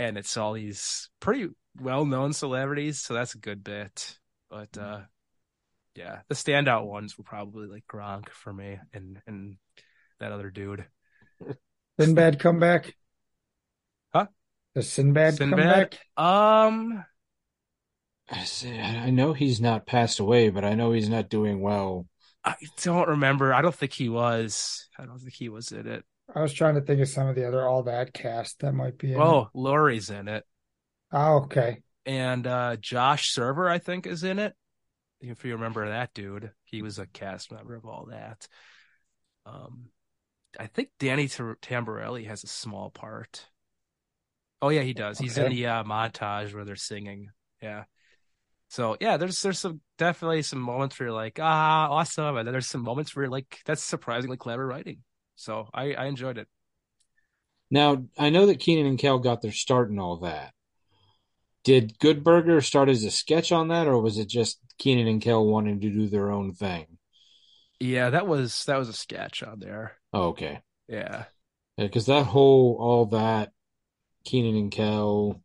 and 0.00 0.16
it's 0.16 0.36
all 0.38 0.54
these 0.54 1.10
pretty 1.20 1.48
well 1.78 2.06
known 2.06 2.32
celebrities, 2.32 2.98
so 3.00 3.12
that's 3.12 3.34
a 3.34 3.38
good 3.38 3.62
bit. 3.62 4.18
But 4.48 4.76
uh 4.78 5.00
yeah, 5.94 6.20
the 6.28 6.34
standout 6.34 6.86
ones 6.86 7.18
were 7.18 7.24
probably 7.24 7.66
like 7.66 7.84
Gronk 7.86 8.30
for 8.30 8.52
me 8.52 8.78
and 8.94 9.20
and 9.26 9.56
that 10.18 10.32
other 10.32 10.50
dude. 10.50 10.86
Sinbad 12.00 12.38
comeback? 12.40 12.94
Huh? 14.14 14.26
The 14.74 14.82
Sinbad, 14.82 15.34
Sinbad? 15.34 15.58
comeback? 15.58 15.98
Um 16.16 17.04
I 18.30 18.44
say- 18.44 18.80
I 18.80 19.10
know 19.10 19.34
he's 19.34 19.60
not 19.60 19.86
passed 19.86 20.18
away, 20.18 20.48
but 20.48 20.64
I 20.64 20.74
know 20.74 20.92
he's 20.92 21.08
not 21.10 21.28
doing 21.28 21.60
well. 21.60 22.06
I 22.42 22.54
don't 22.82 23.08
remember. 23.08 23.52
I 23.52 23.60
don't 23.60 23.74
think 23.74 23.92
he 23.92 24.08
was. 24.08 24.88
I 24.98 25.04
don't 25.04 25.18
think 25.18 25.34
he 25.34 25.50
was 25.50 25.72
in 25.72 25.86
it. 25.86 26.04
I 26.34 26.42
was 26.42 26.52
trying 26.52 26.76
to 26.76 26.80
think 26.80 27.00
of 27.00 27.08
some 27.08 27.28
of 27.28 27.34
the 27.34 27.46
other 27.46 27.66
all 27.66 27.82
that 27.84 28.12
cast 28.12 28.60
that 28.60 28.72
might 28.72 28.98
be 28.98 29.12
it. 29.12 29.18
Oh, 29.18 29.48
Lori's 29.54 30.10
in 30.10 30.28
it. 30.28 30.44
Oh, 31.12 31.42
okay. 31.42 31.82
And 32.06 32.46
uh 32.46 32.76
Josh 32.76 33.32
Server, 33.32 33.68
I 33.68 33.78
think, 33.78 34.06
is 34.06 34.24
in 34.24 34.38
it. 34.38 34.54
If 35.20 35.44
you 35.44 35.54
remember 35.54 35.88
that 35.88 36.14
dude, 36.14 36.50
he 36.64 36.82
was 36.82 36.98
a 36.98 37.06
cast 37.06 37.52
member 37.52 37.74
of 37.74 37.84
all 37.84 38.08
that. 38.10 38.46
Um 39.44 39.86
I 40.58 40.66
think 40.66 40.90
Danny 40.98 41.28
Tamborelli 41.28 42.26
has 42.26 42.42
a 42.42 42.48
small 42.48 42.90
part. 42.90 43.46
Oh 44.62 44.68
yeah, 44.68 44.82
he 44.82 44.92
does. 44.92 45.18
He's 45.18 45.38
in 45.38 45.50
the 45.50 45.66
uh, 45.66 45.84
montage 45.84 46.52
where 46.52 46.64
they're 46.64 46.76
singing. 46.76 47.30
Yeah. 47.62 47.84
So 48.68 48.96
yeah, 49.00 49.16
there's 49.16 49.40
there's 49.40 49.58
some 49.58 49.80
definitely 49.98 50.42
some 50.42 50.60
moments 50.60 50.98
where 50.98 51.08
you're 51.08 51.16
like, 51.16 51.38
ah, 51.40 51.88
awesome, 51.88 52.36
and 52.36 52.46
then 52.46 52.52
there's 52.52 52.66
some 52.66 52.82
moments 52.82 53.14
where 53.14 53.24
you're 53.24 53.32
like, 53.32 53.60
that's 53.64 53.82
surprisingly 53.82 54.36
clever 54.36 54.66
writing. 54.66 54.98
So 55.40 55.68
I 55.72 55.94
I 55.94 56.06
enjoyed 56.06 56.38
it. 56.38 56.48
Now, 57.70 58.04
I 58.18 58.30
know 58.30 58.46
that 58.46 58.60
Kenan 58.60 58.86
and 58.86 58.98
Kel 58.98 59.18
got 59.18 59.42
their 59.42 59.52
start 59.52 59.90
and 59.90 59.98
all 59.98 60.18
that. 60.18 60.52
Did 61.64 61.98
Good 61.98 62.24
Burger 62.24 62.60
start 62.60 62.88
as 62.88 63.04
a 63.04 63.10
sketch 63.10 63.52
on 63.52 63.68
that, 63.68 63.86
or 63.86 64.00
was 64.00 64.18
it 64.18 64.28
just 64.28 64.58
Kenan 64.78 65.06
and 65.06 65.22
Kel 65.22 65.46
wanting 65.46 65.80
to 65.80 65.90
do 65.90 66.08
their 66.08 66.30
own 66.30 66.52
thing? 66.52 66.98
Yeah, 67.78 68.10
that 68.10 68.26
was 68.26 68.64
that 68.66 68.78
was 68.78 68.88
a 68.88 68.92
sketch 68.92 69.42
on 69.42 69.60
there. 69.60 69.92
Oh, 70.12 70.28
okay. 70.28 70.60
Yeah. 70.88 71.24
Because 71.78 72.06
that 72.06 72.26
whole, 72.26 72.76
all 72.78 73.06
that 73.06 73.52
Kenan 74.24 74.56
and 74.56 74.70
Kel, 74.70 75.40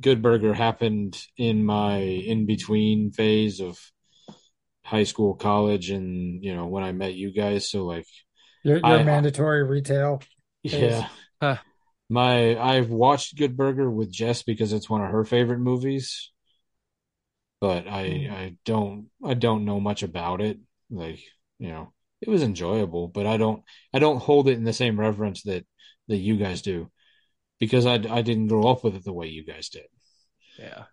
Good 0.00 0.22
Burger 0.22 0.54
happened 0.54 1.20
in 1.36 1.64
my 1.64 1.98
in 1.98 2.46
between 2.46 3.10
phase 3.10 3.60
of 3.60 3.78
high 4.82 5.04
school, 5.04 5.34
college, 5.34 5.90
and, 5.90 6.42
you 6.42 6.54
know, 6.56 6.66
when 6.66 6.82
I 6.82 6.92
met 6.92 7.14
you 7.14 7.30
guys. 7.30 7.70
So, 7.70 7.84
like, 7.84 8.06
Your, 8.64 8.76
your 8.78 8.86
I- 8.86 9.02
mandatory 9.02 9.62
retail. 9.64 10.22
Yeah. 10.62 11.08
Huh. 11.40 11.58
My 12.10 12.58
I've 12.58 12.90
watched 12.90 13.36
Good 13.36 13.56
Burger 13.56 13.90
with 13.90 14.10
Jess 14.10 14.42
because 14.42 14.72
it's 14.72 14.88
one 14.90 15.02
of 15.02 15.10
her 15.10 15.24
favorite 15.24 15.60
movies. 15.60 16.32
But 17.60 17.86
I 17.88 18.08
Hmm. 18.08 18.32
I 18.32 18.56
don't 18.64 19.10
I 19.24 19.34
don't 19.34 19.64
know 19.64 19.80
much 19.80 20.02
about 20.02 20.40
it. 20.40 20.58
Like, 20.90 21.20
you 21.58 21.68
know, 21.68 21.92
it 22.20 22.28
was 22.28 22.42
enjoyable, 22.42 23.08
but 23.08 23.26
I 23.26 23.36
don't 23.36 23.62
I 23.92 23.98
don't 23.98 24.20
hold 24.22 24.48
it 24.48 24.56
in 24.58 24.64
the 24.64 24.72
same 24.72 24.98
reverence 24.98 25.42
that 25.42 25.66
that 26.08 26.16
you 26.16 26.36
guys 26.36 26.62
do 26.62 26.90
because 27.60 27.84
I 27.86 27.94
I 27.94 28.22
didn't 28.22 28.48
grow 28.48 28.64
up 28.68 28.84
with 28.84 28.94
it 28.96 29.04
the 29.04 29.12
way 29.12 29.26
you 29.28 29.44
guys 29.44 29.68
did. 29.68 29.86
Yeah. 30.58 30.84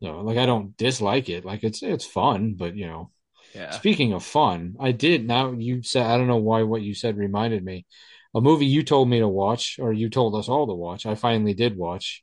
No, 0.00 0.20
like 0.20 0.38
I 0.38 0.46
don't 0.46 0.76
dislike 0.76 1.28
it. 1.28 1.44
Like 1.44 1.62
it's 1.64 1.82
it's 1.82 2.04
fun, 2.06 2.54
but 2.54 2.74
you 2.74 2.86
know, 2.86 3.10
Yeah. 3.54 3.70
Speaking 3.70 4.12
of 4.12 4.24
fun, 4.24 4.76
I 4.80 4.92
did. 4.92 5.26
Now 5.26 5.52
you 5.52 5.82
said 5.82 6.06
I 6.06 6.16
don't 6.16 6.26
know 6.26 6.36
why 6.36 6.62
what 6.62 6.82
you 6.82 6.94
said 6.94 7.16
reminded 7.16 7.64
me. 7.64 7.86
A 8.34 8.40
movie 8.40 8.66
you 8.66 8.82
told 8.82 9.08
me 9.08 9.20
to 9.20 9.28
watch, 9.28 9.78
or 9.80 9.92
you 9.92 10.10
told 10.10 10.34
us 10.34 10.48
all 10.48 10.66
to 10.66 10.74
watch. 10.74 11.06
I 11.06 11.14
finally 11.14 11.54
did 11.54 11.76
watch. 11.76 12.22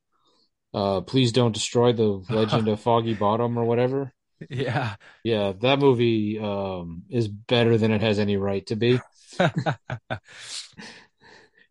Uh, 0.73 1.01
please 1.01 1.31
don't 1.31 1.53
destroy 1.53 1.93
the 1.93 2.23
Legend 2.29 2.67
of 2.67 2.79
Foggy 2.87 3.13
Bottom 3.13 3.57
or 3.57 3.63
whatever. 3.65 4.13
Yeah. 4.49 4.95
Yeah, 5.23 5.53
that 5.61 5.79
movie 5.79 6.37
um 6.39 7.03
is 7.09 7.27
better 7.27 7.77
than 7.77 7.91
it 7.91 8.01
has 8.01 8.19
any 8.19 8.37
right 8.37 8.65
to 8.67 8.75
be. 8.75 8.99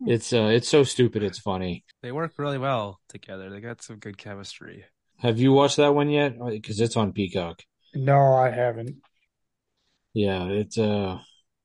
It's 0.07 0.33
uh 0.33 0.47
it's 0.53 0.69
so 0.69 0.83
stupid 0.85 1.23
it's 1.23 1.39
funny. 1.39 1.85
they 2.03 2.13
work 2.13 2.33
really 2.37 2.59
well 2.59 3.01
together. 3.09 3.49
They 3.49 3.61
got 3.61 3.83
some 3.83 3.97
good 3.97 4.19
chemistry. 4.19 4.85
Have 5.19 5.39
you 5.39 5.53
watched 5.53 5.77
that 5.77 5.95
one 5.95 6.11
yet? 6.11 6.35
Because 6.39 6.81
it's 6.81 6.97
on 6.97 7.13
Peacock. 7.13 7.63
No, 7.95 8.35
I 8.35 8.51
haven't. 8.51 8.97
Yeah, 10.15 10.47
it's 10.49 10.79
uh 10.79 11.19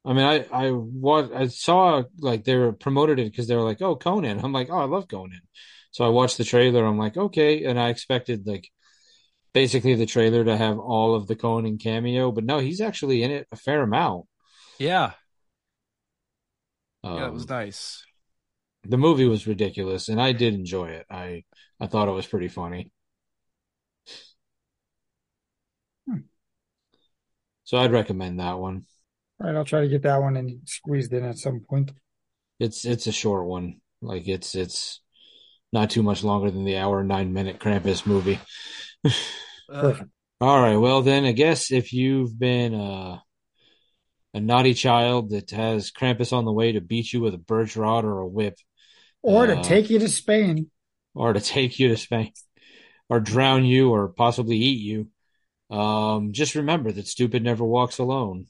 I 0.05 0.13
mean 0.13 0.25
I 0.25 0.45
I 0.51 0.71
what 0.71 1.33
I 1.33 1.47
saw 1.47 2.03
like 2.19 2.43
they 2.43 2.55
were 2.57 2.73
promoted 2.73 3.19
it 3.19 3.31
because 3.31 3.47
they 3.47 3.55
were 3.55 3.63
like, 3.63 3.81
"Oh, 3.81 3.95
Conan." 3.95 4.39
I'm 4.43 4.53
like, 4.53 4.69
"Oh, 4.71 4.79
I 4.79 4.85
love 4.85 5.07
Conan." 5.07 5.41
So 5.91 6.05
I 6.05 6.09
watched 6.09 6.37
the 6.37 6.43
trailer. 6.45 6.85
I'm 6.85 6.97
like, 6.97 7.17
"Okay," 7.17 7.65
and 7.65 7.79
I 7.79 7.89
expected 7.89 8.47
like 8.47 8.69
basically 9.53 9.95
the 9.95 10.05
trailer 10.07 10.45
to 10.45 10.57
have 10.57 10.79
all 10.79 11.15
of 11.15 11.27
the 11.27 11.35
Conan 11.37 11.77
cameo, 11.79 12.31
but 12.33 12.45
no, 12.45 12.59
he's 12.59 12.81
actually 12.81 13.23
in 13.23 13.31
it 13.31 13.47
a 13.53 13.57
fair 13.57 13.83
amount. 13.83 14.27
Yeah. 14.79 15.13
Um, 17.03 17.17
Yeah, 17.17 17.27
it 17.27 17.33
was 17.33 17.47
nice. 17.49 18.05
the 18.83 18.97
movie 18.97 19.25
was 19.27 19.47
ridiculous, 19.47 20.09
and 20.09 20.21
I 20.21 20.31
did 20.33 20.53
enjoy 20.53 20.89
it. 20.89 21.05
I 21.09 21.43
I 21.79 21.87
thought 21.87 22.07
it 22.09 22.11
was 22.11 22.27
pretty 22.27 22.49
funny. 22.49 22.91
Hmm. 26.07 26.19
So 27.69 27.77
I'd 27.77 27.91
recommend 27.91 28.39
that 28.39 28.57
one. 28.57 28.85
All 29.39 29.45
right, 29.45 29.55
I'll 29.55 29.63
try 29.63 29.81
to 29.81 29.87
get 29.87 30.01
that 30.01 30.19
one 30.19 30.35
and 30.37 30.61
squeezed 30.65 31.13
in 31.13 31.23
at 31.23 31.37
some 31.37 31.59
point. 31.59 31.91
It's 32.59 32.83
it's 32.83 33.05
a 33.05 33.11
short 33.11 33.45
one. 33.45 33.79
Like 34.01 34.27
it's 34.27 34.55
it's 34.55 35.01
not 35.71 35.91
too 35.91 36.01
much 36.01 36.23
longer 36.23 36.49
than 36.49 36.65
the 36.65 36.77
hour 36.77 37.03
nine 37.03 37.31
minute 37.31 37.59
Krampus 37.59 38.07
movie. 38.07 38.39
Uh, 39.71 39.81
Perfect. 39.83 40.09
All 40.41 40.59
right, 40.59 40.77
well 40.77 41.03
then 41.03 41.25
I 41.25 41.31
guess 41.31 41.71
if 41.71 41.93
you've 41.93 42.39
been 42.39 42.73
uh, 42.73 43.19
a 44.33 44.39
naughty 44.39 44.73
child 44.73 45.29
that 45.29 45.51
has 45.51 45.91
Krampus 45.91 46.33
on 46.33 46.45
the 46.45 46.51
way 46.51 46.71
to 46.71 46.81
beat 46.81 47.13
you 47.13 47.21
with 47.21 47.35
a 47.35 47.37
birch 47.37 47.77
rod 47.77 48.03
or 48.03 48.17
a 48.21 48.27
whip, 48.27 48.57
Or 49.21 49.45
to 49.45 49.53
Uh, 49.53 49.61
take 49.61 49.91
you 49.91 49.99
to 49.99 50.09
Spain. 50.09 50.71
or 51.13 51.33
to 51.33 51.39
take 51.39 51.77
you 51.77 51.89
to 51.89 51.97
Spain, 51.97 52.31
or 53.09 53.19
drown 53.19 53.63
you, 53.63 53.91
or 53.91 54.07
possibly 54.07 54.57
eat 54.57 54.79
you, 54.81 55.09
um, 55.69 56.31
just 56.31 56.55
remember 56.55 56.91
that 56.91 57.07
stupid 57.07 57.43
never 57.43 57.63
walks 57.63 57.99
alone. 57.99 58.47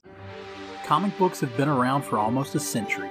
Comic 0.84 1.16
books 1.18 1.40
have 1.40 1.56
been 1.56 1.68
around 1.68 2.02
for 2.02 2.18
almost 2.18 2.54
a 2.54 2.60
century, 2.60 3.10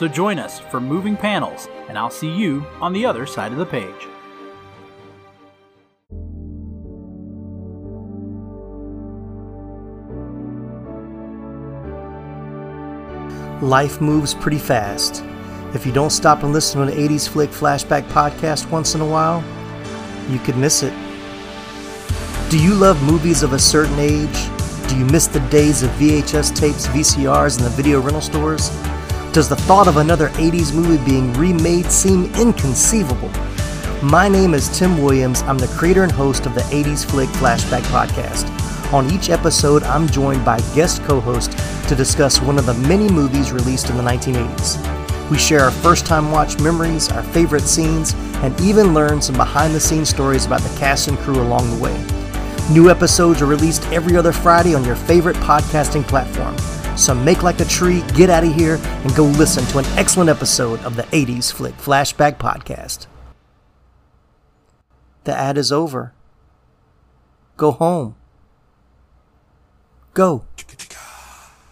So 0.00 0.08
join 0.08 0.38
us 0.38 0.58
for 0.58 0.80
Moving 0.80 1.14
Panels, 1.14 1.68
and 1.90 1.98
I'll 1.98 2.08
see 2.08 2.30
you 2.30 2.64
on 2.80 2.94
the 2.94 3.04
other 3.04 3.26
side 3.26 3.52
of 3.52 3.58
the 3.58 3.66
page. 3.66 4.08
Life 13.60 14.00
moves 14.00 14.32
pretty 14.32 14.56
fast. 14.56 15.22
If 15.74 15.84
you 15.84 15.92
don't 15.92 16.08
stop 16.08 16.44
and 16.44 16.54
listen 16.54 16.80
to 16.80 16.90
an 16.90 16.98
80s 16.98 17.28
Flick 17.28 17.50
Flashback 17.50 18.04
podcast 18.04 18.70
once 18.70 18.94
in 18.94 19.02
a 19.02 19.06
while, 19.06 19.44
you 20.30 20.38
could 20.38 20.56
miss 20.56 20.82
it. 20.82 20.94
Do 22.48 22.58
you 22.58 22.72
love 22.72 23.02
movies 23.02 23.42
of 23.42 23.52
a 23.52 23.58
certain 23.58 23.98
age? 23.98 24.88
Do 24.88 24.96
you 24.96 25.04
miss 25.04 25.26
the 25.26 25.46
days 25.50 25.82
of 25.82 25.90
VHS 25.90 26.56
tapes, 26.56 26.86
VCRs, 26.86 27.58
and 27.58 27.66
the 27.66 27.76
video 27.76 28.00
rental 28.00 28.22
stores? 28.22 28.70
Does 29.32 29.48
the 29.48 29.54
thought 29.54 29.86
of 29.86 29.98
another 29.98 30.28
80s 30.30 30.74
movie 30.74 31.02
being 31.08 31.32
remade 31.34 31.86
seem 31.92 32.24
inconceivable? 32.34 33.30
My 34.02 34.28
name 34.28 34.54
is 34.54 34.76
Tim 34.76 35.00
Williams. 35.00 35.42
I'm 35.42 35.56
the 35.56 35.68
creator 35.68 36.02
and 36.02 36.10
host 36.10 36.46
of 36.46 36.54
the 36.56 36.62
80s 36.62 37.08
Flick 37.08 37.28
Flashback 37.28 37.82
Podcast. 37.92 38.50
On 38.92 39.08
each 39.12 39.30
episode, 39.30 39.84
I'm 39.84 40.08
joined 40.08 40.44
by 40.44 40.58
guest 40.74 41.04
co 41.04 41.20
host 41.20 41.52
to 41.88 41.94
discuss 41.94 42.42
one 42.42 42.58
of 42.58 42.66
the 42.66 42.74
many 42.74 43.08
movies 43.08 43.52
released 43.52 43.88
in 43.88 43.96
the 43.96 44.02
1980s. 44.02 45.30
We 45.30 45.38
share 45.38 45.60
our 45.60 45.70
first 45.70 46.06
time 46.06 46.32
watch 46.32 46.58
memories, 46.58 47.08
our 47.12 47.22
favorite 47.22 47.68
scenes, 47.68 48.14
and 48.42 48.60
even 48.60 48.94
learn 48.94 49.22
some 49.22 49.36
behind 49.36 49.76
the 49.76 49.80
scenes 49.80 50.08
stories 50.08 50.44
about 50.44 50.62
the 50.62 50.76
cast 50.76 51.06
and 51.06 51.16
crew 51.18 51.40
along 51.40 51.70
the 51.70 51.80
way. 51.80 51.96
New 52.72 52.90
episodes 52.90 53.40
are 53.42 53.46
released 53.46 53.86
every 53.92 54.16
other 54.16 54.32
Friday 54.32 54.74
on 54.74 54.84
your 54.84 54.96
favorite 54.96 55.36
podcasting 55.36 56.02
platform. 56.02 56.56
So 56.96 57.14
make 57.14 57.42
like 57.42 57.60
a 57.60 57.64
tree, 57.64 58.02
get 58.14 58.30
out 58.30 58.44
of 58.44 58.54
here, 58.54 58.78
and 58.82 59.14
go 59.14 59.24
listen 59.24 59.64
to 59.66 59.78
an 59.78 59.84
excellent 59.98 60.30
episode 60.30 60.80
of 60.80 60.96
the 60.96 61.04
80s 61.04 61.52
Flick 61.52 61.76
Flashback 61.76 62.36
Podcast. 62.36 63.06
The 65.24 65.36
ad 65.36 65.58
is 65.58 65.70
over. 65.70 66.12
Go 67.56 67.72
home. 67.72 68.16
Go. 70.14 70.44